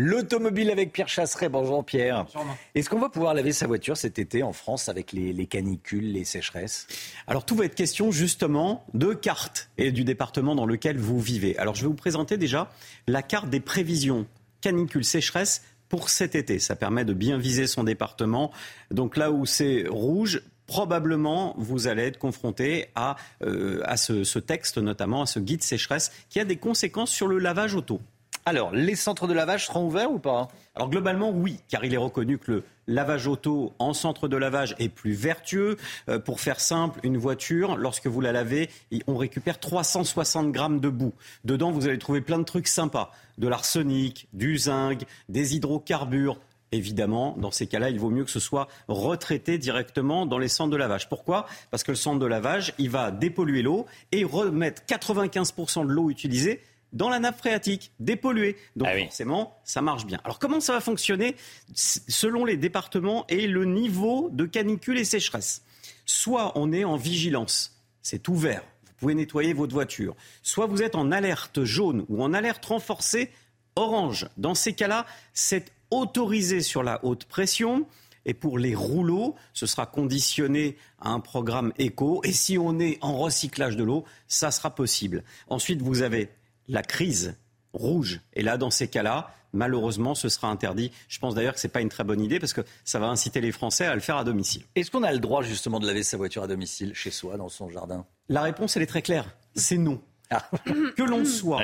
[0.02, 1.50] L'automobile avec Pierre Chasseret.
[1.50, 2.26] Bonjour Pierre.
[2.74, 6.24] Est-ce qu'on va pouvoir laver sa voiture cet été en France avec les, canicules, les
[6.24, 6.88] sécheresses?
[7.28, 11.58] Alors tout va être question justement de carte et du département dans lequel vous vivez.
[11.58, 12.72] Alors je vais vous présenter déjà
[13.08, 14.26] la carte des prévisions
[14.62, 16.60] canicule sécheresse pour cet été.
[16.60, 18.54] Ça permet de bien viser son département.
[18.92, 24.40] Donc là où c'est rouge, probablement vous allez être confronté à, euh, à ce, ce
[24.40, 28.00] texte, notamment à ce guide sécheresse, qui a des conséquences sur le lavage auto.
[28.50, 30.48] Alors, les centres de lavage seront ouverts ou pas?
[30.74, 34.76] Alors globalement, oui, car il est reconnu que le lavage auto en centre de lavage
[34.80, 35.78] est plus vertueux.
[36.10, 38.72] Euh, pour faire simple, une voiture, lorsque vous la lavez,
[39.06, 41.14] on récupère 360 grammes de boue.
[41.44, 43.12] Dedans, vous allez trouver plein de trucs sympas.
[43.38, 46.40] De l'arsenic, du zinc, des hydrocarbures,
[46.72, 50.70] Évidemment, dans ces cas-là, il vaut mieux que ce soit retraité directement dans les centres
[50.70, 51.10] de lavage.
[51.10, 51.48] Pourquoi?
[51.72, 56.12] Parce que le centre de lavage, il va dépolluer l'eau et remettre 95% de l'eau
[56.12, 56.62] utilisée
[56.94, 58.58] dans la nappe phréatique, dépolluée.
[58.76, 60.20] Donc ah forcément, ça marche bien.
[60.24, 61.36] Alors comment ça va fonctionner
[61.74, 65.64] selon les départements et le niveau de canicule et sécheresse?
[66.06, 70.16] Soit on est en vigilance, c'est ouvert, vous pouvez nettoyer votre voiture.
[70.42, 73.32] Soit vous êtes en alerte jaune ou en alerte renforcée
[73.76, 74.28] orange.
[74.38, 77.88] Dans ces cas-là, c'est autorisé sur la haute pression.
[78.26, 82.22] Et pour les rouleaux, ce sera conditionné à un programme éco.
[82.24, 85.24] Et si on est en recyclage de l'eau, ça sera possible.
[85.48, 86.30] Ensuite, vous avez
[86.70, 87.36] la crise
[87.74, 88.22] rouge.
[88.34, 90.92] Et là, dans ces cas-là, malheureusement, ce sera interdit.
[91.10, 93.08] Je pense d'ailleurs que ce n'est pas une très bonne idée parce que ça va
[93.08, 94.64] inciter les Français à le faire à domicile.
[94.76, 97.50] Est-ce qu'on a le droit justement de laver sa voiture à domicile, chez soi, dans
[97.50, 98.06] son jardin?
[98.30, 99.36] La réponse, elle est très claire.
[99.56, 100.02] C'est non.
[100.30, 100.48] Ah.
[100.96, 101.62] Que l'on soit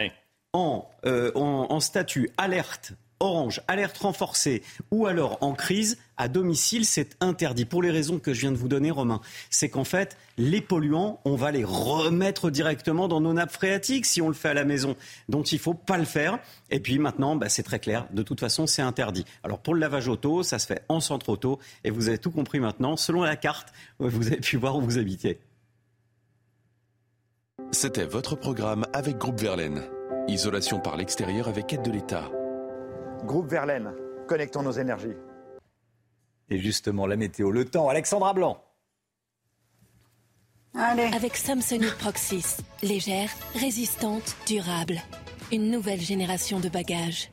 [0.54, 7.18] en, euh, en statut alerte orange, alerte renforcée ou alors en crise, à domicile, c'est
[7.20, 7.66] interdit.
[7.66, 11.20] Pour les raisons que je viens de vous donner, Romain, c'est qu'en fait, les polluants,
[11.26, 14.64] on va les remettre directement dans nos nappes phréatiques si on le fait à la
[14.64, 14.96] maison.
[15.30, 16.40] Donc il ne faut pas le faire.
[16.70, 18.08] Et puis maintenant, bah, c'est très clair.
[18.12, 19.26] De toute façon, c'est interdit.
[19.44, 21.60] Alors pour le lavage auto, ça se fait en centre auto.
[21.84, 22.96] Et vous avez tout compris maintenant.
[22.98, 23.70] Selon la carte,
[24.00, 25.40] vous avez pu voir où vous habitiez.
[27.72, 29.84] C'était votre programme avec Groupe Verlaine.
[30.28, 32.32] Isolation par l'extérieur avec aide de l'État.
[33.26, 33.92] Groupe Verlaine,
[34.28, 35.16] connectons nos énergies.
[36.50, 38.62] Et justement, la météo, le temps, Alexandra Blanc.
[40.76, 45.02] Avec Samsonite Proxys, légère, résistante, durable.
[45.52, 47.32] Une nouvelle génération de bagages.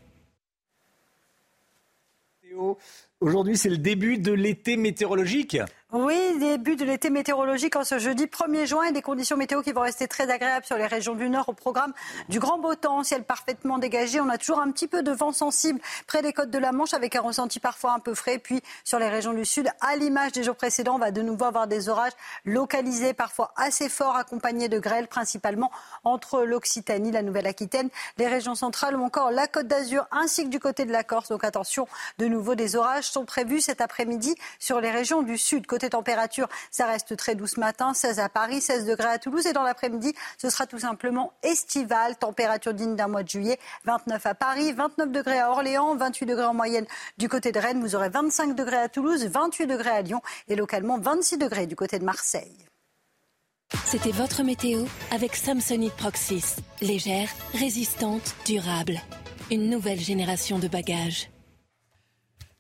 [3.21, 5.59] Aujourd'hui, c'est le début de l'été météorologique.
[5.95, 9.73] Oui, début de l'été météorologique en ce jeudi 1er juin et des conditions météo qui
[9.73, 11.93] vont rester très agréables sur les régions du nord au programme
[12.31, 14.19] du grand beau temps, ciel parfaitement dégagé.
[14.19, 16.95] On a toujours un petit peu de vent sensible près des côtes de la Manche
[16.95, 18.39] avec un ressenti parfois un peu frais.
[18.39, 21.45] Puis sur les régions du sud, à l'image des jours précédents, on va de nouveau
[21.45, 22.13] avoir des orages
[22.47, 25.71] localisés, parfois assez forts, accompagnés de grêles, principalement
[26.05, 30.59] entre l'Occitanie, la Nouvelle-Aquitaine, les régions centrales ou encore la Côte d'Azur ainsi que du
[30.59, 31.29] côté de la Corse.
[31.29, 31.87] Donc attention,
[32.17, 35.67] de nouveau des orages sont prévus cet après-midi sur les régions du sud.
[35.91, 39.53] Température, ça reste très doux ce matin, 16 à Paris, 16 degrés à Toulouse et
[39.53, 44.35] dans l'après-midi, ce sera tout simplement estival, température digne d'un mois de juillet, 29 à
[44.35, 46.87] Paris, 29 degrés à Orléans, 28 degrés en moyenne
[47.19, 50.57] du côté de Rennes, vous aurez 25 degrés à Toulouse, 28 degrés à Lyon et
[50.57, 52.57] localement 26 degrés du côté de Marseille.
[53.87, 56.57] C'était votre météo avec Samsonite Proxys.
[56.81, 59.01] Légère, résistante, durable.
[59.51, 61.32] Une nouvelle génération de bagages.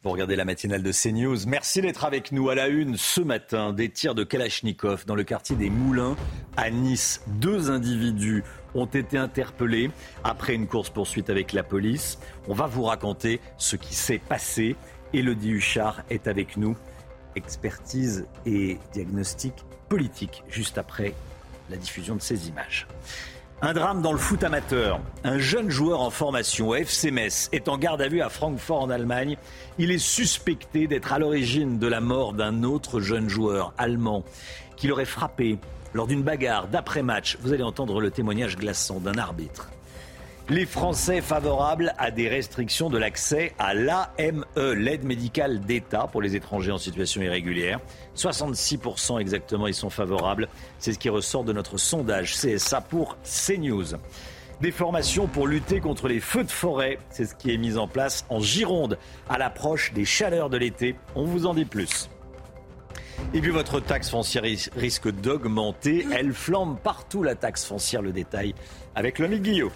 [0.04, 1.46] Vous regardez la matinale de CNews.
[1.46, 3.72] Merci d'être avec nous à la une ce matin.
[3.72, 6.16] Des tirs de Kalachnikov dans le quartier des Moulins
[6.56, 7.22] à Nice.
[7.28, 8.42] Deux individus
[8.74, 9.92] ont été interpellés
[10.24, 12.18] après une course-poursuite avec la police.
[12.48, 14.74] On va vous raconter ce qui s'est passé.
[15.14, 16.76] Elodie Huchard est avec nous.
[17.36, 19.54] Expertise et diagnostic
[19.88, 21.14] politique juste après
[21.70, 22.88] la diffusion de ces images.
[23.64, 24.98] Un drame dans le foot amateur.
[25.22, 28.82] Un jeune joueur en formation au FC Metz est en garde à vue à Francfort
[28.82, 29.36] en Allemagne.
[29.78, 34.24] Il est suspecté d'être à l'origine de la mort d'un autre jeune joueur allemand
[34.74, 35.60] qui l'aurait frappé
[35.94, 37.38] lors d'une bagarre d'après-match.
[37.40, 39.70] Vous allez entendre le témoignage glaçant d'un arbitre.
[40.48, 46.34] Les Français favorables à des restrictions de l'accès à l'AME, l'aide médicale d'État pour les
[46.34, 47.78] étrangers en situation irrégulière.
[48.16, 50.48] 66% exactement y sont favorables.
[50.78, 53.94] C'est ce qui ressort de notre sondage CSA pour CNews.
[54.60, 57.86] Des formations pour lutter contre les feux de forêt, c'est ce qui est mis en
[57.86, 58.98] place en Gironde
[59.28, 60.96] à l'approche des chaleurs de l'été.
[61.14, 62.10] On vous en dit plus.
[63.32, 64.42] Et puis votre taxe foncière
[64.76, 66.04] risque d'augmenter.
[66.12, 68.54] Elle flambe partout la taxe foncière, le détail
[68.96, 69.70] avec l'homme Guillaume.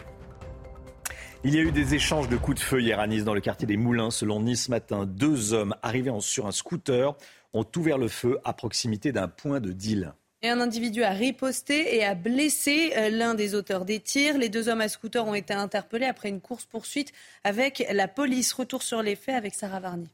[1.48, 3.40] Il y a eu des échanges de coups de feu hier à Nice, dans le
[3.40, 4.10] quartier des Moulins.
[4.10, 7.14] Selon Nice Matin, deux hommes arrivés sur un scooter
[7.54, 10.12] ont ouvert le feu à proximité d'un point de deal.
[10.42, 14.38] Et un individu a riposté et a blessé euh, l'un des auteurs des tirs.
[14.38, 17.12] Les deux hommes à scooter ont été interpellés après une course-poursuite
[17.44, 18.52] avec la police.
[18.52, 20.08] Retour sur les faits avec Sarah Varny.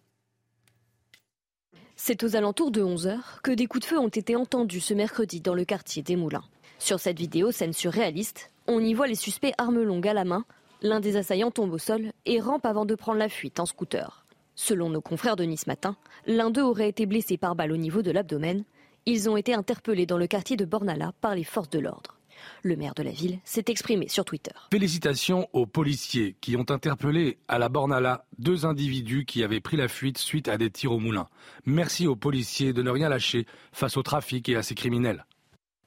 [1.96, 5.40] C'est aux alentours de 11h que des coups de feu ont été entendus ce mercredi
[5.40, 6.44] dans le quartier des Moulins.
[6.78, 10.44] Sur cette vidéo, scène surréaliste, on y voit les suspects armes longues à la main
[10.82, 14.26] L'un des assaillants tombe au sol et rampe avant de prendre la fuite en scooter.
[14.56, 15.96] Selon nos confrères de Nice Matin,
[16.26, 18.64] l'un d'eux aurait été blessé par balle au niveau de l'abdomen.
[19.06, 22.18] Ils ont été interpellés dans le quartier de Bornala par les forces de l'ordre.
[22.64, 24.50] Le maire de la ville s'est exprimé sur Twitter.
[24.72, 29.86] Félicitations aux policiers qui ont interpellé à la Bornala deux individus qui avaient pris la
[29.86, 31.28] fuite suite à des tirs au moulin.
[31.64, 35.26] Merci aux policiers de ne rien lâcher face au trafic et à ces criminels.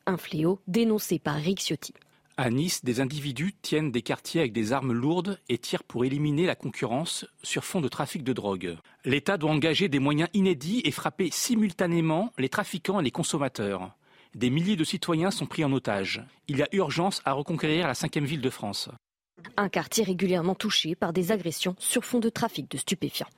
[0.06, 1.94] Un fléau dénoncé par Rick Ciotti.
[2.38, 6.46] À Nice, des individus tiennent des quartiers avec des armes lourdes et tirent pour éliminer
[6.46, 8.76] la concurrence sur fond de trafic de drogue.
[9.06, 13.96] L'État doit engager des moyens inédits et frapper simultanément les trafiquants et les consommateurs.
[14.34, 16.26] Des milliers de citoyens sont pris en otage.
[16.50, 18.90] Il y a urgence à reconquérir la cinquième ville de France.
[19.56, 23.30] Un quartier régulièrement touché par des agressions sur fond de trafic de stupéfiants.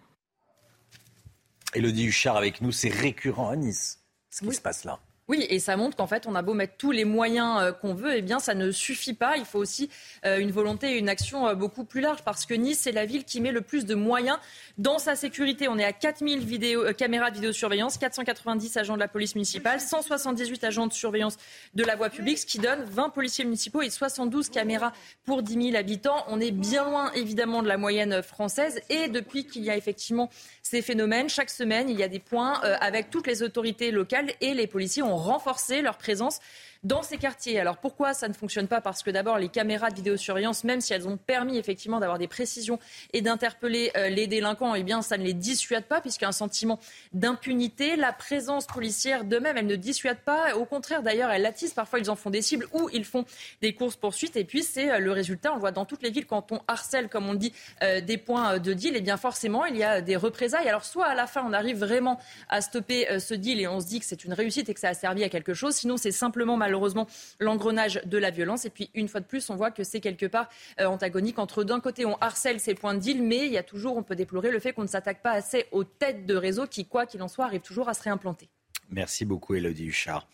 [1.76, 4.02] Elodie Huchard avec nous, c'est récurrent à Nice,
[4.32, 5.00] ce qui se passe là.
[5.30, 7.94] Oui, et ça montre qu'en fait, on a beau mettre tous les moyens euh, qu'on
[7.94, 9.36] veut, eh bien, ça ne suffit pas.
[9.36, 9.90] Il faut aussi
[10.26, 13.06] euh, une volonté et une action euh, beaucoup plus large, parce que Nice, c'est la
[13.06, 14.38] ville qui met le plus de moyens
[14.78, 15.68] dans sa sécurité.
[15.68, 20.64] On est à 4000 vidéos, caméras de vidéosurveillance, 490 agents de la police municipale, 178
[20.64, 21.36] agents de surveillance
[21.74, 24.94] de la voie publique, ce qui donne 20 policiers municipaux et 72 caméras
[25.26, 26.24] pour 10 000 habitants.
[26.30, 28.80] On est bien loin, évidemment, de la moyenne française.
[28.90, 30.30] Et depuis qu'il y a effectivement
[30.64, 34.54] ces phénomènes, chaque semaine, il y a des points avec toutes les autorités locales et
[34.54, 36.40] les policiers ont renforcer leur présence
[36.84, 37.60] dans ces quartiers.
[37.60, 38.82] Alors pourquoi ça ne fonctionne pas?
[38.82, 42.28] Parce que d'abord, les caméras de vidéosurveillance, même si elles ont permis effectivement d'avoir des
[42.28, 42.80] précisions
[43.14, 46.30] et d'interpeller euh, les délinquants, eh bien, ça ne les dissuade pas, puisqu'il y a
[46.30, 46.80] un sentiment
[47.14, 47.96] d'impunité.
[47.96, 50.56] La présence policière, de même, elle ne dissuade pas.
[50.56, 51.74] Au contraire, d'ailleurs, elle attise.
[51.74, 53.26] Parfois, ils en font des cibles ou ils font
[53.62, 54.36] des courses-poursuites.
[54.38, 55.52] Et puis, c'est euh, le résultat.
[55.52, 58.18] On le voit dans toutes les villes, quand on harcèle, comme on dit, euh, des
[58.18, 60.68] points de deal, eh bien forcément, il y a des représailles.
[60.68, 63.88] Alors, soit à la fin, on arrive vraiment à stopper ce deal et on se
[63.88, 65.76] dit que c'est une réussite et que ça a servi à quelque chose.
[65.76, 67.08] Sinon, c'est simplement malheureux malheureusement
[67.40, 68.66] l'engrenage de la violence.
[68.66, 70.48] Et puis, une fois de plus, on voit que c'est quelque part
[70.80, 73.98] antagonique entre d'un côté, on harcèle ces points de deal, mais il y a toujours,
[73.98, 76.86] on peut déplorer le fait qu'on ne s'attaque pas assez aux têtes de réseau qui,
[76.86, 78.48] quoi qu'il en soit, arrivent toujours à se réimplanter.
[78.92, 80.28] Merci beaucoup, Elodie Huchard.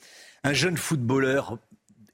[0.43, 1.57] Un jeune footballeur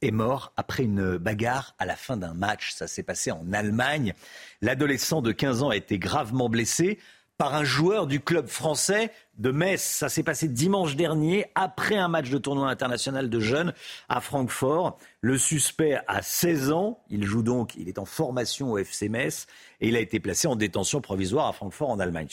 [0.02, 2.72] est mort après une bagarre à la fin d'un match.
[2.72, 4.14] Ça s'est passé en Allemagne.
[4.62, 7.00] L'adolescent de 15 ans a été gravement blessé
[7.40, 9.82] par un joueur du club français de Metz.
[9.82, 13.74] Ça s'est passé dimanche dernier après un match de tournoi international de jeunes
[14.10, 14.98] à Francfort.
[15.22, 17.02] Le suspect a 16 ans.
[17.10, 19.48] Il joue donc, il est en formation au FC Metz
[19.80, 22.28] et il a été placé en détention provisoire à Francfort en Allemagne.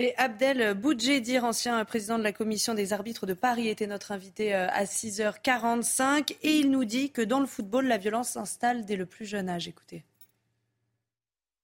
[0.00, 4.56] Et Abdel Boudjedir, ancien président de la commission des arbitres de Paris, était notre invité
[4.56, 8.96] euh, à 6h45 et il nous dit que dans le football, la violence s'installe dès
[8.96, 9.68] le plus jeune âge.
[9.68, 10.02] Écoutez.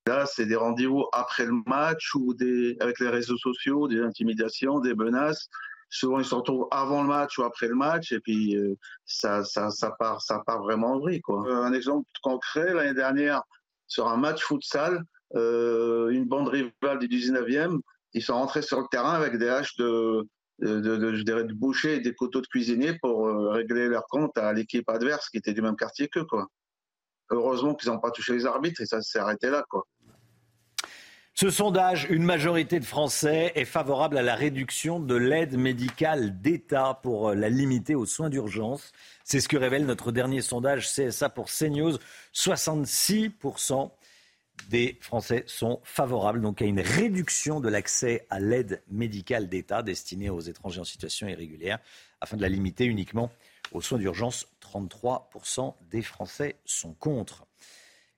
[0.09, 2.35] Là, c'est des rendez-vous après le match ou
[2.79, 5.49] avec les réseaux sociaux, des intimidations, des menaces.
[5.91, 8.75] Souvent, ils se retrouvent avant le match ou après le match et puis euh,
[9.05, 9.43] ça,
[9.99, 10.19] part,
[10.63, 11.21] vraiment en vrille.
[11.29, 13.43] Euh, un exemple concret, l'année dernière,
[13.85, 15.03] sur un match futsal,
[15.35, 17.79] euh, une bande rivale du 19e,
[18.13, 20.27] ils sont rentrés sur le terrain avec des haches de,
[20.57, 25.37] de, boucher et des couteaux de cuisinier pour régler leur compte à l'équipe adverse qui
[25.37, 26.25] était du même quartier qu'eux.
[27.29, 29.63] Heureusement qu'ils n'ont pas touché les arbitres et ça s'est arrêté là.
[31.39, 36.99] Ce sondage, une majorité de Français est favorable à la réduction de l'aide médicale d'État
[37.01, 38.91] pour la limiter aux soins d'urgence.
[39.23, 41.97] C'est ce que révèle notre dernier sondage CSA pour CNews.
[42.33, 43.89] 66%
[44.67, 50.29] des Français sont favorables donc à une réduction de l'accès à l'aide médicale d'État destinée
[50.29, 51.79] aux étrangers en situation irrégulière
[52.19, 53.31] afin de la limiter uniquement
[53.71, 54.45] aux soins d'urgence.
[54.61, 57.45] 33% des Français sont contre.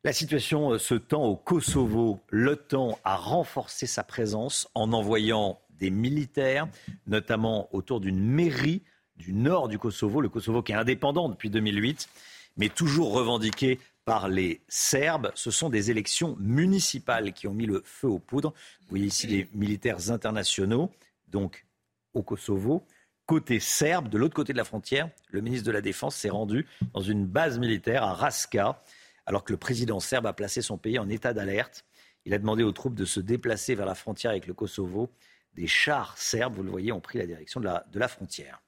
[0.03, 2.19] La situation euh, se tend au Kosovo.
[2.29, 6.67] L'OTAN a renforcé sa présence en envoyant des militaires,
[7.05, 8.81] notamment autour d'une mairie
[9.15, 12.09] du nord du Kosovo, le Kosovo qui est indépendant depuis 2008,
[12.57, 15.31] mais toujours revendiqué par les Serbes.
[15.35, 18.53] Ce sont des élections municipales qui ont mis le feu aux poudres.
[18.81, 20.89] Vous voyez ici les militaires internationaux,
[21.27, 21.67] donc
[22.15, 22.83] au Kosovo.
[23.27, 26.65] Côté serbe, de l'autre côté de la frontière, le ministre de la Défense s'est rendu
[26.95, 28.81] dans une base militaire à Raska
[29.25, 31.85] alors que le président serbe a placé son pays en état d'alerte.
[32.25, 35.11] Il a demandé aux troupes de se déplacer vers la frontière avec le Kosovo.
[35.53, 38.61] Des chars serbes, vous le voyez, ont pris la direction de la, frontière.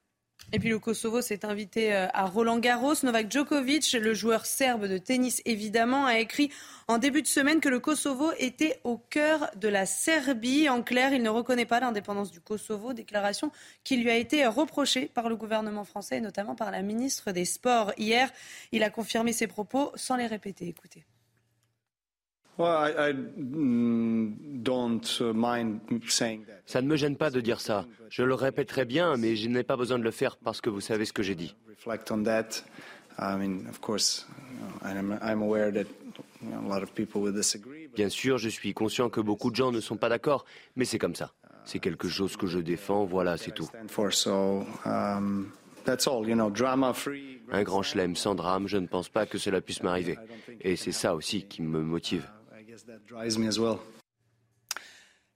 [0.52, 2.94] Et puis le Kosovo s'est invité euh, à Roland Garros.
[3.04, 6.52] Novak Djokovic, le joueur serbe de tennis évidemment, a écrit
[6.88, 10.70] en début de semaine que le Kosovo était au cœur de la Serbie.
[10.70, 13.52] En clair, il ne reconnaît pas l'indépendance du Kosovo, déclaration
[13.84, 17.46] qui lui a été reprochée par le gouvernement français et notamment par la ministre des
[17.46, 17.94] Sports.
[17.98, 18.32] Hier,
[18.72, 20.68] il a confirmé ses propos sans les répéter.
[20.68, 21.06] Écoutez.
[22.58, 24.34] Mm,
[26.66, 27.86] ça ne me gêne pas de dire ça.
[28.10, 30.82] Je le répéterai bien, mais je n'ai pas besoin de le faire parce que vous
[30.82, 31.56] savez ce que j'ai dit.
[37.96, 41.00] Bien sûr, je suis conscient que beaucoup de gens ne sont pas d'accord, mais c'est
[41.00, 41.32] comme ça.
[41.66, 43.70] C'est quelque chose que je défends, voilà, c'est tout.
[44.86, 45.52] Um,
[47.52, 50.18] Un grand chelem sans drame, je ne pense pas que cela puisse m'arriver.
[50.62, 52.28] Et c'est ça aussi qui me motive.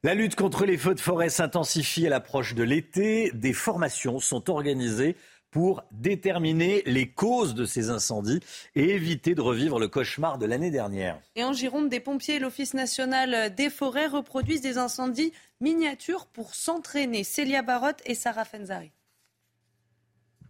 [0.03, 3.31] La lutte contre les feux de forêt s'intensifie à l'approche de l'été.
[3.34, 5.15] Des formations sont organisées
[5.51, 8.41] pour déterminer les causes de ces incendies
[8.76, 11.19] et éviter de revivre le cauchemar de l'année dernière.
[11.35, 16.53] Et en Gironde, des pompiers et l'Office national des forêts reproduisent des incendies miniatures pour
[16.53, 17.23] s'entraîner.
[17.23, 18.91] Célia Barotte et Sarah Fenzari.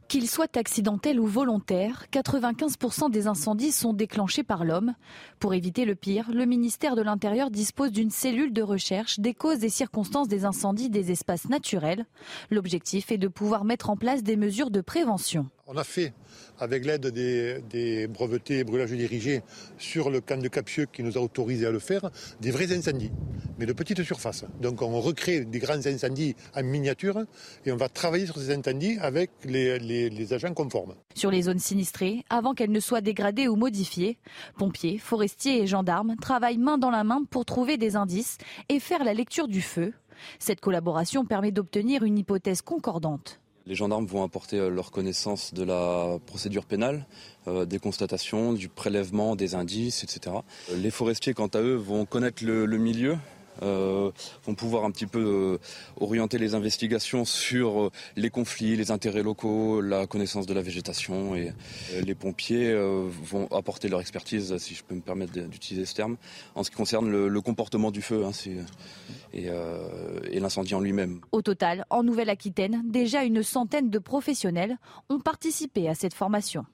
[0.07, 4.93] Qu'ils soient accidentels ou volontaires, 95% des incendies sont déclenchés par l'homme.
[5.37, 9.65] Pour éviter le pire, le ministère de l'Intérieur dispose d'une cellule de recherche des causes
[9.65, 12.05] et circonstances des incendies des espaces naturels.
[12.51, 15.49] L'objectif est de pouvoir mettre en place des mesures de prévention.
[15.69, 16.13] On a fait,
[16.59, 19.41] avec l'aide des, brevetés brûlage dirigé
[19.77, 23.11] sur le camp de Capsieux qui nous a autorisé à le faire, des vrais incendies,
[23.59, 24.45] mais de petite surface.
[24.61, 27.25] Donc on recrée des grands incendies en miniature
[27.65, 30.95] et on va travailler sur ces incendies avec les agents conformes.
[31.15, 34.19] Sur les zones sinistrées, avant qu'elles ne soient dégradées ou modifiées,
[34.57, 38.37] pompiers, forestiers et gendarmes travaillent main dans la main pour trouver des indices
[38.69, 39.93] et faire la lecture du feu.
[40.39, 43.41] Cette collaboration permet d'obtenir une hypothèse concordante.
[43.67, 47.05] Les gendarmes vont apporter euh, leur connaissance de la procédure pénale,
[47.49, 50.37] euh, des constatations, du prélèvement des indices, etc.
[50.73, 53.17] Les forestiers, quant à eux, vont connaître le, milieu,
[53.61, 54.11] euh,
[54.45, 55.59] vont pouvoir un petit peu
[55.99, 61.35] orienter les investigations sur les conflits, les intérêts locaux, la connaissance de la végétation.
[61.35, 61.53] Et
[62.03, 66.17] les pompiers vont apporter leur expertise, si je peux me permettre d'utiliser ce terme,
[66.55, 68.25] en ce qui concerne le, comportement du feu.
[68.25, 68.31] Hein,
[69.35, 71.21] euh, et, l'incendie en lui-même.
[71.31, 74.77] Au total, en Nouvelle-Aquitaine, déjà une centaine de professionnels
[75.09, 76.65] ont participé à cette formation.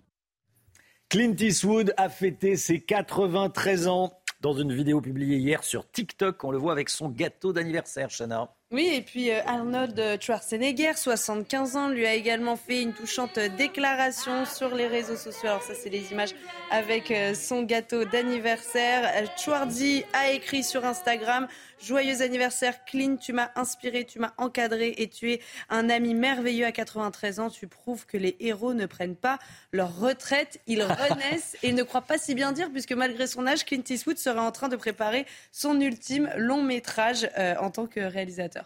[1.09, 4.11] Clint Eastwood a fêté ses 93 ans
[4.43, 6.43] dans une vidéo publiée hier sur TikTok.
[6.43, 8.53] On le voit avec son gâteau d'anniversaire, Chana.
[8.73, 14.45] Oui, et puis euh, Arnold Schwarzenegger, 75 ans, lui a également fait une touchante déclaration
[14.45, 15.49] sur les réseaux sociaux.
[15.49, 16.33] Alors ça, c'est les images
[16.71, 19.11] avec euh, son gâteau d'anniversaire.
[19.37, 21.47] Schwarzy a écrit sur Instagram
[21.83, 23.17] Joyeux anniversaire, Clint.
[23.17, 27.49] Tu m'as inspiré, tu m'as encadré et tu es un ami merveilleux à 93 ans.
[27.51, 29.37] Tu prouves que les héros ne prennent pas
[29.71, 33.65] leur retraite, ils renaissent et ne croient pas si bien dire, puisque malgré son âge,
[33.65, 37.99] Clint Eastwood serait en train de préparer son ultime long métrage euh, en tant que
[37.99, 38.62] réalisateur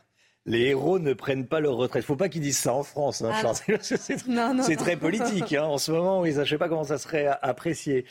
[0.48, 2.04] les héros ne prennent pas leur retraite.
[2.04, 5.92] Faut pas qu'ils disent ça en France, hein, ah C'est très politique hein, en ce
[5.92, 6.26] moment.
[6.26, 8.06] je ne sais pas comment ça serait apprécié.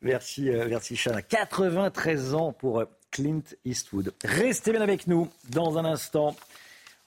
[0.00, 1.20] Merci, euh, merci Chana.
[1.20, 4.14] 93 ans pour euh, Clint Eastwood.
[4.24, 6.34] Restez bien avec nous dans un instant.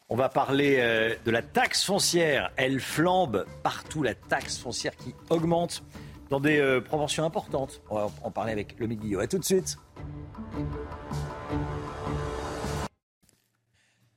[0.09, 2.51] On va parler euh, de la taxe foncière.
[2.55, 5.81] Elle flambe partout, la taxe foncière qui augmente
[6.29, 7.81] dans des euh, proportions importantes.
[7.89, 9.21] On va en parler avec le Guillot.
[9.21, 9.77] A tout de suite.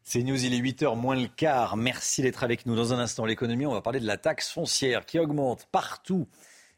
[0.09, 1.77] C'est News, il est 8h moins le quart.
[1.77, 2.77] Merci d'être avec nous.
[2.77, 6.29] Dans un instant, l'économie, on va parler de la taxe foncière qui augmente partout.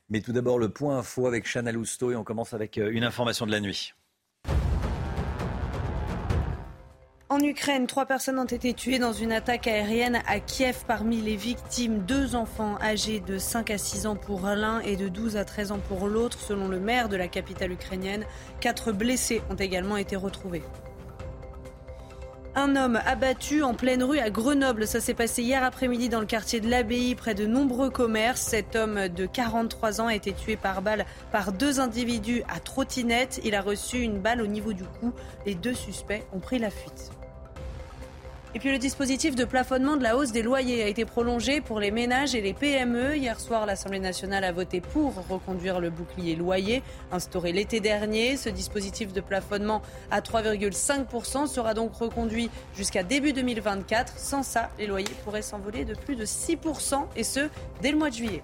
[0.08, 3.04] Mais tout d'abord, le point info avec Chana Lousteau et on commence avec euh, une
[3.04, 3.92] information de la nuit.
[7.28, 10.84] En Ukraine, trois personnes ont été tuées dans une attaque aérienne à Kiev.
[10.86, 15.10] Parmi les victimes, deux enfants âgés de 5 à 6 ans pour l'un et de
[15.10, 18.24] 12 à 13 ans pour l'autre, selon le maire de la capitale ukrainienne.
[18.60, 20.62] Quatre blessés ont également été retrouvés.
[22.58, 24.88] Un homme abattu en pleine rue à Grenoble.
[24.88, 28.40] Ça s'est passé hier après-midi dans le quartier de l'Abbaye, près de nombreux commerces.
[28.40, 33.40] Cet homme de 43 ans a été tué par balle par deux individus à trottinette.
[33.44, 35.12] Il a reçu une balle au niveau du cou.
[35.46, 37.12] Les deux suspects ont pris la fuite.
[38.54, 41.80] Et puis le dispositif de plafonnement de la hausse des loyers a été prolongé pour
[41.80, 43.16] les ménages et les PME.
[43.16, 48.38] Hier soir, l'Assemblée nationale a voté pour reconduire le bouclier loyer instauré l'été dernier.
[48.38, 54.18] Ce dispositif de plafonnement à 3,5% sera donc reconduit jusqu'à début 2024.
[54.18, 57.48] Sans ça, les loyers pourraient s'envoler de plus de 6% et ce,
[57.82, 58.42] dès le mois de juillet.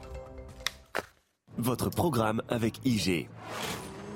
[1.57, 3.29] Votre programme avec IG.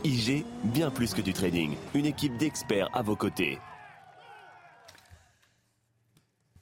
[0.04, 1.76] IG, bien plus que du trading.
[1.94, 3.58] Une équipe d'experts à vos côtés.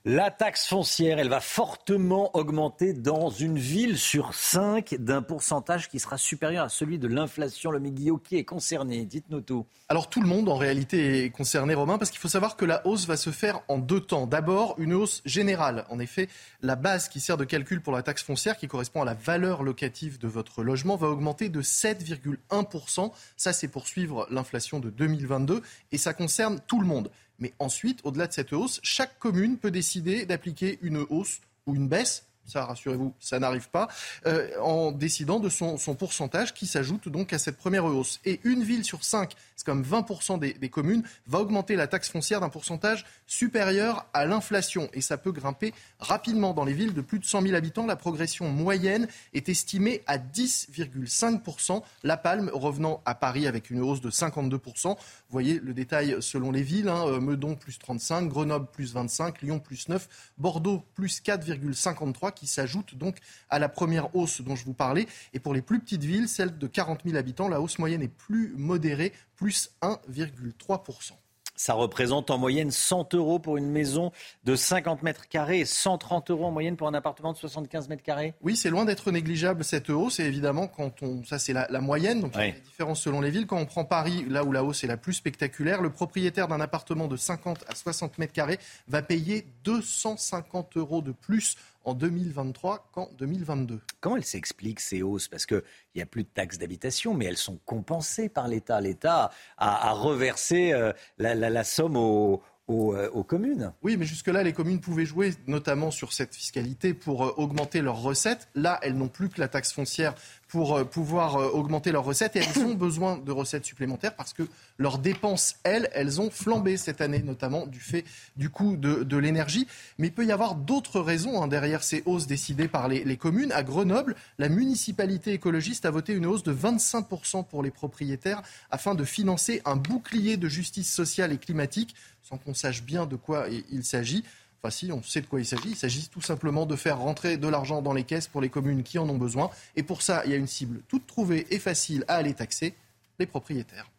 [0.09, 5.99] La taxe foncière, elle va fortement augmenter dans une ville sur cinq d'un pourcentage qui
[5.99, 7.73] sera supérieur à celui de l'inflation.
[7.73, 9.05] Le Guillaume, qui est concerné?
[9.05, 9.67] Dites-nous tout.
[9.89, 12.87] Alors tout le monde en réalité est concerné, Romain, parce qu'il faut savoir que la
[12.87, 14.29] hausse va se faire en deux temps.
[14.29, 15.85] D'abord, une hausse générale.
[15.91, 16.29] En effet,
[16.63, 19.65] la base qui sert de calcul pour la taxe foncière, qui correspond à la valeur
[19.65, 23.11] locative de votre logement, va augmenter de 7,1%.
[23.37, 27.11] Ça, c'est pour suivre l'inflation de 2022 et ça concerne tout le monde.
[27.39, 31.89] Mais ensuite, au-delà de cette hausse, chaque commune peut décider d'appliquer une hausse ou une
[31.89, 33.89] baisse ça rassurez-vous, ça n'arrive pas,
[34.27, 38.21] euh, en décidant de son, pourcentage qui s'ajoute donc à cette première hausse.
[38.25, 42.11] Et une ville sur cinq, c'est comme 20% des, des, communes, va augmenter la taxe
[42.11, 44.89] foncière d'un pourcentage supérieur à l'inflation.
[44.93, 46.55] Et ça peut grimper rapidement.
[46.55, 50.19] Dans les villes de plus de 100 000 habitants, la progression moyenne est estimée à
[50.19, 51.83] 10,5%.
[52.03, 54.89] La Palme revenant à Paris avec une hausse de 52%.
[54.89, 54.97] Vous
[55.31, 56.89] voyez le détail selon les villes.
[56.89, 57.07] Hein.
[57.07, 60.09] Euh, Meudon plus 35, Grenoble plus 25, Lyon plus 9,
[60.39, 63.17] Bordeaux plus 4,53 qui s'ajoute donc
[63.51, 65.07] à la première hausse dont je vous parlais.
[65.33, 68.09] Et pour les plus petites villes, celles de 40 000 habitants, la hausse moyenne est
[68.09, 71.13] plus modérée, plus 1,3%.
[71.57, 74.13] Ça représente en moyenne 100 euros pour une maison
[74.45, 78.03] de 50 mètres carrés et 130 euros en moyenne pour un appartement de 75 mètres
[78.03, 78.35] carrés.
[78.43, 80.21] Oui, c'est loin d'être négligeable cette hausse.
[80.21, 83.23] Et évidemment, quand on, ça c'est la, moyenne, donc il y a des différences selon
[83.23, 83.47] les villes.
[83.47, 86.61] Quand on prend Paris, là où la hausse est la plus spectaculaire, le propriétaire d'un
[86.61, 91.57] appartement de 50 à 60 mètres carrés va payer 250 euros de plus
[91.87, 93.81] en 2023 qu'en 2022.
[94.01, 95.29] Comment elles s'expliquent ces hausses?
[95.29, 95.63] Parce qu'il
[95.95, 98.81] n'y a plus de taxes d'habitation, mais elles sont compensées par l'État.
[98.81, 103.73] L'État a, reversé euh, la, somme aux, euh, aux, communes.
[103.83, 108.03] Oui, mais jusque-là, les communes pouvaient jouer notamment sur cette fiscalité pour euh, augmenter leurs
[108.03, 108.49] recettes.
[108.57, 110.17] Là, elles n'ont plus que la taxe foncière
[110.57, 114.33] pour euh, pouvoir euh, augmenter leurs recettes et elles ont besoin de recettes supplémentaires parce
[114.33, 114.43] que
[114.79, 118.07] leurs dépenses, elles, elles ont flambé cette année, notamment du fait
[118.39, 119.67] du coût de, l'énergie.
[119.99, 123.19] Mais il peut y avoir d'autres raisons hein, derrière ces hausses décidées par les, les,
[123.19, 123.53] communes.
[123.53, 128.95] À Grenoble, la municipalité écologiste a voté une hausse de 25% pour les propriétaires afin
[128.95, 133.47] de financer un bouclier de justice sociale et climatique, sans qu'on sache bien de quoi
[133.71, 134.25] il s'agit.
[134.63, 135.71] Enfin, si, on sait de quoi il s'agit.
[135.71, 138.83] Il s'agit tout simplement de faire rentrer de l'argent dans les caisses pour les communes
[138.83, 139.51] qui en ont besoin.
[139.77, 142.75] Et pour ça, il y a une cible toute trouvée et facile à aller taxer,
[143.19, 143.91] les propriétaires.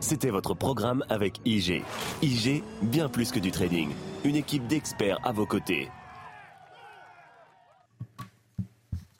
[0.00, 1.82] C'était votre programme avec IG.
[2.22, 3.90] IG, bien plus que du trading.
[4.24, 5.88] Une équipe d'experts à vos côtés.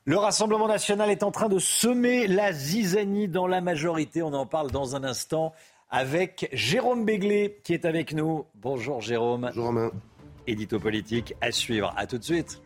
[0.04, 4.22] Le Rassemblement national est en train de semer la zizanie dans la majorité.
[4.22, 5.52] On en parle dans un instant
[5.90, 8.44] avec Jérôme Béglé qui est avec nous.
[8.54, 9.46] Bonjour Jérôme.
[9.48, 9.90] Bonjour Romain.
[10.46, 11.92] Édito politique à suivre.
[11.96, 12.62] À tout de suite.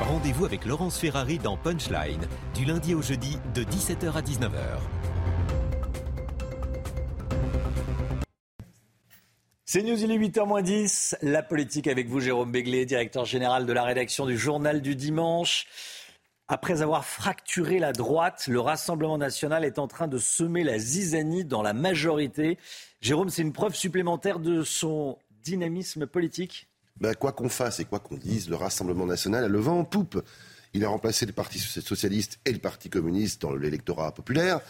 [0.00, 4.78] Rendez-vous avec Laurence Ferrari dans Punchline, du lundi au jeudi de 17h à 19h.
[9.64, 11.18] C'est News, il est 8h10.
[11.20, 15.66] La politique avec vous, Jérôme Béglé, directeur général de la rédaction du Journal du Dimanche.
[16.50, 21.44] Après avoir fracturé la droite, le Rassemblement national est en train de semer la zizanie
[21.44, 22.56] dans la majorité.
[23.02, 26.68] Jérôme, c'est une preuve supplémentaire de son dynamisme politique?
[27.00, 29.84] Ben, Quoi qu'on fasse et quoi qu'on dise, le Rassemblement national a le vent en
[29.84, 30.22] poupe.
[30.72, 34.60] Il a remplacé le Parti socialiste et le Parti communiste dans l'électorat populaire.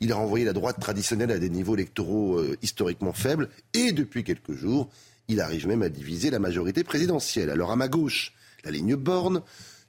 [0.00, 3.48] Il a renvoyé la droite traditionnelle à des niveaux électoraux euh, historiquement faibles.
[3.74, 4.88] Et depuis quelques jours,
[5.28, 7.50] il arrive même à diviser la majorité présidentielle.
[7.50, 8.34] Alors à ma gauche,
[8.64, 9.42] la ligne Borne,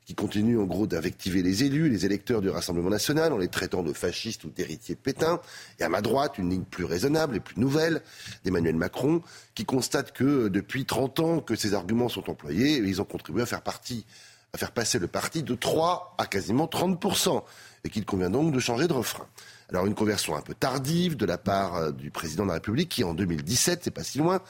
[0.09, 3.83] qui continue en gros d'invectiver les élus, les électeurs du Rassemblement national en les traitant
[3.83, 5.39] de fascistes ou d'héritiers de Pétain.
[5.79, 8.01] Et à ma droite, une ligne plus raisonnable et plus nouvelle
[8.43, 9.21] d'Emmanuel Macron,
[9.53, 13.43] qui constate que euh, depuis 30 ans que ces arguments sont employés, ils ont contribué
[13.43, 14.03] à faire partie
[14.51, 17.43] à faire passer le parti de 3 à quasiment 30%,
[17.83, 19.27] et qu'il convient donc de changer de refrain.
[19.69, 22.89] Alors une conversion un peu tardive de la part euh, du président de la République,
[22.89, 24.41] qui en 2017, c'est pas si loin,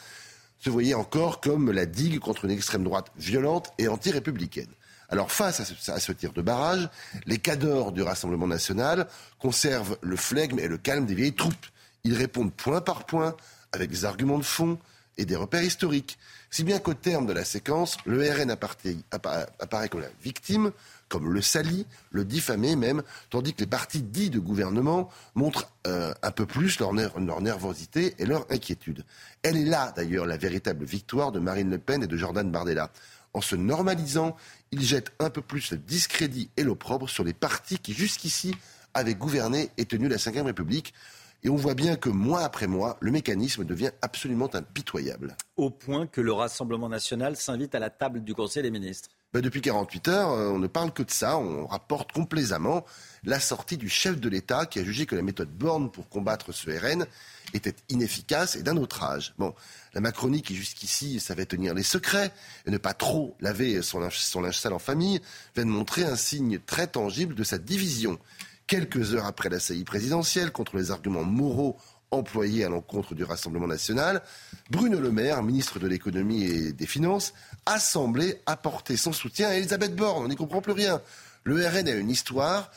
[0.59, 4.69] se voyait encore comme la digue contre une extrême droite violente et anti-républicaine.
[5.09, 5.59] Alors face
[5.89, 6.87] à ce, tir de barrage,
[7.25, 9.07] les cadors du Rassemblement national
[9.39, 11.65] conservent le flegme et le calme des vieilles troupes.
[12.03, 13.35] Ils répondent point par point
[13.71, 14.77] avec des arguments de fond
[15.17, 16.17] et des repères historiques.
[16.51, 20.71] Si bien qu'au terme de la séquence, le RN apparaît comme la victime,
[21.09, 26.13] comme le sali, le diffamé même, tandis que les partis dits de gouvernement montrent euh,
[26.23, 29.03] un peu plus leur, leur, nervosité et leur inquiétude.
[29.43, 32.89] Elle est là, d'ailleurs, la véritable victoire de Marine Le Pen et de Jordan Bardella.
[33.33, 34.35] En se normalisant,
[34.71, 38.55] ils jettent un peu plus le discrédit et l'opprobre sur les partis qui, jusqu'ici,
[38.93, 40.93] avaient gouverné et tenu la Ve République.
[41.43, 45.37] Et on voit bien que mois après mois, le mécanisme devient absolument impitoyable.
[45.55, 49.09] Au point que le Rassemblement national s'invite à la table du Conseil des ministres.
[49.31, 51.37] Ben depuis 48 heures, euh, on ne parle que de ça.
[51.37, 52.83] On rapporte complaisamment
[53.23, 56.51] la sortie du chef de l'État qui a jugé que la méthode Borne pour combattre
[56.51, 57.05] ce RN
[57.53, 59.33] était inefficace et d'un autre âge.
[59.37, 59.53] Bon,
[59.93, 62.31] la Macronie qui jusqu'ici savait tenir les secrets
[62.65, 65.21] et ne pas trop laver son linge, sale en famille,
[65.55, 68.19] vient de montrer un signe très tangible de sa division
[68.67, 71.75] quelques heures après la saillie présidentielle, contre les arguments moraux
[72.11, 74.21] employés à l'encontre du Rassemblement national,
[74.69, 77.33] Bruno Le Maire, ministre de l'économie et des finances,
[77.65, 80.25] a semblé apporter son soutien à Elisabeth Borne.
[80.25, 81.01] On n'y comprend plus rien.
[81.43, 82.71] Le RN a une histoire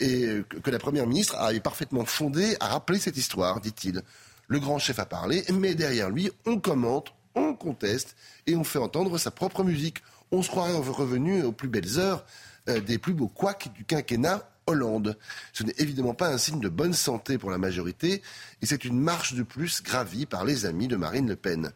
[0.00, 4.02] et que la Première ministre a parfaitement fondée à rappeler cette histoire, dit-il.
[4.48, 8.78] Le grand chef a parlé, mais derrière lui, on commente, on conteste et on fait
[8.78, 10.02] entendre sa propre musique.
[10.30, 12.24] On se croirait revenu aux plus belles heures
[12.68, 15.16] euh, des plus beaux couacs du quinquennat Hollande.
[15.52, 18.22] Ce n'est évidemment pas un signe de bonne santé pour la majorité
[18.62, 21.72] et c'est une marche de plus gravie par les amis de Marine Le Pen.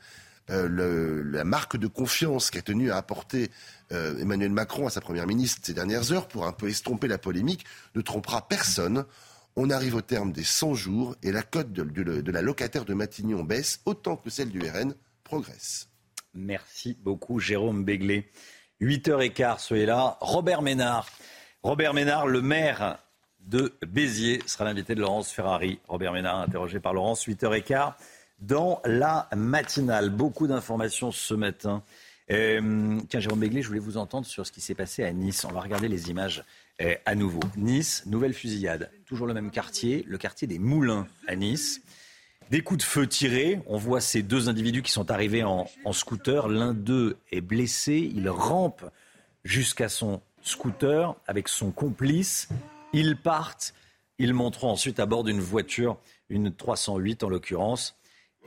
[0.51, 3.51] Euh, la marque de confiance qu'a tenu à apporter
[3.93, 7.19] euh, Emmanuel Macron à sa première ministre ces dernières heures pour un peu estomper la
[7.19, 7.65] polémique
[7.95, 9.05] ne trompera personne.
[9.57, 13.45] On arrive au terme des 100 jours et la cote de, la locataire de Matignon
[13.45, 14.95] baisse autant que celle du RN
[15.25, 15.89] progresse.
[16.35, 18.31] Merci beaucoup Jérôme Béglé.
[18.81, 20.17] 8h15, soyez là.
[20.21, 21.07] Robert Ménard
[21.63, 22.99] Robert Ménard, le maire
[23.41, 25.79] de Béziers, sera l'invité de Laurence Ferrari.
[25.89, 27.93] Robert Ménard, interrogé par Laurence, 8h15,
[28.41, 30.11] dans la matinale.
[30.11, 31.83] Beaucoup d'informations ce matin.
[32.31, 35.45] Euh, tiens, Jérôme Béglé, je voulais vous entendre sur ce qui s'est passé à Nice.
[35.45, 36.45] On va regarder les images
[36.81, 37.41] euh, à nouveau.
[37.57, 38.91] Nice, nouvelle fusillade.
[39.07, 41.83] Toujours le même quartier, le quartier des Moulins à Nice.
[42.51, 43.61] Des coups de feu tirés.
[43.67, 46.49] On voit ces deux individus qui sont arrivés en, en scooter.
[46.49, 48.11] L'un d'eux est blessé.
[48.15, 48.85] Il rampe
[49.45, 52.49] jusqu'à son scooter avec son complice.
[52.93, 53.75] Ils partent.
[54.19, 55.97] Ils monteront ensuite à bord d'une voiture,
[56.29, 57.97] une 308 en l'occurrence,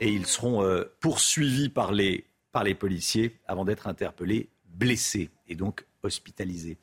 [0.00, 5.54] et ils seront euh, poursuivis par les, par les policiers avant d'être interpellés, blessés et
[5.54, 6.78] donc hospitalisés.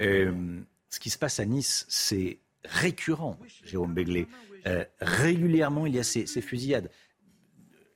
[0.00, 0.60] Euh,
[0.90, 4.26] ce qui se passe à Nice, c'est récurrent, Jérôme Béglé.
[4.66, 6.90] Euh, régulièrement, il y a ces, fusillades.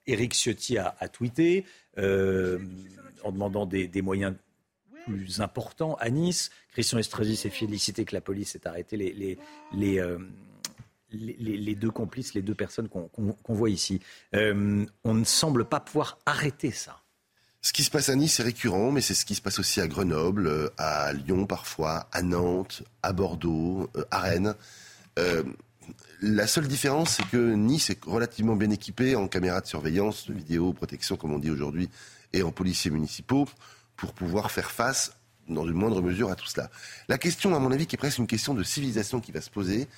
[0.07, 1.65] Éric Ciotti a, tweeté
[1.97, 4.35] en demandant des, des moyens
[5.07, 6.51] plus important à Nice.
[6.73, 9.39] Christian Estrosi s'est félicité que la police ait arrêté les, les,
[9.73, 10.01] les,
[11.15, 13.11] euh, les, deux complices, les deux personnes qu'on
[13.49, 14.01] voit ici.
[14.35, 16.99] Euh, on ne semble pas pouvoir arrêter ça.
[17.61, 19.81] Ce qui se passe à Nice est récurrent, mais c'est ce qui se passe aussi
[19.81, 24.55] à Grenoble, euh, à Lyon parfois, à Nantes, à Bordeaux, à Rennes.
[26.21, 30.35] la seule différence, c'est que Nice est relativement bien équipé en caméras de surveillance, de
[30.35, 31.89] vidéo, protection, comme on dit aujourd'hui,
[32.33, 33.49] et en policiers municipaux
[33.97, 35.13] pour pouvoir faire face
[35.49, 36.71] dans une moindre mesure à tout cela.
[37.09, 39.51] La question, à mon avis, qui est presque une question de civilisation qui va se
[39.51, 39.89] poser,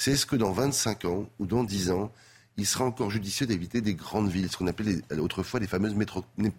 [0.00, 2.10] c'est est-ce que dans 25 ans ou dans 10 ans,
[2.56, 5.94] il sera encore judicieux d'éviter des grandes villes, ce qu'on appelait autrefois les fameuses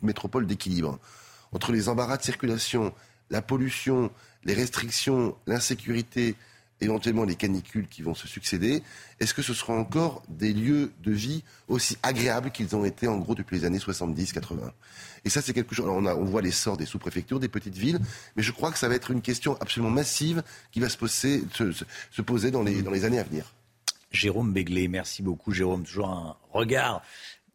[0.04, 1.00] métropoles d'équilibre,
[1.52, 2.94] entre les embarras de circulation,
[3.32, 4.12] la pollution,
[4.44, 6.36] les restrictions, l'insécurité,
[6.82, 8.84] éventuellement les canicules qui vont se succéder,
[9.20, 13.18] est-ce que ce seront encore des lieux de vie aussi agréables qu'ils ont été en
[13.18, 14.72] gros depuis les années 70-80
[15.24, 15.88] Et ça, c'est quelque chose.
[15.88, 18.00] on, on, voit l'essor des sous-préfectures, des petites villes,
[18.36, 21.44] mais je crois que ça va être une question absolument massive qui va se poser,
[21.54, 23.54] se, poser dans, les, dans les années à venir.
[24.12, 25.84] Jérôme Béglé, merci beaucoup, Jérôme.
[25.84, 27.02] Toujours un regard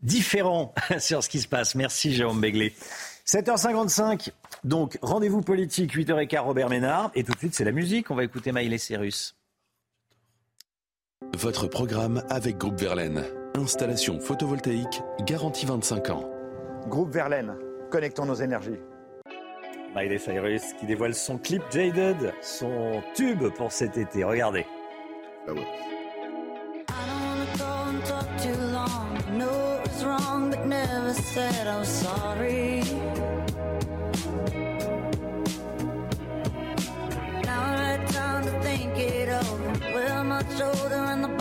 [0.02, 1.74] différent sur ce qui se passe.
[1.74, 2.74] Merci, Jérôme Béglé.
[3.26, 4.30] 7h55,
[4.62, 7.10] donc rendez-vous politique, 8h15, Robert Ménard.
[7.16, 8.10] Et tout de suite, c'est la musique.
[8.12, 9.36] On va écouter Maïlé Cyrus.
[11.36, 13.24] Votre programme avec Groupe Verlaine.
[13.56, 16.30] Installation photovoltaïque, garantie 25 ans.
[16.86, 17.56] Groupe Verlaine,
[17.90, 18.78] connectons nos énergies.
[19.96, 24.24] Miley Cyrus qui dévoile son clip Jaded, son tube pour cet été.
[24.24, 24.66] Regardez.
[25.48, 25.66] Ah ouais.
[30.04, 32.04] wrong, but never said I was
[40.54, 41.35] shoulder and the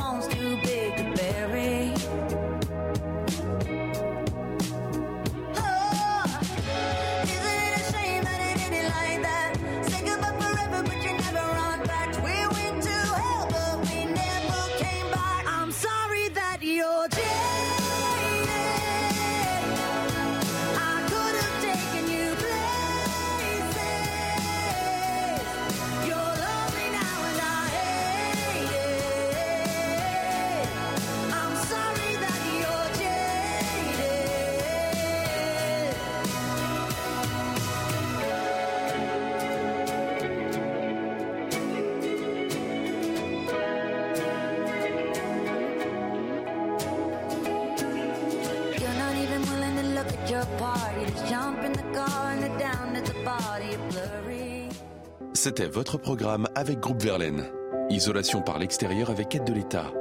[55.45, 57.45] C'était votre programme avec Groupe Verlaine.
[57.91, 59.93] Isolation par l'extérieur avec aide de l'État.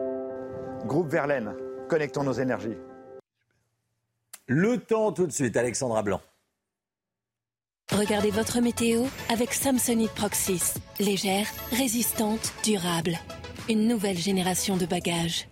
[0.86, 1.54] Groupe Verlaine,
[1.86, 2.78] connectons nos énergies.
[4.46, 6.22] Le temps tout de suite, Alexandra Blanc.
[7.92, 10.80] Regardez votre météo avec Samsonite Proxys.
[10.98, 13.18] Légère, résistante, durable.
[13.68, 15.46] Une nouvelle génération de bagages.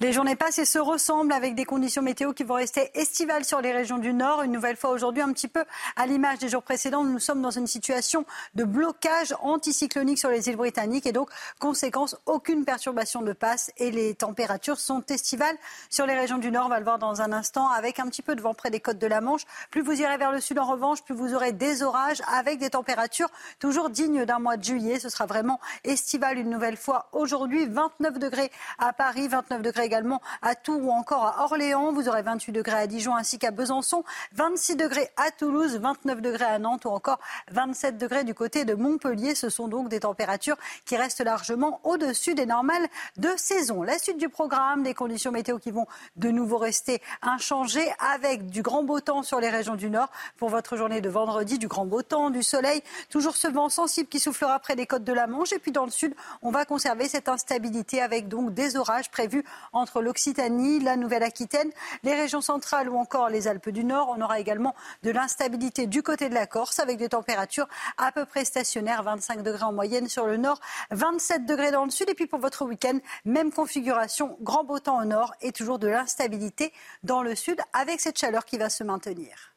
[0.00, 3.60] Les journées passent et se ressemblent avec des conditions météo qui vont rester estivales sur
[3.60, 4.42] les régions du Nord.
[4.42, 5.64] Une nouvelle fois aujourd'hui, un petit peu
[5.96, 8.24] à l'image des jours précédents, nous sommes dans une situation
[8.54, 11.28] de blocage anticyclonique sur les îles britanniques et donc,
[11.58, 15.56] conséquence, aucune perturbation ne passe et les températures sont estivales
[15.90, 16.66] sur les régions du Nord.
[16.66, 18.80] On va le voir dans un instant avec un petit peu de vent près des
[18.80, 19.42] côtes de la Manche.
[19.70, 22.70] Plus vous irez vers le sud en revanche, plus vous aurez des orages avec des
[22.70, 24.98] températures toujours dignes d'un mois de juillet.
[24.98, 27.66] Ce sera vraiment estival une nouvelle fois aujourd'hui.
[27.66, 31.92] 29 degrés à Paris, 29 degrés également à Tours ou encore à Orléans.
[31.92, 36.44] Vous aurez 28 degrés à Dijon ainsi qu'à Besançon, 26 degrés à Toulouse, 29 degrés
[36.44, 37.18] à Nantes ou encore
[37.50, 39.34] 27 degrés du côté de Montpellier.
[39.34, 42.86] Ce sont donc des températures qui restent largement au-dessus des normales
[43.16, 43.82] de saison.
[43.82, 45.86] La suite du programme, des conditions météo qui vont
[46.16, 50.48] de nouveau rester inchangées avec du grand beau temps sur les régions du Nord pour
[50.48, 54.20] votre journée de vendredi, du grand beau temps, du soleil, toujours ce vent sensible qui
[54.20, 57.08] soufflera près des côtes de la Manche et puis dans le sud, on va conserver
[57.08, 61.70] cette instabilité avec donc des orages prévus entre l'Occitanie, la Nouvelle-Aquitaine,
[62.02, 64.14] les régions centrales ou encore les Alpes du Nord.
[64.16, 67.68] On aura également de l'instabilité du côté de la Corse avec des températures
[67.98, 70.60] à peu près stationnaires, 25 degrés en moyenne sur le nord,
[70.90, 72.08] 27 degrés dans le sud.
[72.10, 75.88] Et puis pour votre week-end, même configuration, grand beau temps au nord et toujours de
[75.88, 76.72] l'instabilité
[77.02, 79.56] dans le sud avec cette chaleur qui va se maintenir.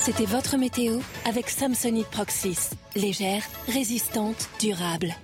[0.00, 2.70] C'était votre météo avec Samsonite Proxys.
[2.94, 5.14] Légère, résistante, durable.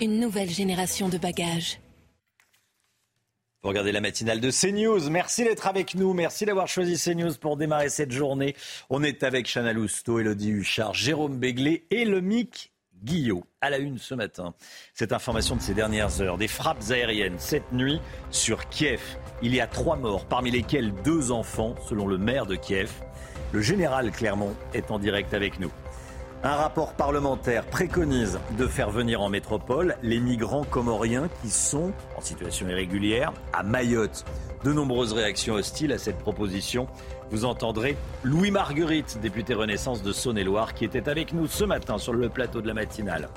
[0.00, 1.78] Une nouvelle génération de bagages.
[3.62, 5.10] Vous regardez la matinale de CNews.
[5.10, 6.14] Merci d'être avec nous.
[6.14, 8.56] Merci d'avoir choisi CNews pour démarrer cette journée.
[8.88, 12.72] On est avec Chana Lousteau, Elodie Huchard, Jérôme Béglé et le MIC
[13.04, 13.44] Guillot.
[13.60, 14.54] À la une ce matin,
[14.94, 16.38] cette information de ces dernières heures.
[16.38, 18.00] Des frappes aériennes cette nuit
[18.30, 19.02] sur Kiev.
[19.42, 22.90] Il y a trois morts, parmi lesquels deux enfants, selon le maire de Kiev.
[23.52, 25.70] Le général Clermont est en direct avec nous.
[26.42, 32.22] Un rapport parlementaire préconise de faire venir en métropole les migrants comoriens qui sont en
[32.22, 34.24] situation irrégulière à Mayotte.
[34.64, 36.86] De nombreuses réactions hostiles à cette proposition.
[37.30, 37.94] Vous entendrez
[38.24, 42.62] Louis Marguerite, député Renaissance de Saône-et-Loire, qui était avec nous ce matin sur le plateau
[42.62, 43.28] de la matinale.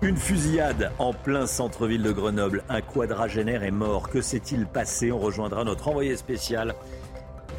[0.00, 2.64] Une fusillade en plein centre-ville de Grenoble.
[2.70, 4.08] Un quadragénaire est mort.
[4.08, 5.12] Que s'est-il passé?
[5.12, 6.74] On rejoindra notre envoyé spécial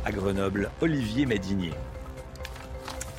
[0.06, 1.74] à Grenoble, Olivier Médinier.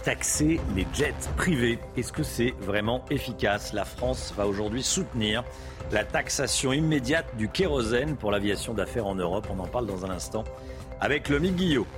[0.07, 1.81] Taxer les jets privés.
[1.97, 3.73] Est-ce que c'est vraiment efficace?
[3.73, 5.43] La France va aujourd'hui soutenir
[5.91, 9.49] la taxation immédiate du kérosène pour l'aviation d'affaires en Europe.
[9.51, 10.45] On en parle dans un instant
[11.01, 11.89] avec le Guillot.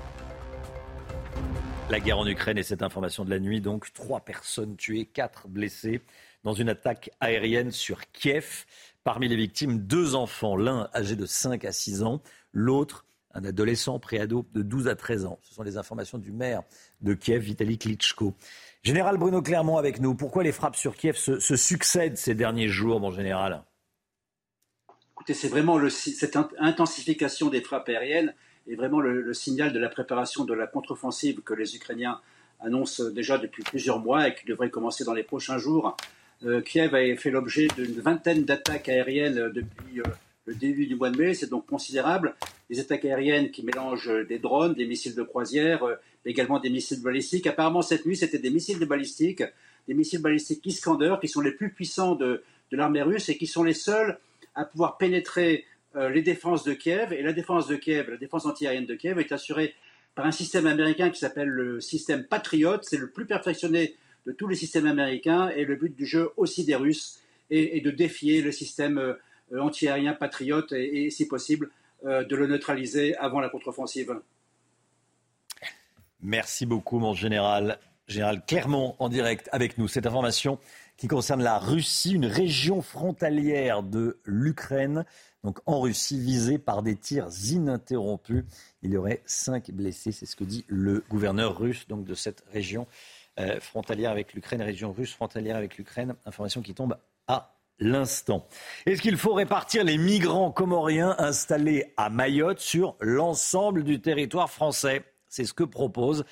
[1.91, 5.47] La guerre en Ukraine et cette information de la nuit, donc trois personnes tuées, quatre
[5.47, 6.01] blessées
[6.45, 8.65] dans une attaque aérienne sur Kiev.
[9.05, 12.23] Parmi les victimes, deux enfants, l'un âgé de 5 à 6 ans,
[12.55, 13.05] l'autre
[13.39, 15.39] un adolescent préado de 12 à 13 ans.
[15.43, 16.63] Ce sont les informations du maire
[17.01, 18.35] de Kiev, Vitaly Klitschko.
[18.83, 20.15] Général Bruno Clermont avec nous.
[20.15, 23.63] Pourquoi les frappes sur Kiev se, succèdent ces derniers jours, mon général?
[25.15, 28.35] Écoutez, c'est vraiment cette intensification des frappes aériennes
[28.69, 32.21] est vraiment le, signal de la préparation de la contre-offensive que les Ukrainiens
[32.61, 35.97] annoncent déjà depuis plusieurs mois et qui devrait commencer dans les prochains jours.
[36.45, 40.03] Euh, Kiev a fait l'objet d'une vingtaine d'attaques aériennes depuis euh,
[40.49, 41.35] le début du mois de mai.
[41.35, 42.35] C'est donc considérable.
[42.71, 45.95] Des attaques aériennes qui mélangent des drones, des missiles de croisière, euh,
[46.25, 47.47] également des missiles balistiques.
[47.47, 49.45] Apparemment, cette nuit, c'était des missiles balistiques,
[49.87, 52.43] des missiles balistiques Iskander, qui sont les plus puissants de,
[52.73, 54.19] de l'armée russe et qui sont les seuls
[54.55, 55.65] à pouvoir pénétrer
[55.97, 57.13] euh, les défenses de Kiev.
[57.13, 59.75] Et la défense de Kiev, la défense antiaérienne de Kiev est assurée
[60.15, 62.79] par un système américain qui s'appelle le système Patriot.
[62.83, 63.95] C'est le plus perfectionné
[64.27, 65.51] de tous les systèmes américains.
[65.51, 67.21] Et le but du jeu aussi des Russes
[67.51, 69.15] est, de défier le système euh,
[69.57, 71.71] antiaérien Patriot et, si possible,
[72.05, 74.21] euh, de le neutraliser avant la contre-offensive.
[76.21, 77.79] Merci beaucoup, mon général.
[78.07, 79.87] Général Clermont en direct avec nous.
[79.87, 80.59] Cette information
[80.97, 85.05] qui concerne la Russie, une région frontalière de l'Ukraine
[85.45, 88.45] donc en Russie, visée par des tirs ininterrompus.
[88.83, 92.45] Il y aurait cinq blessés, c'est ce que dit le gouverneur russe donc de cette
[92.53, 92.87] région
[93.39, 96.15] euh, frontalière avec l'Ukraine, région russe frontalière avec l'Ukraine.
[96.27, 96.97] Information qui tombe
[97.29, 98.47] à l'instant.
[98.87, 105.05] Est-ce qu'il faut répartir les migrants comoriens installés à Mayotte sur l'ensemble du territoire français?
[105.29, 106.25] C'est ce que propose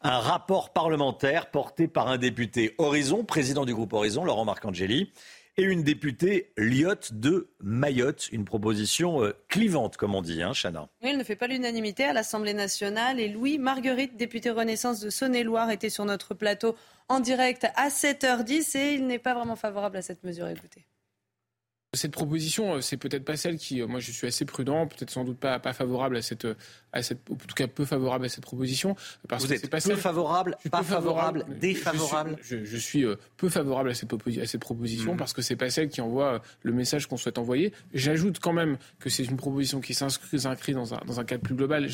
[0.00, 5.10] un rapport parlementaire porté par un député Horizon, président du groupe Horizon, Laurent Marcangeli,
[5.56, 8.28] et une députée Lyotte de Mayotte.
[8.32, 10.88] Une proposition euh, clivante, comme on dit, hein, Chana.
[11.02, 13.20] Oui, elle ne fait pas l'unanimité à l'Assemblée nationale.
[13.20, 16.74] Et Louis Marguerite, député Renaissance de Saône-et-Loire, était sur notre plateau
[17.08, 20.48] en direct à 7h10 et il n'est pas vraiment favorable à cette mesure.
[20.48, 20.84] Écoutez.
[21.94, 25.10] Cette proposition, euh, c'est peut-être pas celle qui, euh, moi je suis assez prudent, peut-être
[25.10, 26.46] sans doute pas, pas favorable à cette,
[26.94, 28.96] à cette, en tout cas peu favorable à cette proposition.
[29.28, 33.94] Parce Vous êtes pas peu favorable, pas favorable, défavorable je, suis euh, peu favorable à
[33.94, 35.16] cette, à cette proposition mmh.
[35.16, 37.72] parce que c'est pas celle qui envoie le message qu'on souhaite envoyer.
[37.92, 41.54] J'ajoute quand même que c'est une proposition qui s'inscrit dans un, dans un cadre plus
[41.54, 41.88] global.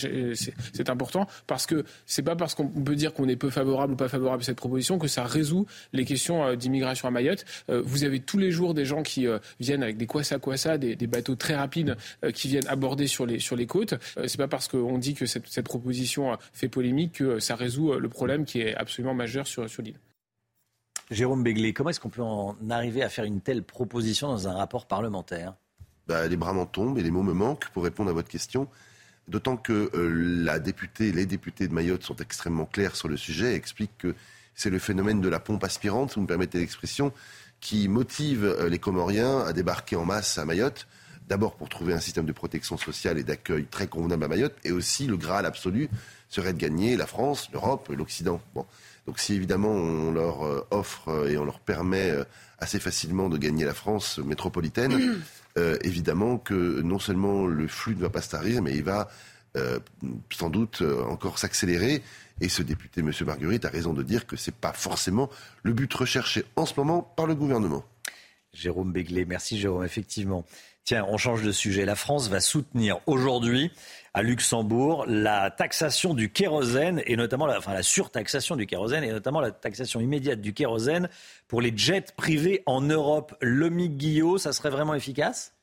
[0.72, 3.96] C'est important parce que c'est pas parce qu'on peut dire qu'on est peu favorable ou
[3.96, 7.44] pas favorable à cette proposition que ça résout les questions d'immigration à Mayotte.
[7.68, 9.26] Vous avez tous les jours des gens qui
[9.58, 13.26] viennent avec des kwasa kwasa, des, des bateaux très rapides euh, qui viennent aborder sur
[13.26, 13.94] les, sur les côtes.
[14.18, 17.94] Euh, c'est pas parce qu'on dit que cette, cette, proposition fait polémique que ça résout
[17.94, 19.98] le problème qui est absolument majeur sur, sur l'île.
[21.10, 24.52] Jérôme Béglé, comment est-ce qu'on peut en arriver à faire une telle proposition dans un
[24.52, 25.54] rapport parlementaire?
[26.06, 28.68] Bah, Les bras m'en tombent et les mots me manquent pour répondre à votre question.
[29.26, 30.08] D'autant que euh,
[30.44, 34.14] la députée, les députés de Mayotte sont extrêmement clairs sur le sujet et expliquent que
[34.54, 37.12] c'est le phénomène de la pompe aspirante, si vous me permettez l'expression,
[37.60, 40.86] qui motive euh, les Comoriens à débarquer en masse à Mayotte.
[41.30, 44.72] D'abord pour trouver un système de protection sociale et d'accueil très convenable à Mayotte, et
[44.72, 45.88] aussi le Graal absolu
[46.28, 48.40] serait de gagner la France, l'Europe, l'Occident.
[48.52, 48.66] Bon.
[49.06, 52.12] Donc si évidemment on leur euh, offre euh, et on leur permet
[52.58, 55.22] assez facilement de gagner la France métropolitaine,
[55.84, 59.08] évidemment que non seulement le flux ne va pas se tarir, mais il va
[60.32, 62.02] sans doute encore s'accélérer.
[62.40, 63.12] Et ce député, M.
[63.24, 65.30] Marguerite, a raison de dire que ce n'est pas forcément
[65.62, 67.84] le but recherché en ce moment par le gouvernement.
[68.52, 70.44] Jérôme Béglé, merci Jérôme, effectivement.
[70.84, 71.84] Tiens, on change de sujet.
[71.84, 73.70] La France va soutenir aujourd'hui
[74.12, 79.40] à Luxembourg la taxation du kérosène et notamment la, la surtaxation du kérosène et notamment
[79.40, 81.08] la taxation immédiate du kérosène
[81.46, 83.36] pour les jets privés en Europe.
[83.40, 85.54] Le Guillot, ça serait vraiment efficace?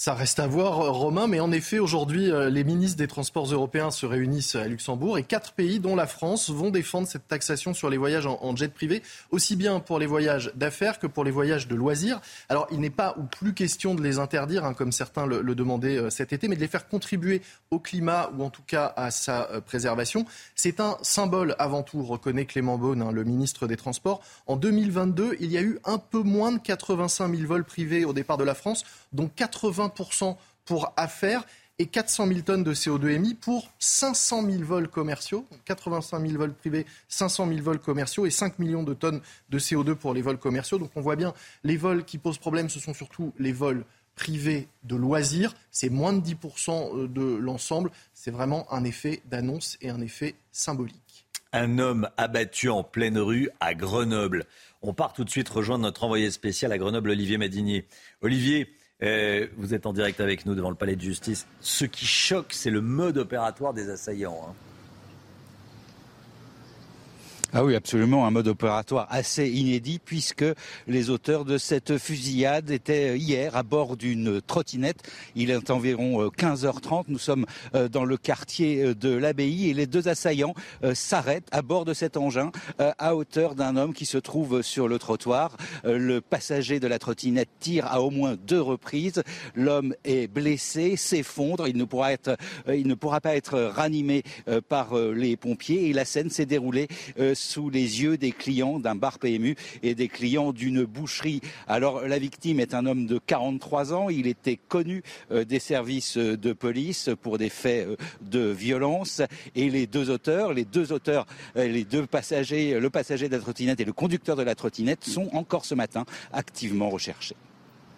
[0.00, 3.52] Ça reste à voir, euh, Romain, mais en effet, aujourd'hui, euh, les ministres des Transports
[3.52, 7.74] européens se réunissent à Luxembourg et quatre pays, dont la France, vont défendre cette taxation
[7.74, 11.30] sur les voyages en, jet privé, aussi bien pour les voyages d'affaires que pour les
[11.30, 12.22] voyages de loisirs.
[12.48, 15.98] Alors, il n'est pas ou plus question de les interdire, hein, comme certains le, demandaient
[15.98, 19.10] euh, cet été, mais de les faire contribuer au climat ou en tout cas à
[19.10, 20.24] sa préservation.
[20.54, 24.22] C'est un symbole avant tout, reconnaît Clément Beaune, hein, le ministre des Transports.
[24.46, 28.14] En 2022, il y a eu un peu moins de 85 000 vols privés au
[28.14, 31.44] départ de la France, dont 80 pour affaires
[31.80, 36.52] et 400 000 tonnes de CO2 émis pour 500 000 vols commerciaux, 85 000 vols
[36.52, 40.36] privés, 500 000 vols commerciaux et 5 millions de tonnes de CO2 pour les vols
[40.36, 40.76] commerciaux.
[40.76, 41.32] Donc on voit bien,
[41.64, 45.54] les vols qui posent problème, ce sont surtout les vols privés de loisirs.
[45.70, 47.90] C'est moins de 10% de l'ensemble.
[48.12, 51.26] C'est vraiment un effet d'annonce et un effet symbolique.
[51.54, 54.44] Un homme abattu en pleine rue à Grenoble.
[54.82, 57.86] On part tout de suite rejoindre notre envoyé spécial à Grenoble, Olivier Madinier.
[58.20, 58.68] Olivier,
[59.02, 61.46] euh, vous êtes en direct avec nous devant le palais de justice.
[61.60, 64.40] Ce qui choque, c'est le mode opératoire des assaillants.
[64.48, 64.54] Hein.
[67.52, 70.44] Ah oui, absolument, un mode opératoire assez inédit puisque
[70.86, 75.02] les auteurs de cette fusillade étaient hier à bord d'une trottinette.
[75.34, 79.74] Il est environ 15h30, euh, nous sommes euh, dans le quartier euh, de l'abbaye et
[79.74, 80.54] les deux assaillants
[80.94, 84.98] s'arrêtent à bord de cet engin à hauteur d'un homme qui se trouve sur le
[84.98, 85.56] trottoir.
[85.84, 89.22] Le passager de la trottinette tire à au moins deux reprises.
[89.54, 92.12] L'homme est blessé, s'effondre, il ne pourra
[92.72, 94.22] il ne pourra pas être ranimé
[94.68, 96.88] par les pompiers et la scène s'est déroulée
[97.40, 101.40] sous les yeux des clients d'un bar PMU et des clients d'une boucherie.
[101.66, 104.08] Alors la victime est un homme de 43 ans.
[104.08, 109.22] Il était connu euh, des services de police pour des faits euh, de violence.
[109.54, 111.26] Et les deux auteurs, les deux auteurs,
[111.56, 115.04] euh, les deux passagers, le passager de la trottinette et le conducteur de la trottinette
[115.04, 117.36] sont encore ce matin activement recherchés.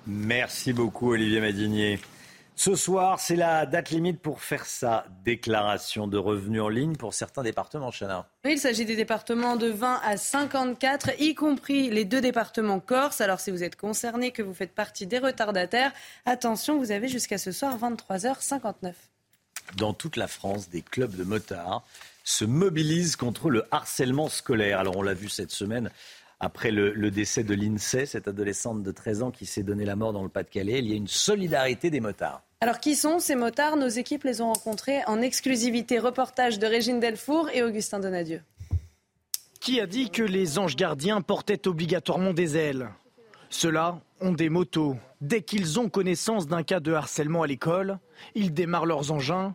[0.06, 1.98] Merci beaucoup Olivier Madinier.
[2.54, 7.14] Ce soir, c'est la date limite pour faire sa déclaration de revenus en ligne pour
[7.14, 8.28] certains départements, Chana.
[8.44, 13.20] Il s'agit des départements de 20 à 54, y compris les deux départements Corse.
[13.20, 15.92] Alors si vous êtes concerné, que vous faites partie des retardataires,
[16.26, 18.92] attention, vous avez jusqu'à ce soir 23h59.
[19.76, 21.82] Dans toute la France, des clubs de motards
[22.24, 24.78] se mobilisent contre le harcèlement scolaire.
[24.78, 25.90] Alors on l'a vu cette semaine
[26.42, 30.12] après le, décès de l'INSEE, cette adolescente de 13 ans qui s'est donné la mort
[30.12, 30.80] dans le Pas-de-Calais.
[30.80, 32.42] Il y a une solidarité des motards.
[32.60, 33.76] Alors qui sont ces motards?
[33.76, 36.00] Nos équipes les ont rencontrés en exclusivité.
[36.00, 38.42] Reportage de Régine Delfour et Augustin Donadieu.
[39.60, 42.88] Qui a dit que les anges gardiens portaient obligatoirement des ailes?
[43.48, 44.96] Ceux-là ont des motos.
[45.20, 48.00] Dès qu'ils ont connaissance d'un cas de harcèlement à l'école,
[48.34, 49.54] ils démarrent leurs engins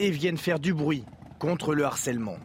[0.00, 1.04] et viennent faire du bruit
[1.38, 2.38] contre le harcèlement.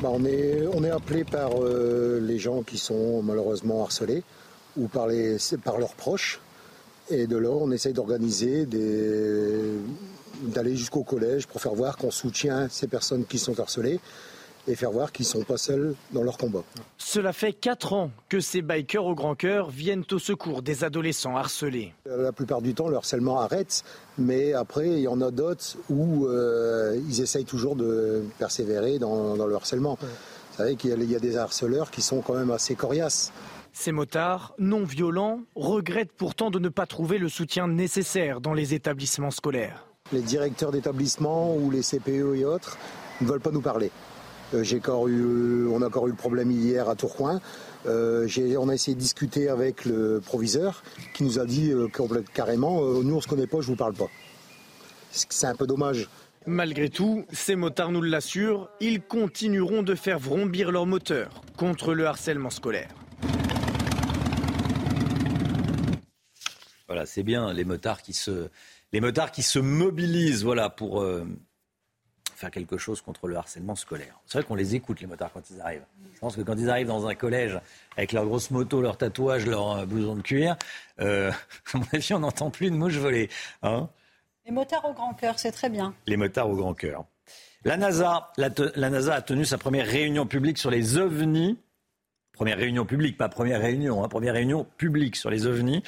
[0.00, 4.24] Bah, on, est, appelé par euh, les gens qui sont malheureusement harcelés
[4.76, 6.40] ou par leurs proches.
[7.10, 9.76] Et de là, on essaye d'organiser d'aller
[10.76, 14.00] jusqu'au collège pour faire voir qu'on soutient ces personnes qui sont harcelées
[14.68, 16.62] et faire voir qu'ils ne sont pas seuls dans leur combat.
[16.98, 21.36] Cela fait 4 ans que ces bikers au grand cœur viennent au secours des adolescents
[21.36, 21.92] harcelés.
[22.06, 23.84] La plupart du temps, le harcèlement arrête,
[24.18, 29.34] mais après, il y en a d'autres où euh, ils essayent toujours de persévérer dans,
[29.34, 29.98] le harcèlement.
[30.00, 33.32] Vous savez qu'il y a des harceleurs qui sont quand même assez coriaces.
[33.72, 38.74] Ces motards, non violents, regrettent pourtant de ne pas trouver le soutien nécessaire dans les
[38.74, 39.86] établissements scolaires.
[40.12, 42.76] Les directeurs d'établissements ou les CPE et autres
[43.22, 43.90] ne veulent pas nous parler.
[44.54, 47.40] Euh, j'ai encore eu, on a encore eu le problème hier à Tourcoing.
[47.86, 50.82] Euh, on a essayé de discuter avec le proviseur
[51.14, 51.88] qui nous a dit euh,
[52.32, 54.08] carrément nous on se connaît pas, je vous parle pas.
[55.10, 56.08] C'est un peu dommage.
[56.46, 62.06] Malgré tout, ces motards nous l'assurent, ils continueront de faire vrombir leur moteur contre le
[62.06, 62.90] harcèlement scolaire.
[66.88, 68.48] Voilà, c'est bien les motards qui se,
[68.92, 71.04] les motards qui se mobilisent, voilà, pour
[72.42, 74.18] faire quelque chose contre le harcèlement scolaire.
[74.26, 75.84] C'est vrai qu'on les écoute, les motards, quand ils arrivent.
[76.12, 77.58] Je pense que quand ils arrivent dans un collège
[77.96, 80.56] avec leur grosse moto, leur tatouage, leur euh, blouson de cuir,
[81.00, 81.30] euh,
[81.72, 83.30] à mon avis, on n'entend plus de mouche voler.
[83.62, 83.88] Hein
[84.44, 85.94] les motards au grand cœur, c'est très bien.
[86.08, 87.04] Les motards au grand cœur.
[87.64, 88.50] La NASA, la,
[88.90, 91.56] NASA a tenu sa première réunion publique sur les ovnis.
[92.32, 95.84] Première réunion publique, pas première réunion, hein, première réunion publique sur les ovnis.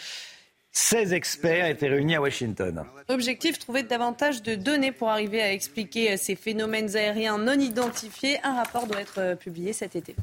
[0.77, 2.85] 16 experts étaient réunis à Washington.
[3.09, 8.41] Objectif, trouver davantage de données pour arriver à expliquer ces phénomènes aériens non identifiés.
[8.43, 10.17] Un rapport doit être euh, publié cet été.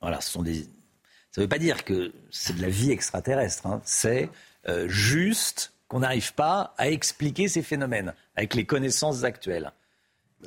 [0.00, 0.64] Voilà, ce sont des...
[1.30, 3.64] Ça ne veut pas dire que c'est de la vie extraterrestre.
[3.66, 3.80] Hein.
[3.84, 4.28] C'est
[4.68, 9.72] euh, juste qu'on n'arrive pas à expliquer ces phénomènes avec les connaissances actuelles.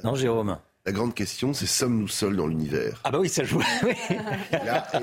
[0.03, 0.59] Non, Jérôme?
[0.87, 3.01] La grande question, c'est sommes-nous seuls dans l'univers?
[3.03, 3.61] Ah bah oui, ça joue.
[3.83, 4.55] et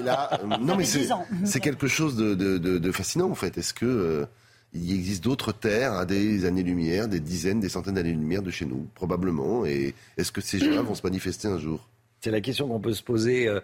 [0.02, 3.58] là, euh, non mais c'est quelque chose de, fascinant en fait.
[3.58, 4.24] Est-ce que euh,
[4.72, 8.88] il existe d'autres terres à des années-lumière, des dizaines, des centaines d'années-lumière de chez nous?
[8.94, 9.66] Probablement.
[9.66, 11.86] Et est-ce que ces gens-là vont se manifester un jour?
[12.24, 13.46] C'est la question qu'on peut se poser.
[13.48, 13.60] Euh,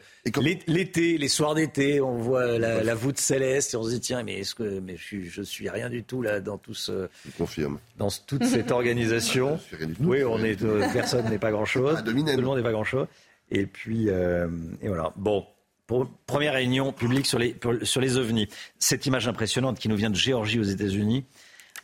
[0.67, 4.41] l'été, les soirs d'été, on voit la, voûte céleste et on se dit tiens, mais
[4.41, 7.09] est-ce que mais je suis, je suis rien du tout là dans tout ce.
[7.25, 7.79] Je confirme.
[7.97, 9.59] Dans toute cette organisation.
[10.01, 11.97] oui, on est euh, personne n'est pas grand chose.
[11.99, 13.07] Ah, tout le monde n'est pas grand chose.
[13.51, 14.47] Et puis euh,
[14.83, 15.15] et voilà.
[15.17, 15.47] Bon.
[15.87, 18.49] Pour, première réunion publique sur les, sur les ovnis.
[18.79, 21.25] Cette image impressionnante qui nous vient de Géorgie aux États-Unis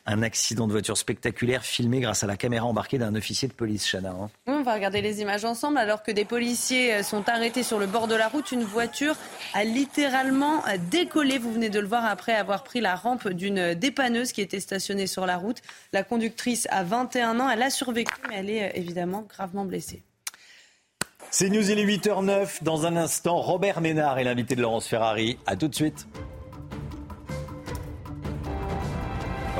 [0.06, 3.90] un accident de voiture spectaculaire filmé grâce à la caméra embarquée d'un officier de police,
[3.90, 4.10] Chana.
[4.10, 4.30] Hein.
[4.46, 5.78] On va regarder les images ensemble.
[5.78, 9.16] Alors que des policiers euh, sont arrêtés sur le bord de la route, une voiture
[9.54, 11.38] a littéralement euh, décollé.
[11.38, 15.06] Vous venez de le voir après avoir pris la rampe d'une dépanneuse qui était stationnée
[15.06, 15.60] sur la route.
[15.92, 17.50] La conductrice a 21 ans.
[17.50, 20.02] Elle a survécu, mais elle est euh, évidemment gravement blessée.
[21.30, 22.62] C'est News, il est 8h09.
[22.62, 25.38] Dans un instant, Robert Ménard est l'invité de Laurence Ferrari.
[25.46, 26.06] A tout de suite.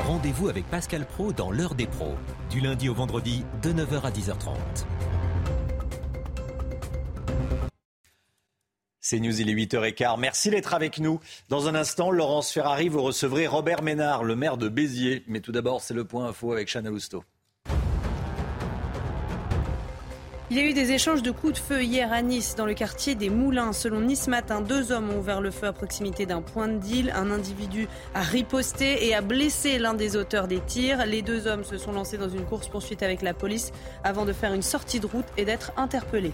[0.07, 2.15] Rendez-vous avec Pascal Pro dans l'heure des pros,
[2.49, 4.55] du lundi au vendredi de 9h à 10h30.
[9.01, 10.17] C'est News, il est 8h15.
[10.17, 11.19] Merci d'être avec nous.
[11.49, 15.25] Dans un instant, Laurence Ferrari, vous recevrez Robert Ménard, le maire de Béziers.
[15.27, 17.25] Mais tout d'abord, c'est le point info avec Chana Lousteau.
[20.49, 22.73] Il y a eu des échanges de coups de feu hier à Nice, dans le
[22.73, 23.73] quartier des Moulins.
[23.73, 27.11] Selon Nice Matin, deux hommes ont ouvert le feu à proximité d'un point de deal.
[27.13, 31.05] Un individu a riposté et a blessé l'un des auteurs des tirs.
[31.05, 33.73] Les deux hommes se sont lancés dans une course-poursuite avec la police
[34.05, 36.33] avant de faire une sortie de route et d'être interpellés.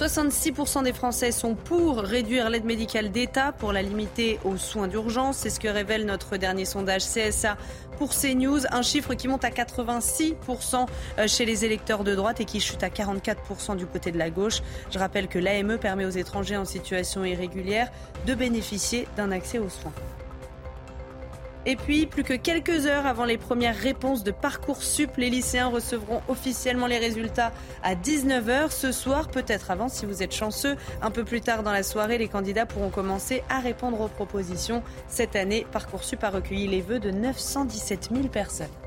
[0.00, 5.36] 66% des Français sont pour réduire l'aide médicale d'État pour la limiter aux soins d'urgence.
[5.38, 7.58] C'est ce que révèle notre dernier sondage CSA
[8.00, 8.60] pour CNews.
[8.72, 10.86] Un chiffre qui monte à 86%
[11.28, 14.62] chez les électeurs de droite et qui chute à 44% du côté de la gauche.
[14.90, 17.92] Je rappelle que l'AME permet aux étrangers en situation irrégulière
[18.26, 19.92] de bénéficier d'un accès aux soins.
[21.66, 26.22] Et puis, plus que quelques heures avant les premières réponses de Parcoursup, les lycéens recevront
[26.28, 30.76] officiellement les résultats à 19h ce soir, peut-être avant si vous êtes chanceux.
[31.02, 34.82] Un peu plus tard dans la soirée, les candidats pourront commencer à répondre aux propositions.
[35.06, 38.79] Cette année, Parcoursup a recueilli les vœux de 917 000 personnes.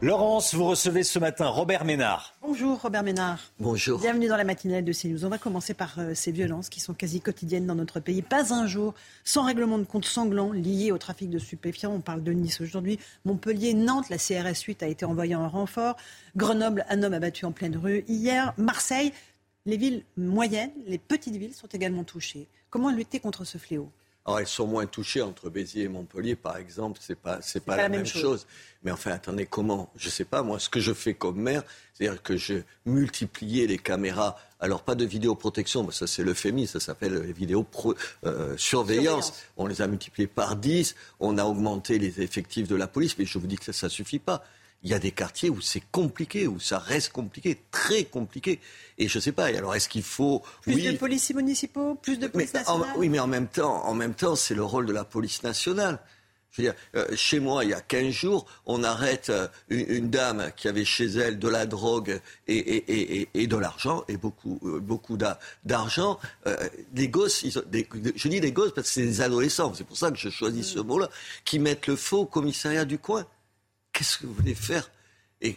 [0.00, 2.32] Laurence, vous recevez ce matin Robert Ménard.
[2.40, 3.40] Bonjour Robert Ménard.
[3.58, 3.98] Bonjour.
[3.98, 5.24] Bienvenue dans la matinale de CNews.
[5.24, 8.22] On va commencer par euh, ces violences qui sont quasi quotidiennes dans notre pays.
[8.22, 8.94] Pas un jour
[9.24, 11.90] sans règlement de compte sanglant lié au trafic de stupéfiants.
[11.92, 13.00] On parle de Nice aujourd'hui.
[13.24, 15.96] Montpellier, Nantes, la CRS 8 a été envoyée en renfort.
[16.36, 18.54] Grenoble, un homme abattu en pleine rue hier.
[18.56, 19.12] Marseille,
[19.66, 22.46] les villes moyennes, les petites villes sont également touchées.
[22.70, 23.90] Comment lutter contre ce fléau?
[24.28, 27.78] Alors, elles sont moins touchées entre Béziers et Montpellier, par exemple, c'est pas c'est pas,
[27.78, 28.46] la, même, chose.
[28.82, 29.90] Mais enfin, attendez, comment?
[29.96, 30.42] Je sais pas.
[30.42, 31.62] Moi, ce que je fais comme maire,
[31.94, 34.36] c'est-à-dire que je multipliais les caméras.
[34.60, 37.66] Alors, pas de vidéoprotection, ça c'est l'euphémisme, ça s'appelle vidéo
[38.26, 39.32] euh, surveillance.
[39.56, 43.24] On les a multipliés par 10, on a augmenté les effectifs de la police, mais
[43.24, 44.44] je vous dis que ça ne suffit pas
[44.82, 48.60] il y a des quartiers où c'est compliqué, où ça reste compliqué, très compliqué.
[48.96, 49.46] Et je ne sais pas.
[49.46, 53.26] alors, est-ce qu'il faut plus de policiers municipaux, plus de police nationale Oui, mais en
[53.26, 55.98] même temps, en même temps, c'est le rôle de la police nationale.
[56.50, 60.08] Je veux dire, euh, chez moi, il y a 15 jours, on arrête euh, une,
[60.08, 64.16] dame qui avait chez elle de la drogue et, et, et, et de l'argent, et
[64.16, 65.18] beaucoup, euh, beaucoup
[65.64, 66.18] d'argent.
[66.92, 70.10] des gosses, ils je dis des gosses parce que c'est des adolescents, c'est pour ça
[70.10, 70.86] que je choisis ce mm.
[70.86, 71.10] mot-là,
[71.44, 73.26] qui mettent le faux au commissariat du coin
[73.98, 74.88] qu'est-ce que vous voulez faire
[75.40, 75.56] et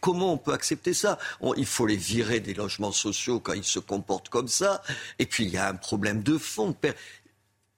[0.00, 1.18] comment on peut accepter ça
[1.56, 4.82] Il faut les virer des logements sociaux quand ils se comportent comme ça.
[5.18, 6.74] Et puis il y a un problème de fond.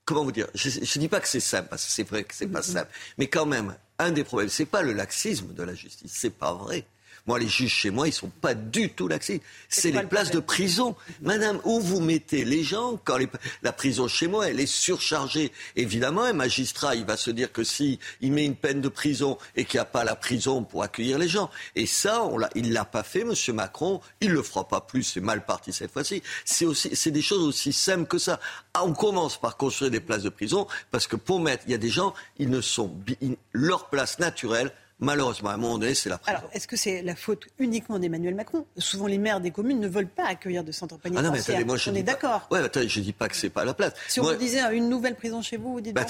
[0.04, 0.48] Comment vous dire?
[0.54, 2.90] Je ne dis pas que c'est simple, parce que c'est vrai que c'est pas simple.
[3.18, 6.10] Mais quand même, un des problèmes, c'est pas le laxisme de la justice.
[6.14, 6.86] C'est pas vrai.
[7.26, 9.42] Moi, les juges chez moi, ils sont pas du tout laxistes.
[9.68, 10.96] C'est les places de prison.
[11.22, 13.18] Madame, où vous mettez les gens quand
[13.62, 17.64] la prison chez moi, elle est surchargée Évidemment, un magistrat, il va se dire que
[17.64, 20.82] si il met une peine de prison et qu'il n'y a pas la prison pour
[20.82, 21.50] accueillir les gens.
[21.76, 24.00] Et ça, on l'a, il l'a pas fait, Monsieur Macron.
[24.20, 25.02] Il le fera pas plus.
[25.02, 26.22] C'est mal parti cette fois-ci.
[26.44, 28.40] C'est aussi, c'est des choses aussi simples que ça.
[28.74, 31.74] Ah, on commence par construire des places de prison parce que pour mettre, il y
[31.74, 32.94] a des gens, ils ne sont,
[33.52, 37.16] leur place naturelle Malheureusement, à un moment donné, c'est la Alors, est-ce que c'est la
[37.16, 38.66] faute uniquement d'Emmanuel Macron?
[38.76, 41.32] Souvent, les maires des communes ne veulent pas accueillir de centres pénitentiaires.
[41.32, 42.46] Ah non, mais je on est d'accord.
[42.50, 43.92] Ouais, attendez, je dis pas que c'est pas la place.
[44.08, 46.06] Si on vous disait une nouvelle prison chez vous, vous dites bah,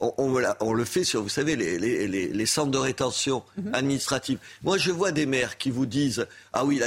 [0.00, 3.42] on, on, on, le fait sur, vous savez, les, les, les, les centres de rétention
[3.56, 3.74] mhm.
[3.74, 4.38] administrative.
[4.62, 6.80] Moi, je vois des maires qui vous disent ah oui,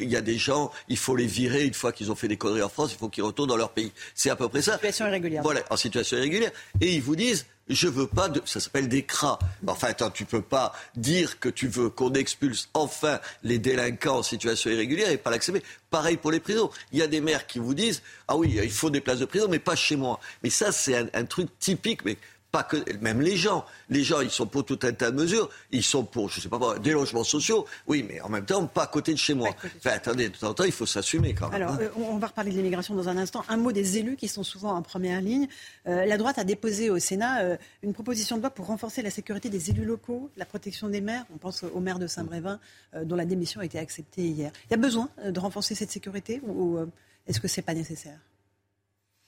[0.00, 2.36] il y a des gens, il faut les virer une fois qu'ils ont fait des
[2.36, 3.92] conneries en France, il faut qu'ils retournent dans leur pays.
[4.14, 4.74] C'est à peu près ça.
[4.74, 5.42] En situation irrégulière.
[5.42, 6.52] Voilà, en situation irrégulière.
[6.80, 8.42] Et ils vous disent je veux pas de.
[8.44, 9.38] Ça s'appelle des cras.
[9.66, 14.22] Enfin, attends, tu peux pas dire que tu veux qu'on expulse enfin les délinquants en
[14.22, 15.62] situation irrégulière et pas l'accepter.
[15.90, 16.70] Pareil pour les prisons.
[16.92, 19.26] Il y a des maires qui vous disent Ah oui, il faut des places de
[19.26, 20.18] prison, mais pas chez moi.
[20.42, 22.04] Mais ça, c'est un, un truc typique.
[22.04, 22.16] Mais
[22.52, 23.64] pas que même les gens.
[23.88, 25.48] Les gens, ils sont pour tout un tas de mesures.
[25.70, 27.66] Ils sont pour, je sais pas, des logements sociaux.
[27.86, 29.48] Oui, mais en même temps, pas à côté de chez moi.
[29.78, 31.62] Enfin, attendez, de temps en temps, il faut s'assumer quand même.
[31.62, 33.42] Alors, euh, on va reparler de l'immigration dans un instant.
[33.48, 35.48] Un mot des élus qui sont souvent en première ligne.
[35.86, 39.10] Euh, la droite a déposé au Sénat euh, une proposition de loi pour renforcer la
[39.10, 41.24] sécurité des élus locaux, la protection des maires.
[41.34, 42.60] On pense au maire de Saint-Brévin,
[43.04, 44.52] dont la démission a été acceptée hier.
[44.68, 46.78] Il y a besoin de renforcer cette sécurité ou,
[47.26, 48.18] est-ce que c'est pas nécessaire?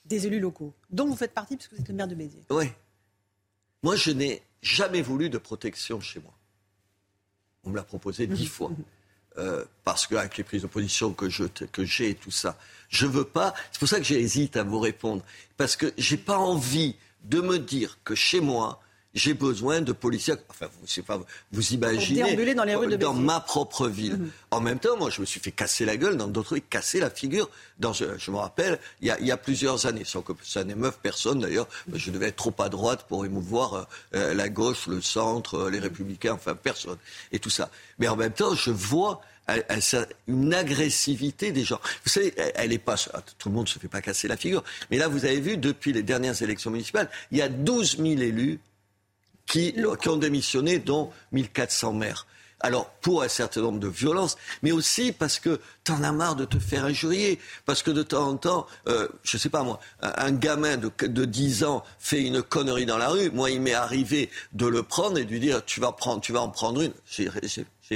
[0.05, 2.43] Des élus locaux, dont vous faites partie puisque vous êtes le maire de Béziers.
[2.51, 2.67] Oui.
[3.83, 6.33] Moi, je n'ai jamais voulu de protection chez moi.
[7.63, 8.71] On me l'a proposé dix fois.
[9.37, 12.57] Euh, parce qu'avec les prises de position que, je, que j'ai et tout ça,
[12.87, 13.53] je veux pas.
[13.71, 15.23] C'est pour ça que j'hésite à vous répondre.
[15.57, 16.95] Parce que j'ai pas envie
[17.25, 18.81] de me dire que chez moi,
[19.15, 20.35] j'ai besoin de policiers.
[20.49, 21.19] Enfin, vous, c'est pas,
[21.51, 22.21] vous imaginez.
[22.23, 24.17] déambuler dans les rues de Dans ma propre ville.
[24.17, 24.29] Mhm.
[24.51, 26.99] En même temps, moi, je me suis fait casser la gueule dans d'autres trucs, casser
[26.99, 27.49] la figure.
[27.79, 30.33] Dans, je, je me rappelle, il y, a, il y a plusieurs années, sans que
[30.43, 31.67] ça n'émeuve personne d'ailleurs.
[31.93, 33.83] Je devais être trop à droite pour émouvoir euh,
[34.15, 36.97] euh, la gauche, le centre, euh, les républicains, enfin personne.
[37.31, 37.69] Et tout ça.
[37.99, 39.61] Mais en même temps, je vois euh,
[39.93, 41.79] euh, une agressivité des gens.
[42.03, 42.95] Vous savez, elle- elle est pas,
[43.37, 44.63] tout le monde se fait pas casser la figure.
[44.91, 48.07] Mais là, vous avez vu, depuis les dernières élections municipales, il y a 12 000
[48.21, 48.59] élus
[49.45, 52.25] qui, qui ont démissionné, dont 1400 maires.
[52.61, 56.45] Alors, pour un certain nombre de violences, mais aussi parce que t'en as marre de
[56.45, 57.37] te faire injurier.
[57.65, 61.25] Parce que de temps en temps, euh, je sais pas moi, un, gamin de, de
[61.25, 63.29] 10 ans fait une connerie dans la rue.
[63.29, 66.31] Moi, il m'est arrivé de le prendre et de lui dire Tu vas, prendre, tu
[66.31, 66.93] vas en prendre une.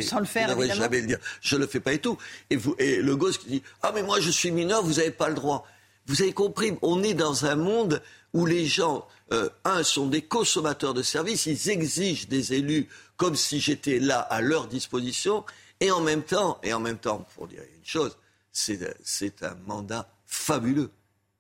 [0.04, 1.20] Sans le faire, je jamais le dire.
[1.42, 2.18] Je le fais pas et tout.
[2.50, 5.12] Et, vous, et le gosse qui dit Ah, mais moi, je suis mineur, vous n'avez
[5.12, 5.66] pas le droit.
[6.06, 8.02] Vous avez compris, on est dans un monde
[8.34, 12.88] où les gens, euh, un, sont des consommateurs de services, ils exigent des élus
[13.18, 15.44] comme si j'étais là à leur disposition,
[15.82, 18.18] et en même temps, et en même temps, pour dire une chose,
[18.52, 20.90] c'est un mandat fabuleux.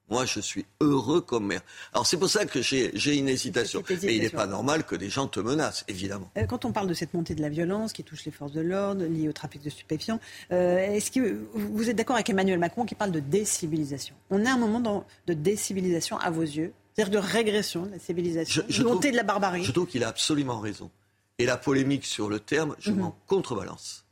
[0.10, 1.62] Moi, je suis heureux comme maire.
[1.94, 3.84] Alors, c'est pour ça que j'ai une hésitation.
[3.88, 4.38] Cette Mais il n'est hésitation.
[4.40, 6.32] pas normal que des gens te menacent, évidemment.
[6.36, 8.62] Euh, Quand on parle de cette montée de la violence qui touche les forces de
[8.62, 10.20] l'ordre, liée au trafic de stupéfiants,
[10.52, 14.16] euh, est-ce que vous êtes d'accord avec Emmanuel Macron qui parle de décivilisation?
[14.32, 16.74] On est à un moment de décivilisation à vos yeux,
[17.06, 19.64] c'est-à-dire de régression de la civilisation, de montée trouve- de la barbarie.
[19.64, 20.92] Je trouve qu'il a absolument raison.
[21.38, 23.00] Et la polémique sur le terme, je Mhm.
[23.00, 24.06] m'en contrebalance.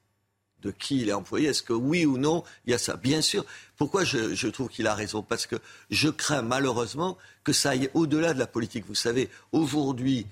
[0.61, 3.21] De qui il est employé, est-ce que oui ou non, il y a ça Bien
[3.21, 3.45] sûr.
[3.75, 5.21] Pourquoi je, je trouve qu'il a raison?
[5.21, 5.55] Parce que
[5.91, 8.85] je crains malheureusement que ça aille au-delà de la politique.
[8.87, 10.25] Vous savez, aujourd'hui,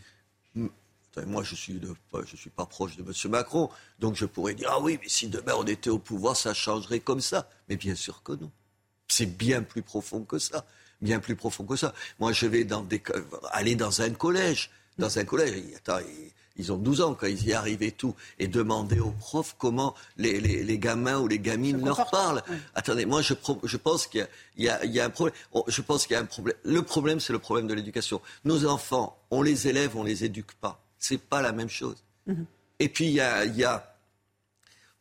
[1.28, 1.94] moi je suis, de,
[2.26, 3.32] je suis pas proche de M.
[3.32, 3.70] Macron,
[4.00, 7.00] donc je pourrais dire ah oui, mais si demain on était au pouvoir, ça changerait
[7.02, 7.48] comme ça.
[7.70, 8.52] Mais bien sûr que non.
[9.08, 10.66] C'est bien plus profond que ça.
[11.06, 11.94] Bien plus profond que ça.
[12.20, 13.14] Moi, je vais dans des, co-
[13.52, 14.72] aller dans un collège.
[14.98, 16.00] Dans un collège, attends,
[16.58, 18.16] ils, ont 12 ans quand ils y arrivent et tout.
[18.40, 22.42] Et demander aux profs comment les, les, les gamins ou les gamines leur parlent.
[22.76, 23.34] Attendez, moi, je,
[23.78, 24.26] pense qu'il
[24.58, 25.36] y a, y, y un problème.
[25.52, 26.56] Oh, Je pense qu'il y a un problème.
[26.64, 28.22] Le problème, c'est le problème de l'éducation.
[28.46, 30.82] Nos enfants, on les élève, on les éduque pas.
[30.98, 31.98] C'est pas la même chose.
[32.80, 33.96] Et puis, il y a, il y a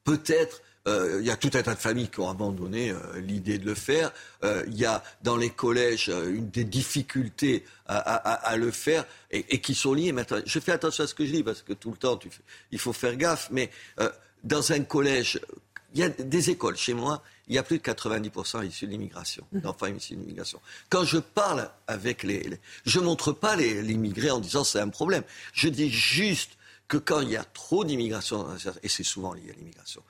[0.04, 3.58] peut-être, euh, il y a tout un tas de familles qui ont abandonné euh, l'idée
[3.58, 4.12] de le faire.
[4.42, 8.70] Euh, il y a dans les collèges une des difficultés à, à- à- à le
[8.70, 10.12] faire et, et qui sont liées.
[10.12, 12.30] Maintenant, je fais attention à ce que je dis parce que tout le temps, tu
[12.30, 13.48] fais- il faut faire gaffe.
[13.50, 13.70] Mais
[14.42, 15.40] dans un collège,
[15.94, 17.22] il y a des écoles chez moi.
[17.48, 20.60] Il y a plus de 90% issus de l'immigration, d'enfants issus de l'immigration.
[20.88, 24.80] Quand je parle avec les, les- je montre pas les, les immigrés en disant c'est
[24.80, 25.22] un problème.
[25.52, 26.52] Je dis juste
[26.88, 28.46] que quand il y a trop d'immigration,
[28.82, 30.02] et c'est souvent lié à l'immigration,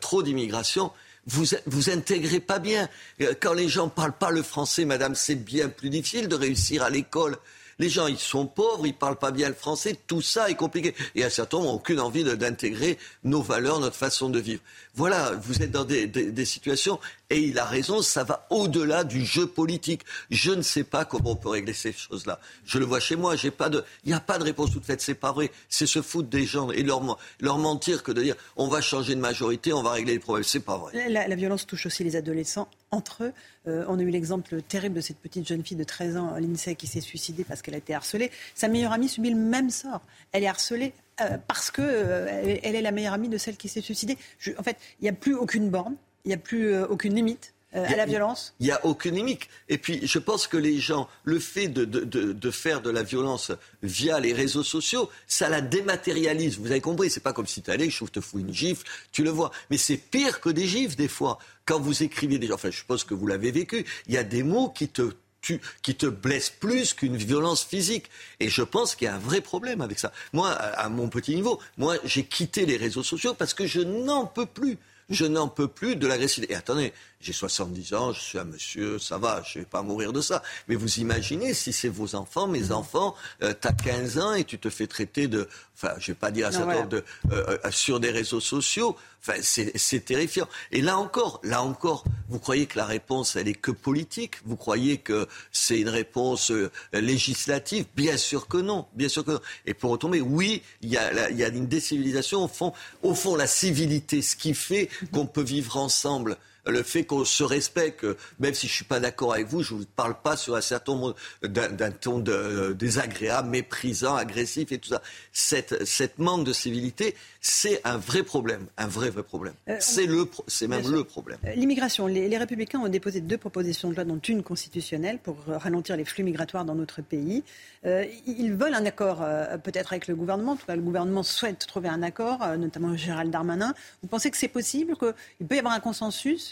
[0.00, 0.90] trop d'immigration,
[1.26, 2.88] vous vous intégrez pas bien.
[3.20, 6.82] Euh, Quand les gens parlent pas le français, madame, c'est bien plus difficile de réussir
[6.82, 7.36] à l'école.
[7.78, 10.94] Les gens, ils sont pauvres, ils parlent pas bien le français, tout ça est compliqué.
[11.14, 14.60] Et à certains n'ont aucune envie d'intégrer nos valeurs, notre façon de vivre.
[14.94, 16.98] Voilà, vous êtes dans des, situations,
[17.30, 20.02] et il a raison, ça va au-delà du jeu politique.
[20.30, 22.40] Je ne sais pas comment on peut régler ces choses-là.
[22.64, 24.84] Je le vois chez moi, j'ai pas de, il n'y a pas de réponse toute
[24.84, 25.50] faite, c'est pas vrai.
[25.68, 28.80] C'est se foutre des gens et leur, men- leur mentir que de dire on va
[28.80, 30.44] changer de majorité, on va régler les problèmes.
[30.44, 31.08] C'est pas vrai.
[31.08, 33.32] La, la violence touche aussi les adolescents entre eux.
[33.68, 36.74] Euh, on a eu l'exemple terrible de cette petite jeune fille de 13 ans, l'INSEE,
[36.74, 38.30] qui s'est suicidée parce qu'elle a été harcelée.
[38.54, 40.00] Sa meilleure amie subit le même sort.
[40.32, 43.68] Elle est harcelée euh, parce que euh, elle, est la meilleure amie de celle qui
[43.68, 44.16] s'est suicidée.
[44.38, 47.14] Je- en fait, il n'y a plus aucune borne, il n'y a plus euh, aucune
[47.14, 48.52] limite euh, à la violence.
[48.58, 49.42] Il n'y a aucune limite.
[49.68, 52.90] Et puis, je pense que les gens, le fait de, de, de, de faire de
[52.90, 53.52] la violence
[53.82, 56.58] via les réseaux sociaux, ça la dématérialise.
[56.58, 59.22] Vous avez compris, c'est pas comme si tu allais, je te fous une gifle, tu
[59.22, 59.52] le vois.
[59.70, 61.38] Mais c'est pire que des gifles, des fois.
[61.64, 64.42] Quand vous écrivez des enfin, je suppose que vous l'avez vécu, il y a des
[64.42, 68.10] mots qui te qui te blessent plus qu'une violence physique.
[68.40, 70.12] Et je pense qu'il y a un vrai problème avec ça.
[70.32, 73.80] Moi, à à mon petit niveau, moi, j'ai quitté les réseaux sociaux parce que je
[73.80, 74.78] n'en peux plus.
[75.08, 76.52] Je n'en peux plus de l'agressivité.
[76.52, 80.12] Et attendez, j'ai 70 ans, je suis un monsieur, ça va, je vais pas mourir
[80.12, 80.42] de ça.
[80.68, 84.58] Mais vous imaginez si c'est vos enfants, mes enfants, euh, t'as 15 ans et tu
[84.58, 86.78] te fais traiter de, enfin, je vais pas dire certain voilà.
[86.80, 88.96] nombre de, euh, euh, sur des réseaux sociaux.
[89.22, 90.48] Enfin, c'est terrifiant.
[90.72, 94.36] Et là encore, là encore, vous croyez que la réponse, elle est que politique?
[94.46, 97.84] Vous croyez que c'est une réponse euh, législative?
[97.96, 99.40] Bien sûr que non, bien sûr que non.
[99.66, 102.44] Et pour retomber, oui, il y a, la- y a une décivilisation.
[102.44, 102.72] Au fond,
[103.02, 106.38] au fond, la civilité, ce qui fait qu'on peut vivre ensemble.
[106.66, 108.06] Le fait qu'on se respecte,
[108.38, 110.92] même si je suis pas d'accord avec vous, je vous parle pas sur un certain
[110.92, 115.02] nombre d'un ton de, désagréable, méprisant, agressif et tout ça.
[115.32, 119.54] Cette, cette manque de civilité, c'est un vrai problème, un vrai vrai problème.
[119.68, 121.38] Euh, c'est le, c'est même le problème.
[121.46, 125.36] Euh, l'immigration, les, les, Républicains ont déposé deux propositions de loi, dont une constitutionnelle pour
[125.46, 127.42] ralentir les flux migratoires dans notre pays.
[127.86, 129.24] Euh, ils veulent un accord,
[129.62, 130.52] peut-être avec le gouvernement.
[130.52, 133.74] En tout cas, le gouvernement souhaite trouver un accord, notamment Gérald Darmanin.
[134.02, 136.49] Vous pensez que c'est possible, qu'il peut y avoir un consensus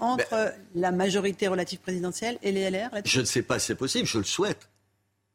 [0.00, 3.74] entre ben, la majorité relative présidentielle et les LR Je ne sais pas si c'est
[3.74, 4.68] possible, je le souhaite.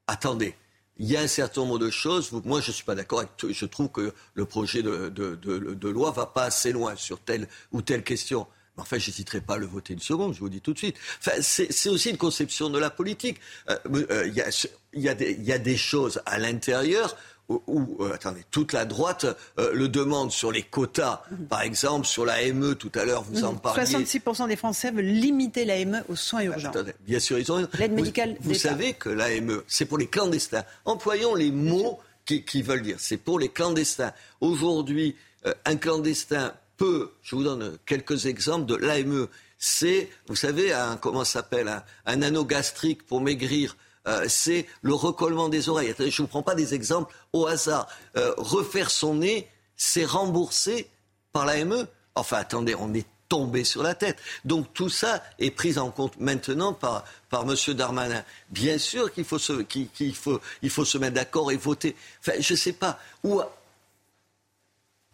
[0.07, 0.55] Attendez,
[0.97, 2.31] il y a un certain nombre de choses.
[2.31, 3.23] Moi, je ne suis pas d'accord.
[3.47, 7.47] Je trouve que le projet de, de, de, loi va pas assez loin sur telle
[7.71, 8.47] ou telle question.
[8.77, 10.97] Mais enfin, j'hésiterai pas à le voter une seconde, je vous dis tout de suite.
[11.19, 13.39] Enfin, c'est aussi une conception de la politique.
[13.69, 13.77] Euh,
[14.11, 14.49] euh, il y, a,
[14.93, 17.15] y, a y, a, des choses à l'intérieur
[17.49, 19.25] où, euh, attendez, toute la droite
[19.59, 21.47] euh, le demande sur les quotas, mhm.
[21.47, 23.59] par exemple, sur la ME, tout à l'heure, vous en mhm.
[23.59, 23.83] parliez.
[23.83, 26.71] 66% des Français veulent limiter la ME aux soins urgents.
[27.01, 30.07] bien sûr, ils ont L'aide médicale Vous, vous savez que la ME, c'est pour les
[30.07, 30.63] clandestins.
[30.85, 32.97] Employons les mots qui, qui, veulent dire.
[32.99, 34.13] C'est pour les clandestins.
[34.41, 35.15] Aujourd'hui,
[35.45, 39.27] euh, un clandestin peut, je vous donne quelques exemples de l'AME.
[39.57, 43.77] C'est, vous savez, un, comment s'appelle, un, un anneau gastrique pour maigrir
[44.07, 45.93] euh, c'est le recollement des oreilles.
[45.97, 47.87] Je ne vous prends pas des exemples au hasard.
[48.17, 50.89] Euh, refaire son nez, c'est remboursé
[51.31, 51.87] par l'AME.
[52.15, 54.17] Enfin, attendez, on est tombé sur la tête.
[54.43, 57.73] Donc tout ça est pris en compte maintenant par, par M.
[57.73, 58.23] Darmanin.
[58.49, 61.95] Bien sûr qu'il faut, se, qu'il, faut, il faut se mettre d'accord et voter.
[62.19, 62.99] Enfin, je ne sais pas.
[63.23, 63.41] Ou,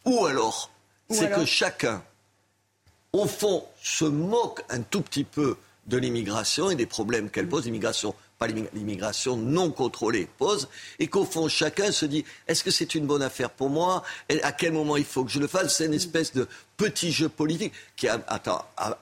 [0.05, 0.71] ou alors,
[1.09, 2.03] c'est que chacun,
[3.13, 5.57] au fond, se moque un tout petit peu
[5.87, 8.15] de l'immigration et des problèmes qu'elle pose, l'immigration
[8.47, 10.67] l'immigration non contrôlée pose,
[10.99, 14.03] et qu'au fond chacun se dit est-ce que c'est une bonne affaire pour moi?
[14.43, 15.77] À quel moment il faut que je le fasse?
[15.77, 16.47] C'est une espèce de
[16.81, 18.11] petit jeu politique qui est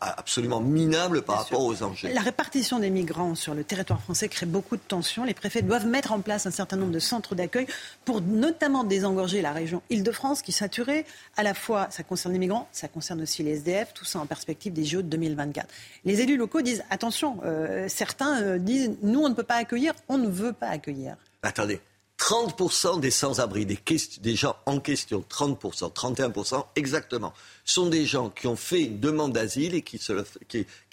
[0.01, 2.09] absolument minable par rapport aux enjeux.
[2.13, 5.23] La répartition des migrants sur le territoire français crée beaucoup de tensions.
[5.23, 7.67] Les préfets doivent mettre en place un certain nombre de centres d'accueil
[8.03, 11.05] pour notamment désengorger la région Île-de-France qui est saturée.
[11.37, 14.25] À la fois, ça concerne les migrants, ça concerne aussi les SDF, tout ça en
[14.25, 15.67] perspective des JO de 2024.
[16.03, 19.93] Les élus locaux disent attention, euh, certains euh, disent nous on ne peut pas accueillir,
[20.09, 21.15] on ne veut pas accueillir.
[21.43, 21.79] Attendez,
[22.29, 27.33] 30% des sans-abri, des, gens en question, 30%, 31% exactement,
[27.65, 29.99] sont des gens qui ont fait une demande d'asile et qui,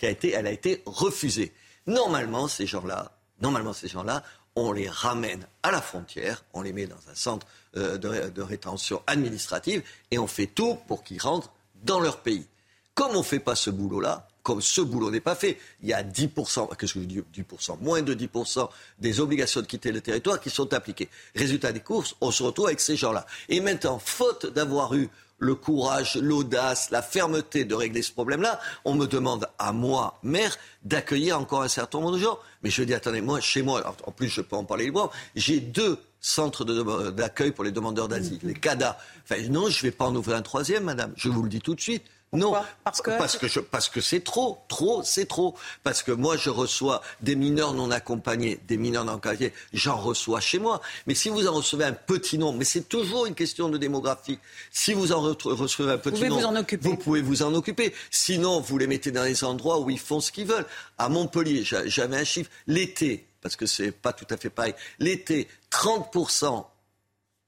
[0.02, 1.52] a été, refusée.
[1.86, 4.22] Normalement, ces gens-là, normalement, ces gens-là,
[4.54, 7.46] on les ramène à la frontière, on les met dans un centre
[7.76, 11.52] euh, de, de, rétention administrative et on fait tout pour qu'ils rentrent
[11.84, 12.46] dans leur pays.
[12.94, 15.93] Comme on ne fait pas ce boulot-là, comme ce boulot n'est pas fait, il y
[15.93, 18.68] a 10%, qu'est-ce que je dis 10%, moins de 10%
[19.01, 21.09] des obligations de quitter le territoire qui sont appliquées.
[21.35, 23.27] Résultat des courses, on se retrouve avec ces gens-là.
[23.48, 25.09] Et maintenant, faute d'avoir eu
[25.39, 30.56] le courage, l'audace, la fermeté de régler ce problème-là, on me demande à moi, maire,
[30.85, 32.39] d'accueillir encore un certain nombre de gens.
[32.62, 35.59] Mais je dis, attendez, moi, chez moi, en plus je peux en parler moi, j'ai
[35.59, 36.64] deux centres
[37.10, 38.97] d'accueil pour les demandeurs d'asile, les CADA.
[39.24, 41.60] Enfin, non, je ne vais pas en ouvrir un troisième, madame, je vous le dis
[41.60, 45.54] tout de suite non, parce que parce que, parce que c'est trop, trop, c'est trop.
[45.84, 50.40] Parce que moi, je reçois des mineurs non accompagnés, des mineurs non accompagnés, j'en reçois
[50.40, 50.80] chez moi.
[51.06, 54.38] Mais si vous en recevez un petit nombre, mais c'est toujours une question de démographie.
[54.70, 57.94] Si vous en recevez un petit nombre, vous, pouvez vous en occuper.
[58.10, 60.66] Sinon, vous les mettez dans les endroits où ils font ce qu'ils veulent.
[60.98, 62.50] À Montpellier, j'avais un chiffre.
[62.66, 64.74] L'été, parce que c'est pas tout à fait pareil.
[64.98, 66.64] L'été, 30%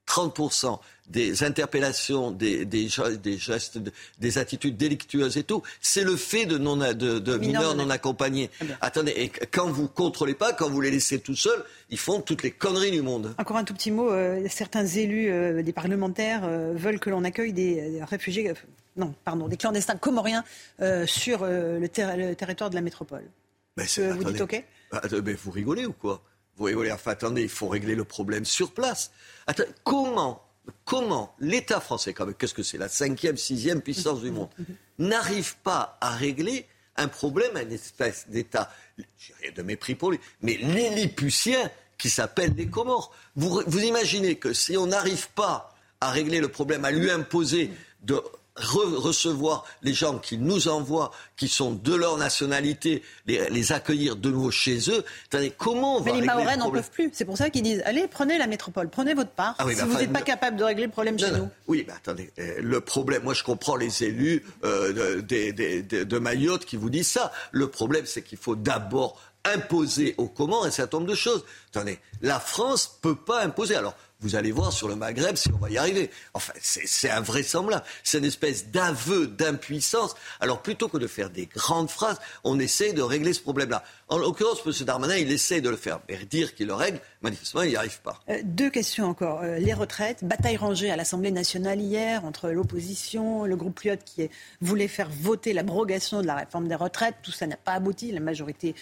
[0.08, 0.78] 30%
[1.08, 3.78] des interpellations, des, des, gestes,
[4.18, 8.50] des attitudes délictueuses et tout, c'est le fait de, non, de, mineurs non accompagnés.
[8.80, 12.42] Attendez, et quand vous contrôlez pas, quand vous les laissez tout seuls, ils font toutes
[12.42, 13.34] les conneries du monde.
[13.38, 17.24] Encore un tout petit mot, euh, certains élus, euh, des parlementaires, euh, veulent que l'on
[17.24, 18.52] accueille des, réfugiés,
[18.96, 20.44] non, pardon, des clandestins comoriens
[21.06, 23.24] sur le, territoire de la métropole.
[23.76, 24.64] Mais vous dites OK?
[24.90, 26.22] Bah, mais Vous rigolez ou quoi?
[26.56, 29.12] Vous rigolez, enfin attendez, il faut régler le problème sur place.
[29.84, 30.47] Comment
[30.84, 34.48] comment l'État français, qu'est-ce que c'est la cinquième, sixième puissance du monde,
[34.98, 36.66] n'arrive pas à régler
[36.96, 38.72] un problème, une espèce d'État,
[39.18, 43.12] j'ai rien de mépris pour lui, mais lilliputien qui s'appelle les Comores.
[43.36, 47.70] Vous imaginez que si on n'arrive pas à régler le problème, à lui imposer
[48.02, 48.22] de
[48.58, 54.50] recevoir les gens qui nous envoient, qui sont de leur nationalité, les, accueillir de nouveau
[54.50, 55.04] chez eux.
[55.26, 57.10] Attendez, comment on va Mais les Mahorais n'en peuvent plus.
[57.12, 59.54] C'est pour ça qu'ils disent allez, prenez la métropole, prenez votre part.
[59.58, 61.48] Ah si bah, vous n'êtes pas capable de régler le problème chez nous.
[61.66, 66.64] Oui, mais attendez, euh, le problème, moi je comprends les élus euh, de, de Mayotte
[66.64, 67.32] qui vous disent ça.
[67.52, 71.44] Le problème, c'est qu'il faut d'abord imposer aux Comores un certain nombre de choses.
[71.70, 73.76] Attendez, la France ne peut pas imposer.
[73.76, 76.10] Alors, vous allez voir sur le Maghreb si on va y arriver.
[76.34, 77.84] Enfin, c'est invraisemblable.
[78.02, 80.16] C'est une espèce d'aveu d'impuissance.
[80.40, 83.84] Alors plutôt que de faire des grandes phrases, on essaie de régler ce problème-là.
[84.08, 84.72] En l'occurrence, M.
[84.84, 86.00] Darmanin, il essaie de le faire.
[86.08, 88.20] Mais dire qu'il le règle, manifestement, il n'y arrive pas.
[88.28, 89.42] Euh, deux questions encore.
[89.42, 94.28] Euh, les retraites, bataille rangée à l'Assemblée nationale hier entre l'opposition, le groupe Lyot qui
[94.60, 97.16] voulait faire voter l'abrogation de la réforme des retraites.
[97.22, 98.10] Tout ça n'a pas abouti.
[98.10, 98.74] La majorité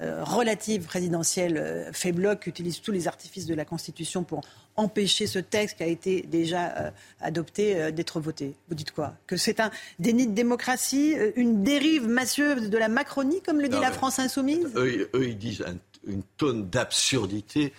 [0.00, 4.40] relative présidentielle euh, fait bloc, utilise tous les artifices de la Constitution pour
[4.76, 6.90] empêcher ce texte qui a été déjà euh,
[7.20, 8.56] adopté d'être voté.
[8.68, 9.14] Vous dites quoi?
[9.26, 13.78] Que c'est un déni de démocratie, une dérive massieuse de la Macronie, comme le dit
[13.78, 14.66] la France insoumise?
[14.74, 15.64] eux, ils disent
[16.06, 17.72] une tonne d'absurdité.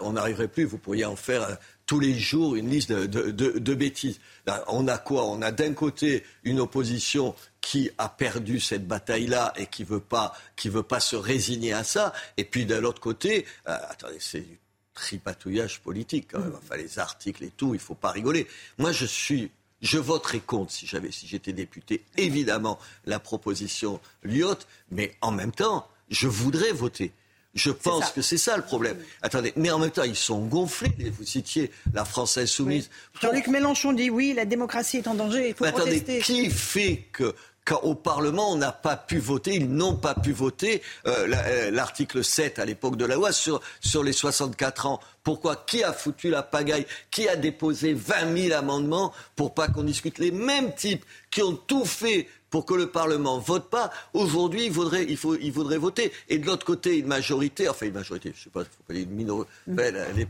[0.00, 4.20] on n'arriverait plus, vous pourriez en faire tous les jours une liste de bêtises.
[4.68, 5.26] On a quoi?
[5.26, 10.34] On a d'un côté une opposition qui a perdu cette bataille-là et qui veut pas,
[10.56, 12.12] qui veut pas se résigner à ça.
[12.36, 14.58] Et puis de l'autre côté, euh, attendez, c'est du
[14.94, 16.54] tripatouillage politique quand même.
[16.56, 18.46] Enfin, les articles et tout, il faut pas rigoler.
[18.78, 19.50] Moi, je suis
[19.82, 25.52] je voterai contre si j'avais, si j'étais député, évidemment, la proposition Lyotte, mais en même
[25.52, 27.12] temps, je voudrais voter.
[27.54, 28.96] Je pense que c'est ça le problème.
[29.22, 30.92] Attendez, mais en même temps, ils sont gonflés.
[31.18, 32.90] Vous citiez la française soumise.
[33.20, 37.08] Jean-Luc Mélenchon dit oui, la démocratie est en danger, il faut mais attendez, Qui fait
[37.10, 37.34] que
[37.64, 41.70] quand au Parlement, on n'a pas pu voter, ils n'ont pas pu voter euh, euh,
[41.70, 45.00] l'article 7 à l'époque de la loi sur, sur les 64 ans.
[45.22, 49.82] Pourquoi Qui a foutu la pagaille Qui a déposé 20 000 amendements pour pas qu'on
[49.82, 54.66] discute les mêmes types qui ont tout fait pour que le Parlement vote pas, aujourd'hui,
[54.66, 56.12] il faudrait, il, faut, il faudrait voter.
[56.28, 58.94] Et de l'autre côté, une majorité, enfin une majorité, je sais pas, il faut pas
[58.94, 59.80] dire une minorité, mm.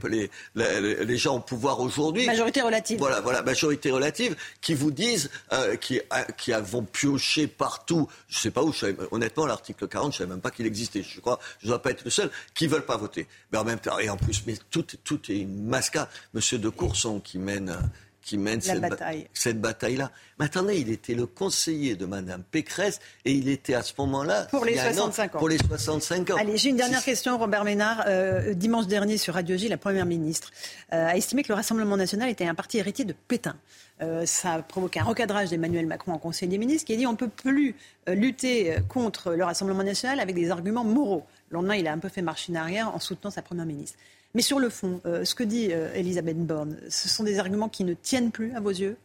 [0.09, 2.27] les, les, les, gens au pouvoir aujourd'hui.
[2.27, 2.99] Majorité relative.
[2.99, 8.39] Voilà, voilà, majorité relative, qui vous disent, euh, qui, euh, qui vont piocher partout, je
[8.39, 11.41] sais pas où, je honnêtement, l'article 40, je savais même pas qu'il existait, je crois,
[11.61, 13.27] je ne dois pas être le seul, qui veulent pas voter.
[13.51, 16.09] Mais en même temps, et en plus, mais tout, tout est une masca.
[16.35, 17.77] Monsieur de Courson qui mène
[18.23, 19.27] qui mène cette, bataille.
[19.33, 20.11] cette bataille-là.
[20.39, 24.47] Mais attendez, il était le conseiller de Mme Pécresse et il était à ce moment-là...
[24.51, 25.39] Pour les 65 ans.
[25.39, 26.37] Pour les 65 ans.
[26.39, 28.05] Allez, j'ai une dernière question, Robert Ménard.
[28.07, 30.51] Euh, dimanche dernier, sur Radio J, la Première ministre
[30.93, 33.57] euh, a estimé que le Rassemblement national était un parti héritier de Pétain.
[34.03, 37.07] Euh, ça a provoqué un recadrage d'Emmanuel Macron en Conseil des ministres qui a dit
[37.07, 37.75] on ne peut plus
[38.07, 41.27] lutter contre le Rassemblement national avec des arguments moraux.
[41.51, 43.99] Le lendemain, il a un peu fait marche arrière en soutenant sa Première ministre.
[44.35, 47.69] Mais sur le fond, euh, ce que dit euh, Elisabeth Borne, ce sont des arguments
[47.69, 48.97] qui ne tiennent plus à vos yeux?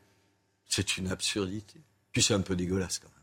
[0.67, 1.79] C'est une absurdité.
[2.11, 3.15] Puis c'est un peu dégueulasse quand même.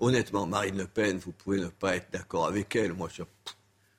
[0.00, 2.94] Honnêtement, Marine Le Pen, vous pouvez ne pas être d'accord avec elle.
[2.94, 3.22] Moi, je,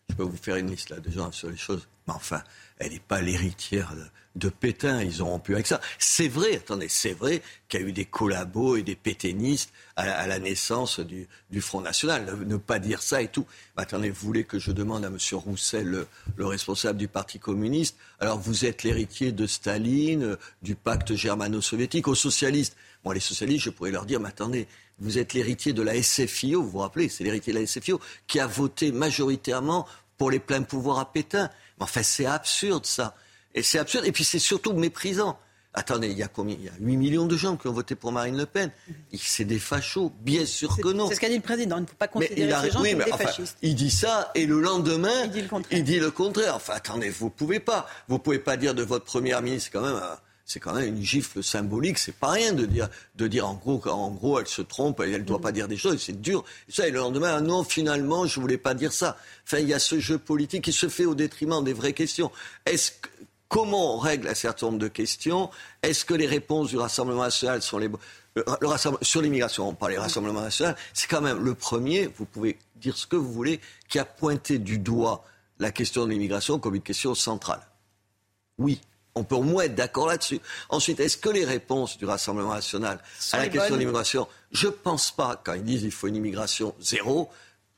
[0.10, 1.88] je peux vous faire une liste là de gens sur les choses.
[2.08, 2.44] Mais enfin,
[2.78, 3.94] elle n'est pas l'héritière
[4.36, 5.04] de, Pétain.
[5.04, 5.82] Ils ont rompu avec ça.
[6.00, 10.28] C'est vrai, attendez, c'est vrai qu'il y a eu des collabos et des pétainistes à
[10.28, 11.28] la, naissance du,
[11.62, 12.38] Front National.
[12.46, 13.46] Ne, pas dire ça et tout.
[13.78, 15.18] attendez, vous voulez que je demande à M.
[15.34, 16.06] Roussel,
[16.36, 22.16] le, responsable du Parti communiste, alors vous êtes l'héritier de Staline, du pacte germano-soviétique, aux
[22.16, 22.76] socialistes.
[23.04, 24.68] Bon, les socialistes, je pourrais leur dire, mais attendez,
[25.00, 28.40] vous êtes l'héritier de la SFIO, vous vous rappelez, c'est l'héritier de la SFIO, qui
[28.40, 29.88] a voté majoritairement
[30.18, 31.50] pour les pleins pouvoirs à Pétain.
[31.80, 33.16] Mais enfin, c'est absurde, ça.
[33.56, 34.06] Et c'est absurde.
[34.06, 35.38] Et puis, c'est surtout méprisant.
[35.74, 36.58] Attendez, il y a combien?
[36.60, 38.72] Il y a 8 millions de gens qui ont voté pour Marine Le Pen.
[39.18, 41.08] C'est des fachos, bien sûr que non.
[41.08, 41.78] C'est ce qu'a dit le président.
[41.78, 43.58] Il ne faut pas considérer ces gens comme des fascistes.
[43.62, 45.80] Il dit ça et le lendemain, il dit le contraire.
[45.80, 46.56] Il dit le contraire.
[46.56, 47.88] Enfin, attendez, vous pouvez pas.
[48.10, 49.96] Vous pouvez pas dire de votre première ministre quand même.
[49.96, 51.98] Euh, c'est quand même une gifle symbolique.
[51.98, 55.12] C'est pas rien de dire, de dire en gros, en gros, elle se trompe, elle
[55.12, 56.02] ne doit pas dire des choses.
[56.02, 56.44] C'est dur.
[56.68, 59.16] Et ça, et le lendemain, ah non, finalement, je voulais pas dire ça.
[59.46, 62.32] Enfin, il y a ce jeu politique qui se fait au détriment des vraies questions.
[62.66, 62.92] Est-ce
[63.52, 65.52] comment on règle un certain nombre de questions
[65.84, 67.90] Est-ce que les réponses du Rassemblement national sont les
[68.34, 68.46] le,
[69.02, 72.96] sur l'immigration, on parle du Rassemblement national, c'est quand même le premier, vous pouvez dire
[72.96, 73.60] ce que vous voulez,
[73.90, 75.26] qui a pointé du doigt
[75.60, 77.60] la question de l'immigration comme une question centrale.
[78.58, 78.80] Oui,
[79.16, 80.40] on peut au moins être d'accord là-dessus.
[80.70, 83.00] Ensuite, est-ce que les réponses du Rassemblement national
[83.34, 86.16] à la question de l'immigration, je ne pense pas, quand ils disent qu'il faut une
[86.16, 87.30] immigration zéro,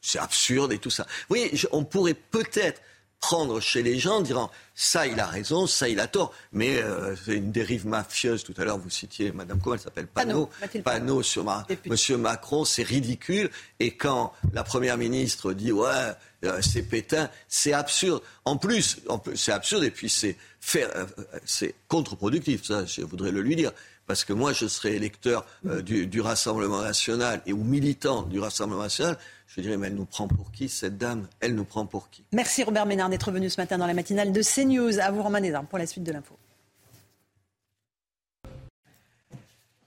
[0.02, 1.08] c'est absurde et tout ça.
[1.32, 2.80] Oui, on pourrait peut-être
[3.24, 7.16] prendre chez les gens, disant ça il a raison, ça il a tort, mais euh,
[7.16, 8.44] c'est une dérive mafieuse.
[8.44, 10.50] Tout à l'heure vous citiez Madame comment elle s'appelle Panot,
[10.84, 13.50] Panot sur ma, Monsieur Macron, c'est ridicule.
[13.80, 15.88] Et quand la première ministre dit ouais
[16.44, 18.22] euh, c'est Pétain, c'est absurde.
[18.44, 18.98] En plus,
[19.36, 20.36] c'est absurde et puis c'est
[20.76, 21.06] euh,
[21.46, 22.66] c'est contre-productif.
[22.66, 23.72] Ça, je voudrais le lui dire
[24.06, 28.82] parce que moi je serais électeur du, du, Rassemblement national et ou militant du Rassemblement
[28.82, 29.18] national,
[29.56, 31.28] je dirais, mais elle nous prend pour qui, cette dame?
[31.40, 32.24] Elle nous prend pour qui?
[32.32, 35.00] Merci Robert Ménard d'être venu ce matin dans la matinale de CNews.
[35.00, 36.36] À vous, Romain Desarmes, pour la suite de l'info.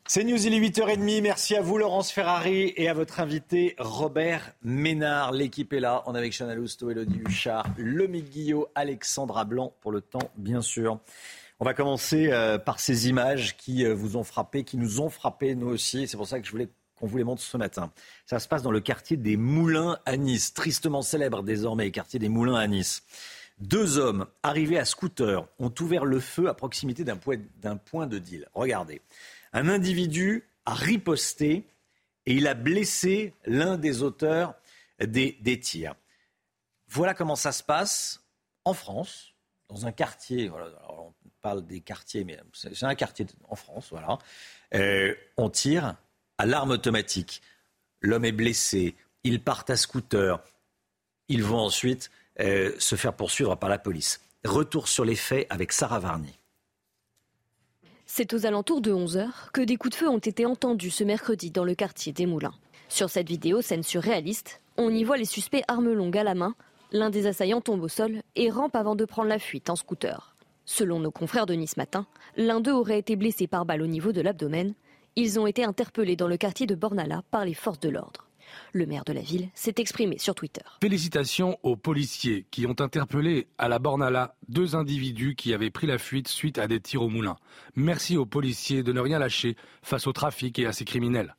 [0.09, 1.21] CNews, il est 8h30.
[1.21, 5.33] Merci à vous, Laurence Ferrari, et à votre invité, Robert Ménard.
[5.33, 6.05] L'équipe est là.
[6.07, 10.63] On est avec Chana Lousteau, Elodie Huchard, Lomi Guillot, Alexandra Blanc, pour le temps, bien
[10.63, 11.01] sûr.
[11.59, 15.11] On va commencer euh, par ces images qui euh, vous ont frappé, qui nous ont
[15.11, 16.07] frappé nous aussi.
[16.07, 17.93] C'est pour ça que je voulais qu'on vous les montre ce matin.
[18.25, 22.29] Ça se passe dans le quartier des Moulins à Nice, tristement célèbre désormais, quartier des
[22.29, 23.03] Moulins à Nice.
[23.59, 28.49] Deux hommes arrivés à scooter ont ouvert le feu à proximité d'un point, de deal.
[28.53, 29.01] Regardez.
[29.53, 31.67] Un individu a riposté
[32.27, 34.55] et il a blessé l'un des auteurs
[35.01, 35.95] des, tirs.
[36.89, 38.21] Voilà comment ça se passe
[38.65, 39.33] en France,
[39.69, 40.51] dans un quartier.
[40.91, 43.89] On parle des quartiers, mais c'est un quartier en France.
[43.91, 44.19] Voilà.
[44.75, 45.97] Euh, on tire
[46.39, 47.43] à l'arme automatique.
[48.01, 48.95] L'homme est blessé.
[49.25, 50.43] Ils partent à scooter.
[51.29, 52.11] Ils vont ensuite
[52.41, 54.21] euh, se faire poursuivre par la police.
[54.45, 56.39] Retour sur les faits avec Sarah Varny.
[58.09, 61.51] C'est aux alentours de 11h que des coups de feu ont été entendus ce mercredi
[61.51, 62.55] dans le quartier des Moulins.
[62.89, 66.55] Sur cette vidéo, scène surréaliste, on y voit les suspects armes longues à la main.
[66.93, 70.37] L'un des assaillants tombe au sol et rampe avant de prendre la fuite en scooter.
[70.67, 72.07] Selon nos confrères de Nice Matin,
[72.37, 74.75] l'un d'eux aurait été blessé par balle au niveau de l'abdomen.
[75.19, 78.27] Ils ont été interpellés dans le quartier de Bornala par les forces de l'ordre.
[78.75, 80.61] Le maire de la ville s'est exprimé sur Twitter.
[80.83, 85.97] Félicitations aux policiers qui ont interpellé à la Bornala deux individus qui avaient pris la
[85.97, 87.37] fuite suite à des tirs au moulin.
[87.77, 91.35] Merci aux policiers de ne rien lâcher face au trafic et à ces criminels.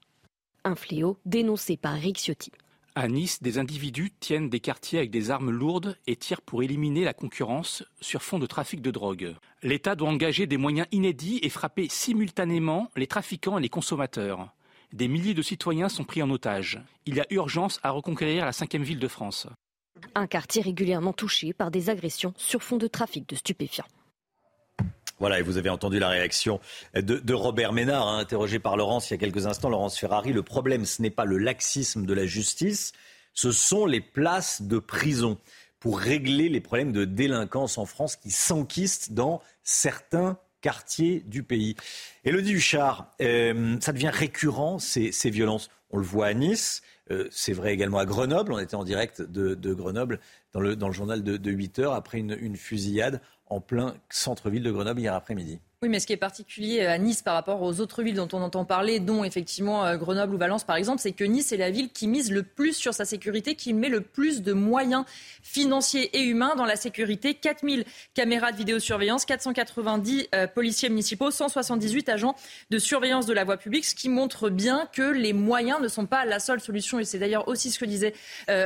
[0.64, 2.52] Un fléau dénoncé par Rick Ciotti.
[3.00, 7.04] À Nice, des individus tiennent des quartiers avec des armes lourdes et tirent pour éliminer
[7.04, 9.36] la concurrence sur fond de trafic de drogue.
[9.62, 14.50] L'État doit engager des moyens inédits et frapper simultanément les trafiquants et les consommateurs.
[14.94, 16.82] Des milliers de citoyens sont pris en otage.
[17.06, 19.46] Il y a urgence à reconquérir la cinquième ville de France.
[20.16, 23.86] Un quartier régulièrement touché par des agressions sur fond de trafic de stupéfiants.
[25.20, 26.60] Voilà, et vous avez entendu la réaction
[26.94, 30.32] de, Robert Ménard, hein, interrogé par Laurence il y a quelques instants, Laurence Ferrari.
[30.32, 32.94] Le problème, ce n'est pas le laxisme de la justice,
[33.34, 35.38] ce sont les places de prison
[35.80, 41.76] pour régler les problèmes de délinquance en France qui s'enquistent dans certains quartiers du pays.
[42.24, 45.70] Élodie Huchard, euh, ça devient récurrent, ces, violences.
[45.92, 46.82] On le voit à Nice,
[47.12, 48.54] euh, c'est vrai également à Grenoble.
[48.54, 50.20] On était en direct de, Grenoble
[50.54, 53.96] dans le, dans le journal de, de 8 heures après une, une fusillade en plein
[54.10, 55.60] centre-ville de Grenoble hier après-midi.
[55.84, 58.28] Oui, mais ce qui est particulier euh, à Nice par rapport aux autres villes dont
[58.34, 61.58] on entend parler, dont effectivement euh, Grenoble ou Valence par exemple, c'est que Nice est
[61.58, 65.06] la ville qui mise le plus sur sa sécurité, qui met le plus de moyens
[65.44, 67.36] financiers et humains dans la sécurité.
[67.36, 67.86] 4000
[68.16, 72.36] caméras de vidéosurveillance, 490 euh, policiers municipaux, 178 agents
[72.72, 76.08] de surveillance de la voie publique, ce qui montre bien que les moyens ne sont
[76.08, 76.98] pas la seule solution.
[76.98, 78.16] Et c'est d'ailleurs aussi ce que disait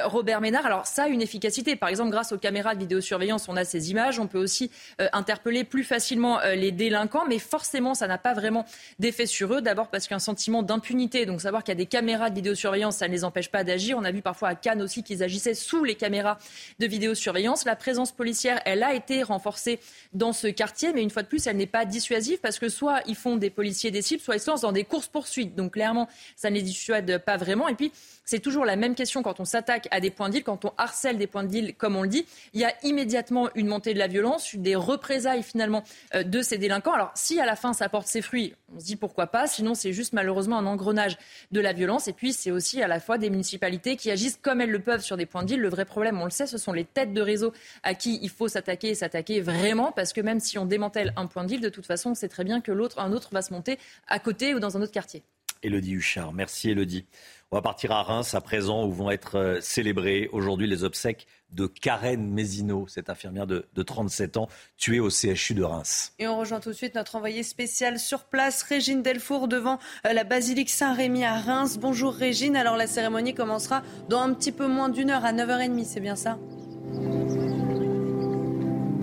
[0.05, 0.65] Robert Ménard.
[0.65, 1.75] Alors ça a une efficacité.
[1.75, 4.17] Par exemple, grâce aux caméras de vidéosurveillance, on a ces images.
[4.17, 4.71] On peut aussi
[5.11, 8.65] interpeller plus facilement les délinquants mais forcément, ça n'a pas vraiment
[8.99, 9.61] d'effet sur eux.
[9.61, 13.07] D'abord parce qu'un sentiment d'impunité, donc savoir qu'il y a des caméras de vidéosurveillance, ça
[13.07, 13.97] ne les empêche pas d'agir.
[13.97, 16.37] On a vu parfois à Cannes aussi qu'ils agissaient sous les caméras
[16.79, 17.65] de vidéosurveillance.
[17.65, 19.79] La présence policière, elle a été renforcée
[20.13, 23.01] dans ce quartier, mais une fois de plus, elle n'est pas dissuasive parce que soit
[23.05, 25.55] ils font des policiers des cibles, soit ils se lancent dans des courses-poursuites.
[25.55, 27.67] Donc clairement, ça ne les dissuade pas vraiment.
[27.67, 27.91] Et puis,
[28.31, 31.17] c'est toujours la même question quand on s'attaque à des points de quand on harcèle
[31.17, 32.25] des points de deal, comme on le dit.
[32.53, 35.83] Il y a immédiatement une montée de la violence, des représailles finalement
[36.15, 36.93] euh, de ces délinquants.
[36.93, 39.47] Alors si à la fin ça porte ses fruits, on se dit pourquoi pas.
[39.47, 41.17] Sinon c'est juste malheureusement un engrenage
[41.51, 42.07] de la violence.
[42.07, 45.03] Et puis c'est aussi à la fois des municipalités qui agissent comme elles le peuvent
[45.03, 45.59] sur des points de deal.
[45.59, 47.51] Le vrai problème, on le sait, ce sont les têtes de réseau
[47.83, 51.25] à qui il faut s'attaquer et s'attaquer vraiment parce que même si on démantèle un
[51.25, 53.41] point de deal, de toute façon, on sait très bien que l'autre, un autre va
[53.41, 53.77] se monter
[54.07, 55.21] à côté ou dans un autre quartier.
[55.63, 57.05] Elodie Huchard, merci Elodie.
[57.53, 61.27] On va partir à Reims à présent où vont être euh, célébrées aujourd'hui les obsèques
[61.51, 64.47] de Karen Mézineau, cette infirmière de, 37 ans
[64.77, 66.13] tuée au CHU de Reims.
[66.17, 70.13] Et on rejoint tout de suite notre envoyée spéciale sur place, Régine Delfour, devant euh,
[70.13, 71.77] la basilique Saint-Rémy à Reims.
[71.77, 75.83] Bonjour Régine, alors la cérémonie commencera dans un petit peu moins d'une heure, à 9h30,
[75.83, 76.37] c'est bien ça?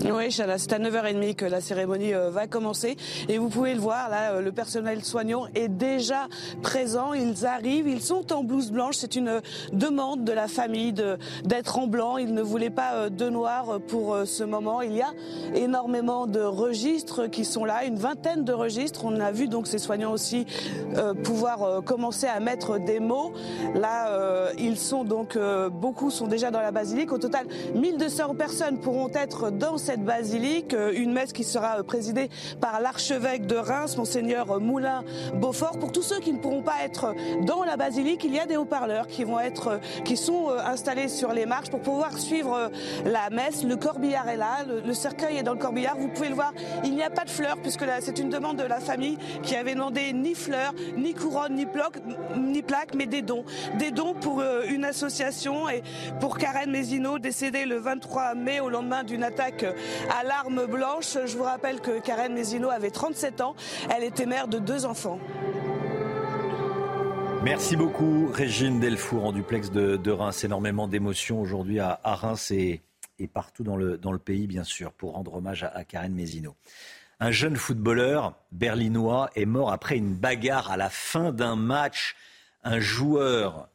[0.05, 2.95] Oui, c'est à 9h30 que la cérémonie euh, va commencer.
[3.27, 6.27] Et vous pouvez le voir, là, euh, le personnel soignant est déjà
[6.61, 7.13] présent.
[7.13, 8.95] Ils arrivent, ils sont en blouse blanche.
[8.97, 9.41] C'est une
[9.73, 10.93] demande de la famille
[11.43, 12.17] d'être en blanc.
[12.17, 14.81] Ils ne voulaient pas euh, de noir pour ce moment.
[14.81, 15.11] Il y a
[15.53, 19.03] énormément de registres qui sont là, une vingtaine de registres.
[19.03, 20.45] On a vu donc ces soignants aussi
[21.23, 23.33] pouvoir commencer à mettre des mots.
[23.75, 25.37] Là, ils sont donc,
[25.71, 27.11] beaucoup sont déjà dans la basilique.
[27.11, 27.45] Au total,
[27.75, 32.29] 1200 personnes pourront être dans cette cette basilique, euh, une messe qui sera euh, présidée
[32.61, 35.03] par l'archevêque de Reims, monseigneur Moulin
[35.33, 35.79] Beaufort.
[35.79, 38.55] Pour tous ceux qui ne pourront pas être dans la basilique, il y a des
[38.55, 42.69] haut-parleurs qui vont être, euh, qui sont installés sur les marches pour pouvoir suivre
[43.03, 43.63] la messe.
[43.63, 45.97] Le corbillard est là, le, cercueil est dans le corbillard.
[45.97, 46.53] Vous pouvez le voir,
[46.83, 49.73] il n'y a pas de fleurs puisque c'est une demande de la famille qui avait
[49.73, 51.97] demandé ni fleurs, ni couronne, ni plaque,
[52.37, 53.43] ni plaque, mais des dons,
[53.79, 55.81] des dons pour une association et
[56.19, 59.65] pour Karen Mézineau décédée le 23 mai au lendemain d'une attaque
[60.09, 61.17] à l'arme blanche.
[61.25, 63.55] Je vous rappelle que Karen Mézino avait 37 ans.
[63.95, 65.19] Elle était mère de deux enfants.
[67.43, 70.43] Merci beaucoup, Régine Delfour, en duplex de, Reims.
[70.43, 72.81] Énormément d'émotions aujourd'hui à, Reims et,
[73.33, 76.55] partout dans le, dans le, pays, bien sûr, pour rendre hommage à, Karen Mézino.
[77.21, 82.15] Un jeune footballeur berlinois est mort après une bagarre à la fin d'un match.
[82.63, 83.69] Un joueur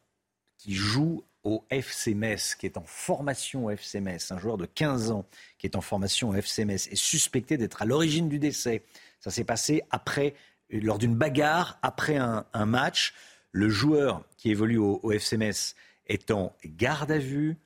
[0.59, 4.65] qui joue au FC Metz, qui est en formation au FC Metz, un joueur de
[4.65, 5.25] 15 ans
[5.65, 8.83] est en formation au FC Metz, est suspecté d'être à l'origine du décès.
[9.19, 10.35] Ça s'est passé après,
[10.69, 13.13] lors d'une bagarre après un, match.
[13.51, 15.75] Le joueur qui évolue au, FC Metz
[16.07, 17.57] est en garde à vue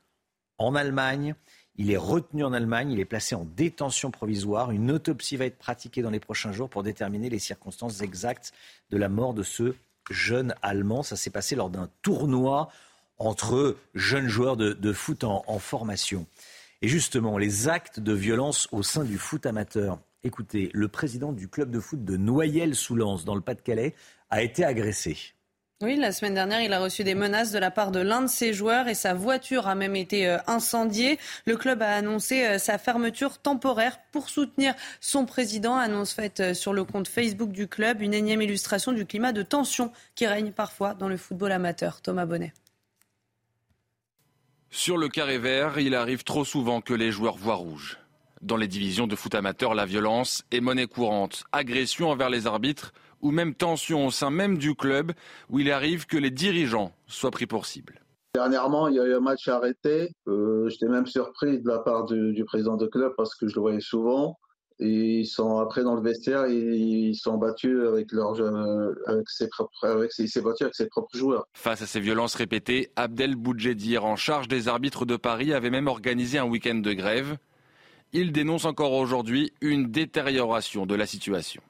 [0.57, 1.35] en Allemagne.
[1.75, 4.71] Il est retenu en Allemagne, il est placé en détention provisoire.
[4.71, 8.51] Une autopsie va être pratiquée dans les prochains jours pour déterminer les circonstances exactes
[8.89, 9.75] de la mort de ce
[10.09, 11.03] jeune Allemand.
[11.03, 12.69] Ça s'est passé lors d'un tournoi
[13.19, 16.25] entre jeunes joueurs de, foot en, formation.
[16.81, 19.99] Et justement, les actes de violence au sein du foot amateur.
[20.23, 23.95] Écoutez, le président du club de foot de Noyelles-sous-Lens, dans le Pas-de-Calais,
[24.29, 25.17] a été agressé.
[25.81, 28.27] Oui, la semaine dernière, il a reçu des menaces de la part de l'un de
[28.27, 31.17] ses joueurs et sa voiture a même été euh, incendiée.
[31.45, 35.77] Le club a annoncé euh, sa fermeture temporaire pour soutenir son président.
[35.77, 39.41] Annonce faite euh, sur le compte Facebook du club, une énième illustration du climat de
[39.41, 42.01] tension qui règne parfois dans le football amateur.
[42.01, 42.51] Thomas Bonnet.
[44.71, 47.97] Sur le carré vert, il arrive trop souvent que les joueurs voient rouge.
[48.43, 51.43] Dans les divisions de foot amateur, la violence est monnaie courante.
[51.51, 55.11] Agression envers les arbitres ou même tension au sein même du club
[55.49, 57.99] où il arrive que les dirigeants soient pris pour cible.
[58.35, 60.11] Dernièrement, il y a eu un match arrêté.
[60.27, 63.61] Euh, J'étais même surpris de la part du, président de club parce que je le
[63.61, 64.37] voyais souvent.
[64.81, 70.41] Et ils sont après dans le vestiaire, ils, sont battus avec ses propres, avec ses,
[70.41, 71.45] battu avec ses propres joueurs.
[71.53, 75.87] Face à ces violences répétées, Abdel Boudjedir, en charge des arbitres de Paris, avait même
[75.87, 77.37] organisé un week-end de grève.
[78.13, 81.61] Il dénonce encore aujourd'hui une détérioration de la situation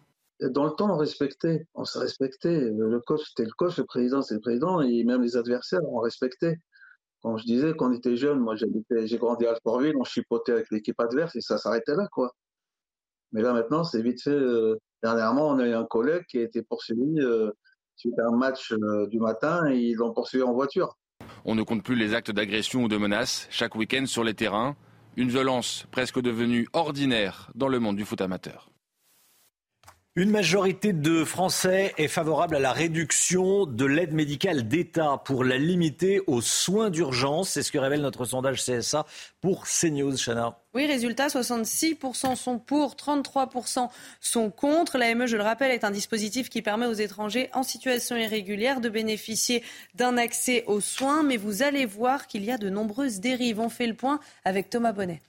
[0.41, 2.61] dans le temps, on respectait, on se respectait.
[2.71, 5.99] Le coach, c'était le coach, le président, c'est le président, et même les adversaires, on
[5.99, 6.57] respectait.
[7.21, 10.99] Quand je disais qu'on était jeune, moi j'ai grandi à Alfortville, on chipotait avec l'équipe
[11.01, 12.33] adverse et ça s'arrêtait là, quoi.
[13.31, 14.31] Mais là maintenant, c'est vite fait.
[14.31, 17.51] Euh, dernièrement, on a eu un collègue qui a été poursuivi euh,
[17.95, 20.97] suite à un match euh, du matin et ils l'ont poursuivi en voiture.
[21.45, 24.75] On ne compte plus les actes d'agression ou de menaces chaque week-end sur les terrains.
[25.15, 28.69] Une violence presque devenue ordinaire dans le monde du foot amateur.
[30.19, 35.57] Une majorité de Français est favorable à la réduction de l'aide médicale d'État pour la
[35.57, 37.51] limiter aux soins d'urgence.
[37.51, 39.05] C'est ce que révèle notre sondage CSA
[39.39, 40.57] pour CNews, Chana.
[40.73, 43.87] Oui, résultat, 66% sont pour, 33%
[44.19, 44.97] sont contre.
[44.97, 48.89] L'AME, je le rappelle, est un dispositif qui permet aux étrangers en situation irrégulière de
[48.89, 49.63] bénéficier
[49.95, 51.23] d'un accès aux soins.
[51.23, 53.61] Mais vous allez voir qu'il y a de nombreuses dérives.
[53.61, 55.21] On fait le point avec Thomas Bonnet.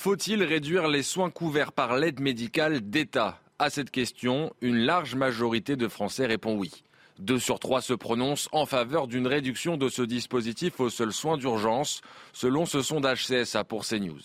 [0.00, 3.40] Faut-il réduire les soins couverts par l'aide médicale d'État?
[3.58, 6.84] À cette question, une large majorité de Français répond oui.
[7.18, 11.36] Deux sur trois se prononcent en faveur d'une réduction de ce dispositif aux seuls soins
[11.36, 12.00] d'urgence,
[12.32, 14.20] selon ce sondage CSA pour CNews.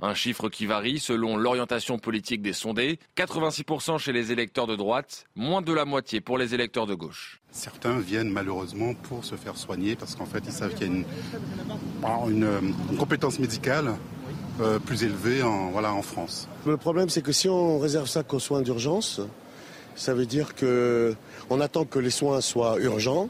[0.00, 2.98] Un chiffre qui varie selon l'orientation politique des sondés.
[3.18, 7.42] 86% chez les électeurs de droite, moins de la moitié pour les électeurs de gauche.
[7.50, 11.04] Certains viennent malheureusement pour se faire soigner parce qu'en fait ils savent qu'il y
[12.04, 12.48] a une,
[12.90, 13.96] une compétence médicale
[14.60, 16.48] euh, plus élevé en, voilà, en France.
[16.66, 19.20] Le problème, c'est que si on réserve ça qu'aux soins d'urgence,
[19.96, 23.28] ça veut dire qu'on attend que les soins soient urgents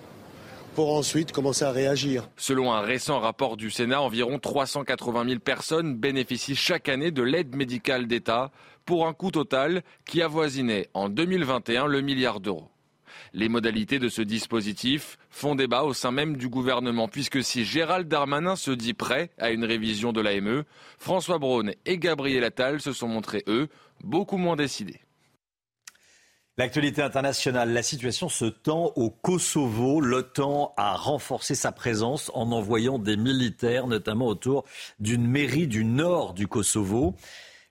[0.74, 2.28] pour ensuite commencer à réagir.
[2.36, 7.54] Selon un récent rapport du Sénat, environ 380 000 personnes bénéficient chaque année de l'aide
[7.54, 8.50] médicale d'État
[8.84, 12.68] pour un coût total qui avoisinait en 2021 le milliard d'euros.
[13.32, 18.08] Les modalités de ce dispositif font débat au sein même du gouvernement, puisque si Gérald
[18.08, 20.64] Darmanin se dit prêt à une révision de l'AME,
[20.98, 23.68] François Braun et Gabriel Attal se sont montrés, eux,
[24.02, 25.00] beaucoup moins décidés.
[26.56, 30.00] L'actualité internationale, la situation se tend au Kosovo.
[30.00, 34.64] L'OTAN a renforcé sa présence en envoyant des militaires, notamment autour
[35.00, 37.16] d'une mairie du nord du Kosovo.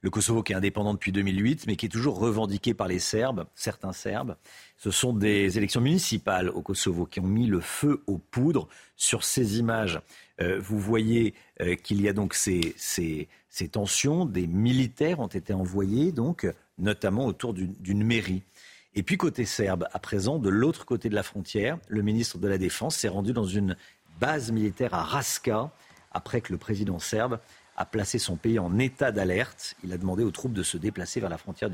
[0.01, 3.45] Le Kosovo qui est indépendant depuis 2008, mais qui est toujours revendiqué par les Serbes,
[3.55, 4.35] certains Serbes.
[4.83, 8.67] Ce sont des élections municipales au Kosovo qui ont mis le feu aux poudres.
[8.97, 10.01] Sur ces images,
[10.41, 12.75] euh, vous voyez euh, qu'il y a donc ces,
[13.71, 14.25] tensions.
[14.25, 16.45] Des militaires ont été envoyés, donc,
[16.77, 18.43] notamment autour d'une mairie.
[18.93, 22.49] Et puis côté serbe, à présent, de l'autre côté de la frontière, le ministre de
[22.49, 23.77] la Défense s'est rendu dans une
[24.19, 25.71] base militaire à Raska
[26.11, 27.39] après que le président serbe
[27.77, 29.75] a placé son pays en état d'alerte.
[29.85, 31.69] Il a demandé aux troupes de se déplacer vers la frontière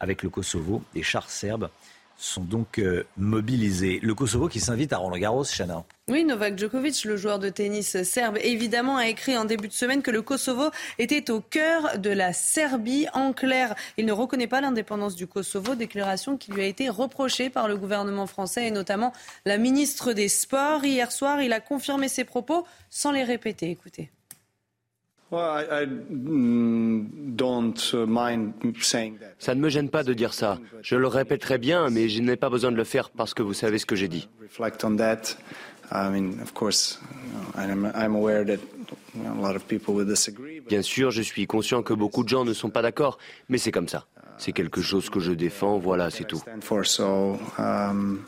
[0.00, 0.82] avec le Kosovo.
[0.94, 1.68] Des chars serbes
[2.16, 4.00] sont donc euh, mobilisés.
[4.02, 5.84] Le Kosovo qui s'invite à Roland Garros, Chana.
[6.08, 10.02] Oui, Novak Djokovic, le joueur de tennis serbe, évidemment, a écrit en début de semaine
[10.02, 13.06] que le Kosovo était au cœur de la Serbie.
[13.14, 17.48] En clair, il ne reconnaît pas l'indépendance du Kosovo, déclaration qui lui a été reprochée
[17.48, 19.12] par le gouvernement français et notamment
[19.46, 20.84] la ministre des Sports.
[20.84, 23.70] Hier soir, il a confirmé ses propos sans les répéter.
[23.70, 24.10] Écoutez.
[25.30, 27.02] Mm,
[29.38, 30.58] ça ne me gêne pas de dire ça.
[30.82, 33.54] Je le répéterai bien, mais je n'ai pas besoin de le faire parce que vous
[33.54, 34.28] savez ce que j'ai dit.
[40.68, 43.72] Bien sûr, je suis conscient que beaucoup de gens ne sont pas d'accord, mais c'est
[43.72, 44.06] comme ça.
[44.38, 46.42] C'est quelque chose que je défends, voilà, c'est tout.
[47.58, 48.20] Um,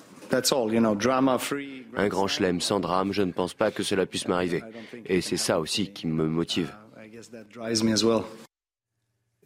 [1.97, 4.63] Un grand chelem sans drame, je ne pense pas que cela puisse m'arriver.
[5.07, 6.73] Et c'est ça aussi qui me motive.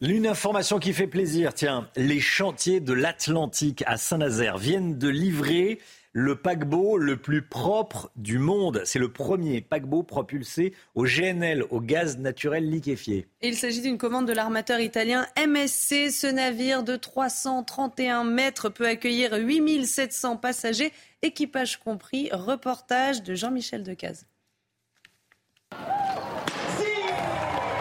[0.00, 5.78] L'une information qui fait plaisir, tiens, les chantiers de l'Atlantique à Saint-Nazaire viennent de livrer
[6.12, 8.82] le paquebot le plus propre du monde.
[8.84, 13.28] C'est le premier paquebot propulsé au GNL, au gaz naturel liquéfié.
[13.42, 16.10] Il s'agit d'une commande de l'armateur italien MSC.
[16.10, 20.92] Ce navire de 331 mètres peut accueillir 8700 passagers,
[21.23, 22.31] équipage compris.
[22.32, 24.26] Reportage de Jean-Michel Decaze.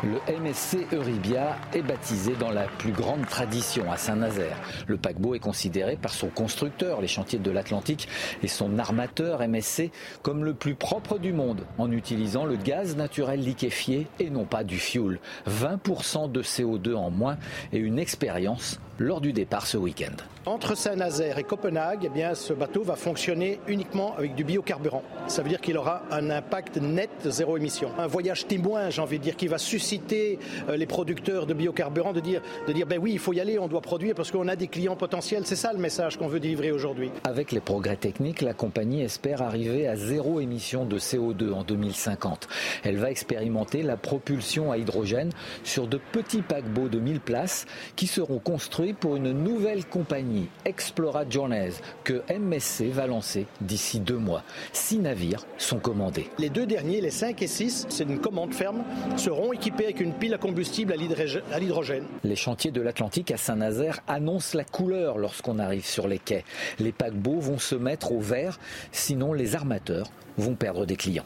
[0.01, 4.55] Le MSC Euribia est baptisé dans la plus grande tradition à Saint-Nazaire.
[4.87, 8.07] Le paquebot est considéré par son constructeur, les chantiers de l'Atlantique,
[8.41, 13.41] et son armateur MSC comme le plus propre du monde en utilisant le gaz naturel
[13.41, 15.19] liquéfié et non pas du fuel.
[15.49, 17.37] 20% de CO2 en moins
[17.73, 20.15] et une expérience lors du départ ce week-end.
[20.45, 25.03] Entre Saint-Nazaire et Copenhague, eh bien, ce bateau va fonctionner uniquement avec du biocarburant.
[25.27, 27.91] Ça veut dire qu'il aura un impact net zéro émission.
[27.97, 32.13] Un voyage témoin, j'ai envie de dire, qui va susciter euh, les producteurs de biocarburant
[32.13, 34.47] de dire, de dire ben oui, il faut y aller, on doit produire parce qu'on
[34.47, 35.43] a des clients potentiels.
[35.45, 37.11] C'est ça le message qu'on veut délivrer aujourd'hui.
[37.23, 42.47] Avec les progrès techniques, la compagnie espère arriver à zéro émission de CO2 en 2050.
[42.83, 45.31] Elle va expérimenter la propulsion à hydrogène
[45.63, 51.27] sur de petits paquebots de 1000 places qui seront construits pour une nouvelle compagnie, Explora
[51.29, 54.43] Journeys, que MSC va lancer d'ici deux mois.
[54.73, 56.29] Six navires sont commandés.
[56.37, 58.83] Les deux derniers, les 5 et 6, c'est une commande ferme,
[59.17, 62.05] seront équipés avec une pile à combustible à l'hydrogène.
[62.23, 66.43] Les chantiers de l'Atlantique à Saint-Nazaire annoncent la couleur lorsqu'on arrive sur les quais.
[66.79, 68.59] Les paquebots vont se mettre au vert,
[68.91, 71.25] sinon les armateurs vont perdre des clients.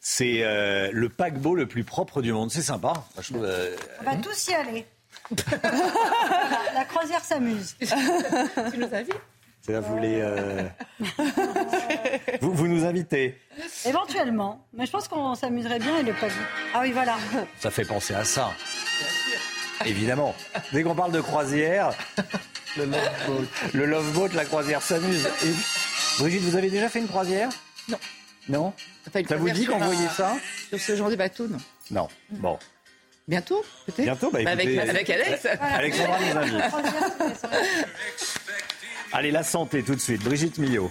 [0.00, 2.50] C'est euh, le paquebot le plus propre du monde.
[2.50, 3.04] C'est sympa.
[3.34, 4.86] Euh, On va tous y aller
[6.74, 7.76] la, croisière s'amuse.
[7.80, 9.20] tu nous invites
[9.66, 10.62] vous, voulez, euh,
[12.40, 13.38] vous, vous, nous invitez
[13.84, 14.64] Éventuellement.
[14.72, 16.28] Mais je pense qu'on s'amuserait bien et le pas
[16.74, 17.16] Ah oui, voilà.
[17.58, 18.50] Ça fait penser à ça.
[19.84, 20.34] Évidemment.
[20.72, 21.90] Dès qu'on parle de croisière,
[22.76, 25.28] le love boat, le love boat la croisière s'amuse.
[26.18, 27.50] Brigitte, vous avez déjà fait une croisière?
[27.88, 27.98] Non.
[28.48, 28.72] Non?
[29.28, 30.36] Ça vous dit qu'on voyait ça?
[30.70, 31.58] Sur ce genre de bateau, non.
[31.90, 32.08] Non.
[32.30, 32.58] Bon.
[33.28, 35.46] Bientôt, peut-être Bientôt, bah, avec, avec, Alex.
[35.60, 36.62] Alexandra nous invite.
[39.12, 40.24] Allez, la santé tout de suite.
[40.24, 40.90] Brigitte Millot.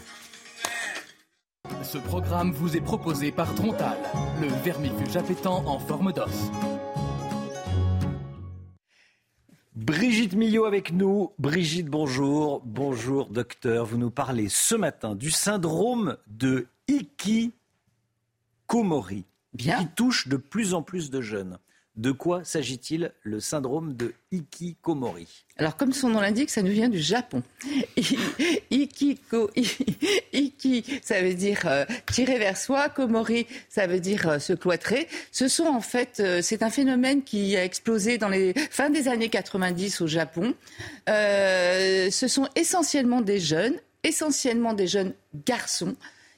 [1.81, 3.97] Ce programme vous est proposé par Trontal,
[4.39, 6.51] le vermifuge appétant en forme d'os.
[9.75, 11.33] Brigitte Millot avec nous.
[11.39, 12.61] Brigitte, bonjour.
[12.65, 13.87] Bonjour, docteur.
[13.87, 17.55] Vous nous parlez ce matin du syndrome de Ikikomori,
[19.53, 19.79] Bien.
[19.79, 21.57] qui touche de plus en plus de jeunes.
[21.97, 25.27] De quoi s'agit-il le syndrome de Ikikomori?
[25.57, 27.41] Alors, comme son nom l'indique, ça nous vient du Japon.
[28.71, 29.49] Ikiko,
[30.31, 32.89] Iki, ça veut dire euh, tirer vers soi.
[32.89, 35.07] Komori, ça veut dire euh, se cloîtrer.
[35.31, 39.07] Ce sont en fait, euh, c'est un phénomène qui a explosé dans les fins des
[39.07, 40.53] années 90 au Japon.
[41.07, 45.13] ce sont essentiellement des jeunes, essentiellement des jeunes
[45.47, 45.95] garçons,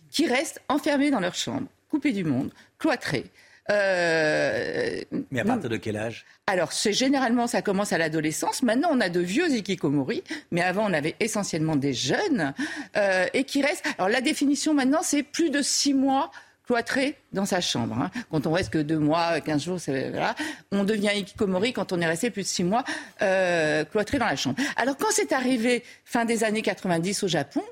[0.09, 3.25] qui restent enfermés dans leur chambre, coupés du monde, cloîtrés.
[3.71, 6.25] Euh, Mais à partir de quel âge?
[6.47, 8.63] Alors, c'est généralement, ça commence à l'adolescence.
[8.63, 12.53] Maintenant, on a de vieux ikikomori, mais avant, on avait essentiellement des jeunes
[12.97, 13.85] euh, et qui restent.
[13.97, 16.31] Alors, la définition maintenant, c'est plus de six mois
[16.65, 17.97] cloîtré dans sa chambre.
[17.97, 18.11] Hein.
[18.29, 20.35] Quand on reste que deux mois, quinze jours, voilà.
[20.71, 22.83] on devient ikikomori quand on est resté plus de six mois
[23.23, 24.55] euh, cloîtré dans la chambre.
[24.75, 27.63] Alors, quand c'est arrivé fin des années 90 au Japon,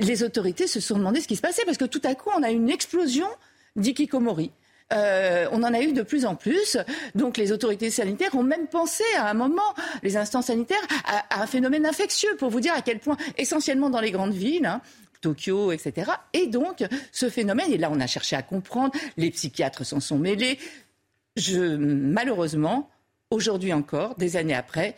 [0.00, 2.42] les autorités se sont demandé ce qui se passait parce que tout à coup, on
[2.42, 3.28] a une explosion
[3.76, 4.50] d'ikikomori.
[4.92, 6.76] Euh, on en a eu de plus en plus.
[7.14, 11.46] Donc les autorités sanitaires ont même pensé à un moment, les instances sanitaires, à, un
[11.46, 14.80] phénomène infectieux, pour vous dire à quel point, essentiellement dans les grandes villes, hein,
[15.20, 16.12] Tokyo, etc.
[16.34, 20.18] Et donc, ce phénomène, et là, on a cherché à comprendre, les psychiatres s'en sont
[20.18, 20.58] mêlés.
[21.48, 22.90] Malheureusement,
[23.30, 24.96] aujourd'hui encore, des années après,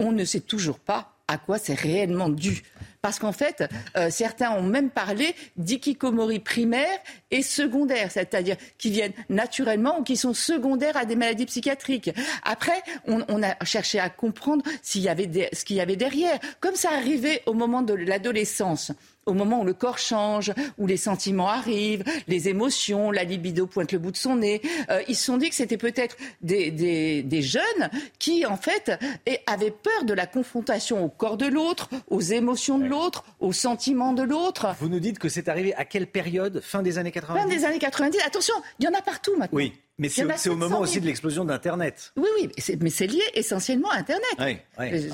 [0.00, 2.62] on ne sait toujours pas à quoi c'est réellement dû.
[3.02, 3.64] Parce qu'en fait,
[3.96, 6.98] euh, certains ont même parlé d'ikikomori primaire
[7.30, 12.10] et secondaire, c'est-à-dire qui viennent naturellement ou qui sont secondaires à des maladies psychiatriques.
[12.42, 16.38] Après, on, a cherché à comprendre y avait ce qu'il y avait derrière.
[16.60, 18.90] Comme ça arrivait au moment de l'adolescence,
[19.28, 23.92] au moment où le corps change, où les sentiments arrivent, les émotions, la libido pointe
[23.92, 24.60] le bout de son nez.
[24.90, 28.92] Euh, ils se sont dit que c'était peut-être des, des, des, jeunes qui, en fait,
[29.46, 34.12] avaient peur de la confrontation au corps de l'autre, aux émotions de l'autre, aux sentiments
[34.12, 34.74] de l'autre.
[34.80, 36.60] Vous nous dites que c'est arrivé à quelle période?
[36.62, 38.18] Fin des années 90 Fin des années 90.
[38.26, 39.56] Attention, il y en a partout maintenant.
[39.56, 39.72] Oui.
[39.98, 42.12] Mais c'est au moment aussi de l'explosion d'Internet.
[42.16, 44.22] Oui, oui, mais c'est lié essentiellement à Internet.
[44.38, 45.10] Oui, oui,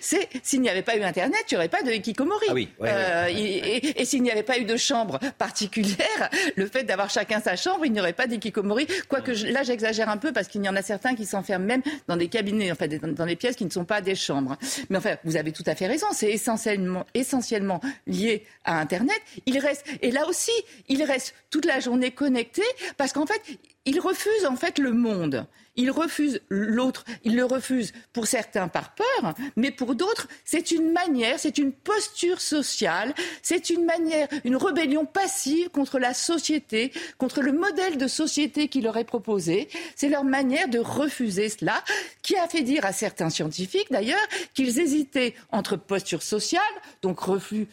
[0.42, 2.46] S'il n'y avait pas eu Internet, il n'y aurait pas de hikikomori.
[2.48, 6.84] Ah oui, euh, et, et s'il n'y avait pas eu de chambre particulière, le fait
[6.84, 8.86] d'avoir chacun sa chambre, il n'y aurait pas d'hikikomori.
[9.08, 12.16] Quoique là, j'exagère un peu parce qu'il y en a certains qui s'enferment même dans
[12.16, 14.56] des cabinets, en fait, dans des pièces qui ne sont pas des chambres.
[14.88, 16.06] Mais enfin, vous avez tout à fait raison.
[16.12, 19.20] C'est essentiellement, essentiellement lié à Internet.
[19.44, 20.52] Il reste, et là aussi,
[20.88, 22.62] il reste toute la journée connecté
[22.96, 23.42] parce qu'en fait,
[23.86, 25.46] il refuse en fait le monde.
[25.76, 27.04] Il refuse l'autre.
[27.24, 31.72] Il le refuse pour certains par peur, mais pour d'autres, c'est une manière, c'est une
[31.72, 38.08] posture sociale, c'est une manière, une rébellion passive contre la société, contre le modèle de
[38.08, 39.68] société qui leur est proposé.
[39.96, 41.84] C'est leur manière de refuser cela,
[42.22, 46.62] qui a fait dire à certains scientifiques d'ailleurs qu'ils hésitaient entre posture sociale,
[47.02, 47.68] donc refus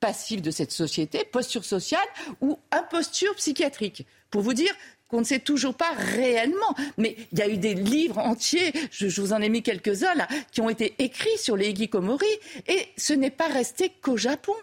[0.00, 2.06] passif de cette société, posture sociale
[2.42, 4.06] ou imposture psychiatrique.
[4.30, 4.74] Pour vous dire
[5.08, 6.74] qu'on ne sait toujours pas réellement.
[6.98, 10.28] Mais il y a eu des livres entiers, je, vous en ai mis quelques-uns là,
[10.52, 12.26] qui ont été écrits sur les hikikomori,
[12.68, 14.54] et ce n'est pas resté qu'au Japon.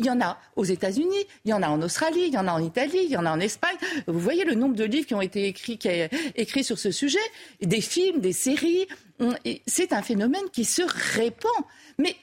[0.00, 2.46] Il y en a aux États-Unis, il y en a en Australie, il y en
[2.46, 3.76] a en Italie, il y en a en Espagne.
[4.06, 5.88] Vous voyez le nombre de livres qui ont été écrits, qui
[6.36, 7.18] écrits sur ce sujet,
[7.60, 8.86] des films, des séries.
[9.66, 10.82] C'est un phénomène qui se
[11.16, 11.50] répand.
[11.98, 12.14] Mais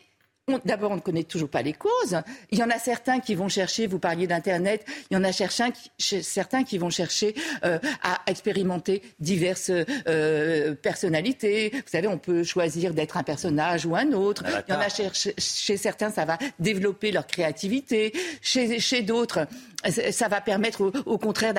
[0.63, 2.21] D'abord, on ne connaît toujours pas les causes.
[2.51, 5.31] Il y en a certains qui vont chercher, vous parliez d'Internet, il y en a
[5.31, 7.33] certains qui, certains qui vont chercher
[7.63, 9.71] euh, à expérimenter diverses
[10.07, 11.71] euh, personnalités.
[11.73, 14.43] Vous savez, on peut choisir d'être un personnage ou un autre.
[14.67, 18.13] Il y en a chez, certains, ça va développer leur créativité.
[18.43, 19.47] Chez, chez d'autres,
[19.89, 21.53] ça va permettre au, contraire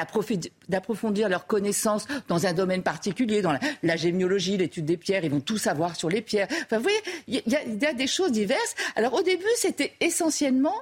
[0.68, 5.24] d'approfondir leurs connaissances dans un domaine particulier, dans la, gémiologie, l'étude des pierres.
[5.24, 6.48] Ils vont tout savoir sur les pierres.
[6.64, 8.74] Enfin, vous voyez, il y, a des choses diverses.
[8.94, 10.76] Alors au début, c'était essentiellement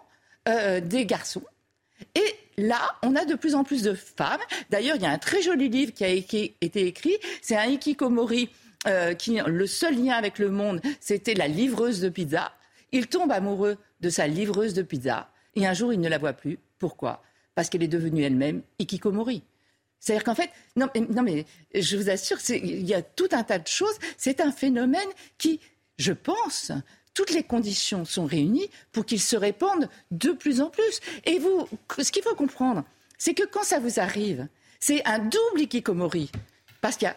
[0.48, 1.44] euh, des garçons.
[2.14, 4.40] Et là, on a de plus en plus de femmes.
[4.70, 7.16] D'ailleurs, il y a un très joli livre qui a été écrit.
[7.40, 8.50] C'est un hikikomori
[8.86, 12.52] euh, qui, le seul lien avec le monde, c'était la livreuse de pizza.
[12.92, 15.30] Il tombe amoureux de sa livreuse de pizza.
[15.56, 16.58] Et un jour, il ne la voit plus.
[16.78, 17.22] Pourquoi?
[17.54, 19.42] Parce qu'elle est devenue elle-même hikikomori.
[20.00, 23.58] C'est-à-dire qu'en fait, non, non, mais je vous assure, il y a tout un tas
[23.58, 23.98] de choses.
[24.18, 25.08] C'est un phénomène
[25.38, 25.60] qui,
[25.98, 26.72] je pense,
[27.14, 31.00] toutes les conditions sont réunies pour qu'il se répande de plus en plus.
[31.24, 31.68] Et vous,
[31.98, 32.84] ce qu'il faut comprendre,
[33.18, 34.48] c'est que quand ça vous arrive,
[34.80, 36.30] c'est un double ikikomori.
[36.80, 37.16] Parce qu'il y a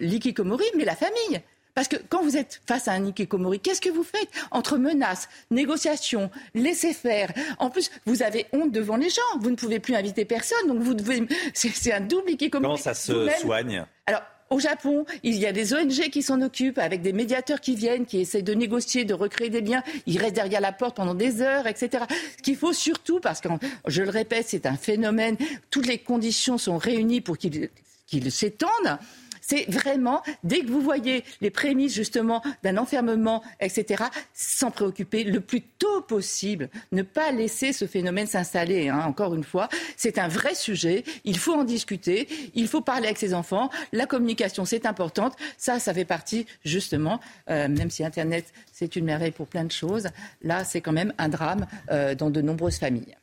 [0.00, 1.40] l'ikikomori, mais la famille.
[1.74, 5.28] Parce que quand vous êtes face à un ikikomori, qu'est-ce que vous faites Entre menaces,
[5.50, 7.32] négociations, laisser faire.
[7.58, 9.22] En plus, vous avez honte devant les gens.
[9.40, 10.68] Vous ne pouvez plus inviter personne.
[10.68, 11.26] Donc vous devez.
[11.54, 12.62] C'est un double ikikomori.
[12.62, 13.84] Comment ça se soigne?
[14.06, 14.22] Alors,
[14.54, 18.06] au Japon, il y a des ONG qui s'en occupent, avec des médiateurs qui viennent,
[18.06, 19.82] qui essaient de négocier, de recréer des liens.
[20.06, 22.04] Ils restent derrière la porte pendant des heures, etc.
[22.38, 23.48] Ce qu'il faut surtout, parce que,
[23.88, 25.36] je le répète, c'est un phénomène,
[25.70, 27.70] toutes les conditions sont réunies pour qu'il
[28.30, 28.98] s'étende
[29.46, 35.40] c'est vraiment, dès que vous voyez les prémices justement d'un enfermement, etc., s'en préoccuper le
[35.40, 36.70] plus tôt possible.
[36.92, 39.68] Ne pas laisser ce phénomène s'installer, hein, encore une fois.
[39.96, 41.04] C'est un vrai sujet.
[41.24, 42.28] Il faut en discuter.
[42.54, 43.70] Il faut parler avec ses enfants.
[43.92, 45.34] La communication, c'est importante.
[45.58, 49.72] Ça, ça fait partie, justement, euh, même si Internet, c'est une merveille pour plein de
[49.72, 50.08] choses,
[50.42, 53.16] là, c'est quand même un drame euh, dans de nombreuses familles.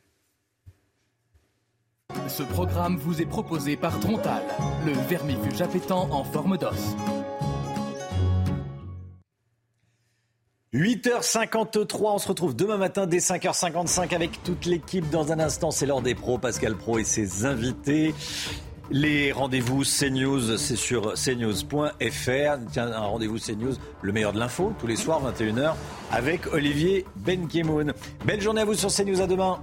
[2.28, 4.42] Ce programme vous est proposé par Trontal,
[4.86, 6.96] le vermifuge appétant en forme d'os.
[10.74, 15.08] 8h53, on se retrouve demain matin dès 5h55 avec toute l'équipe.
[15.10, 18.14] Dans un instant, c'est l'heure des pros, Pascal Pro et ses invités.
[18.90, 22.58] Les rendez-vous CNews, c'est sur cnews.fr.
[22.72, 25.74] Tiens, un rendez-vous CNews, le meilleur de l'info, tous les soirs, 21h,
[26.10, 27.92] avec Olivier Benkemoun.
[28.24, 29.62] Belle journée à vous sur CNews, à demain.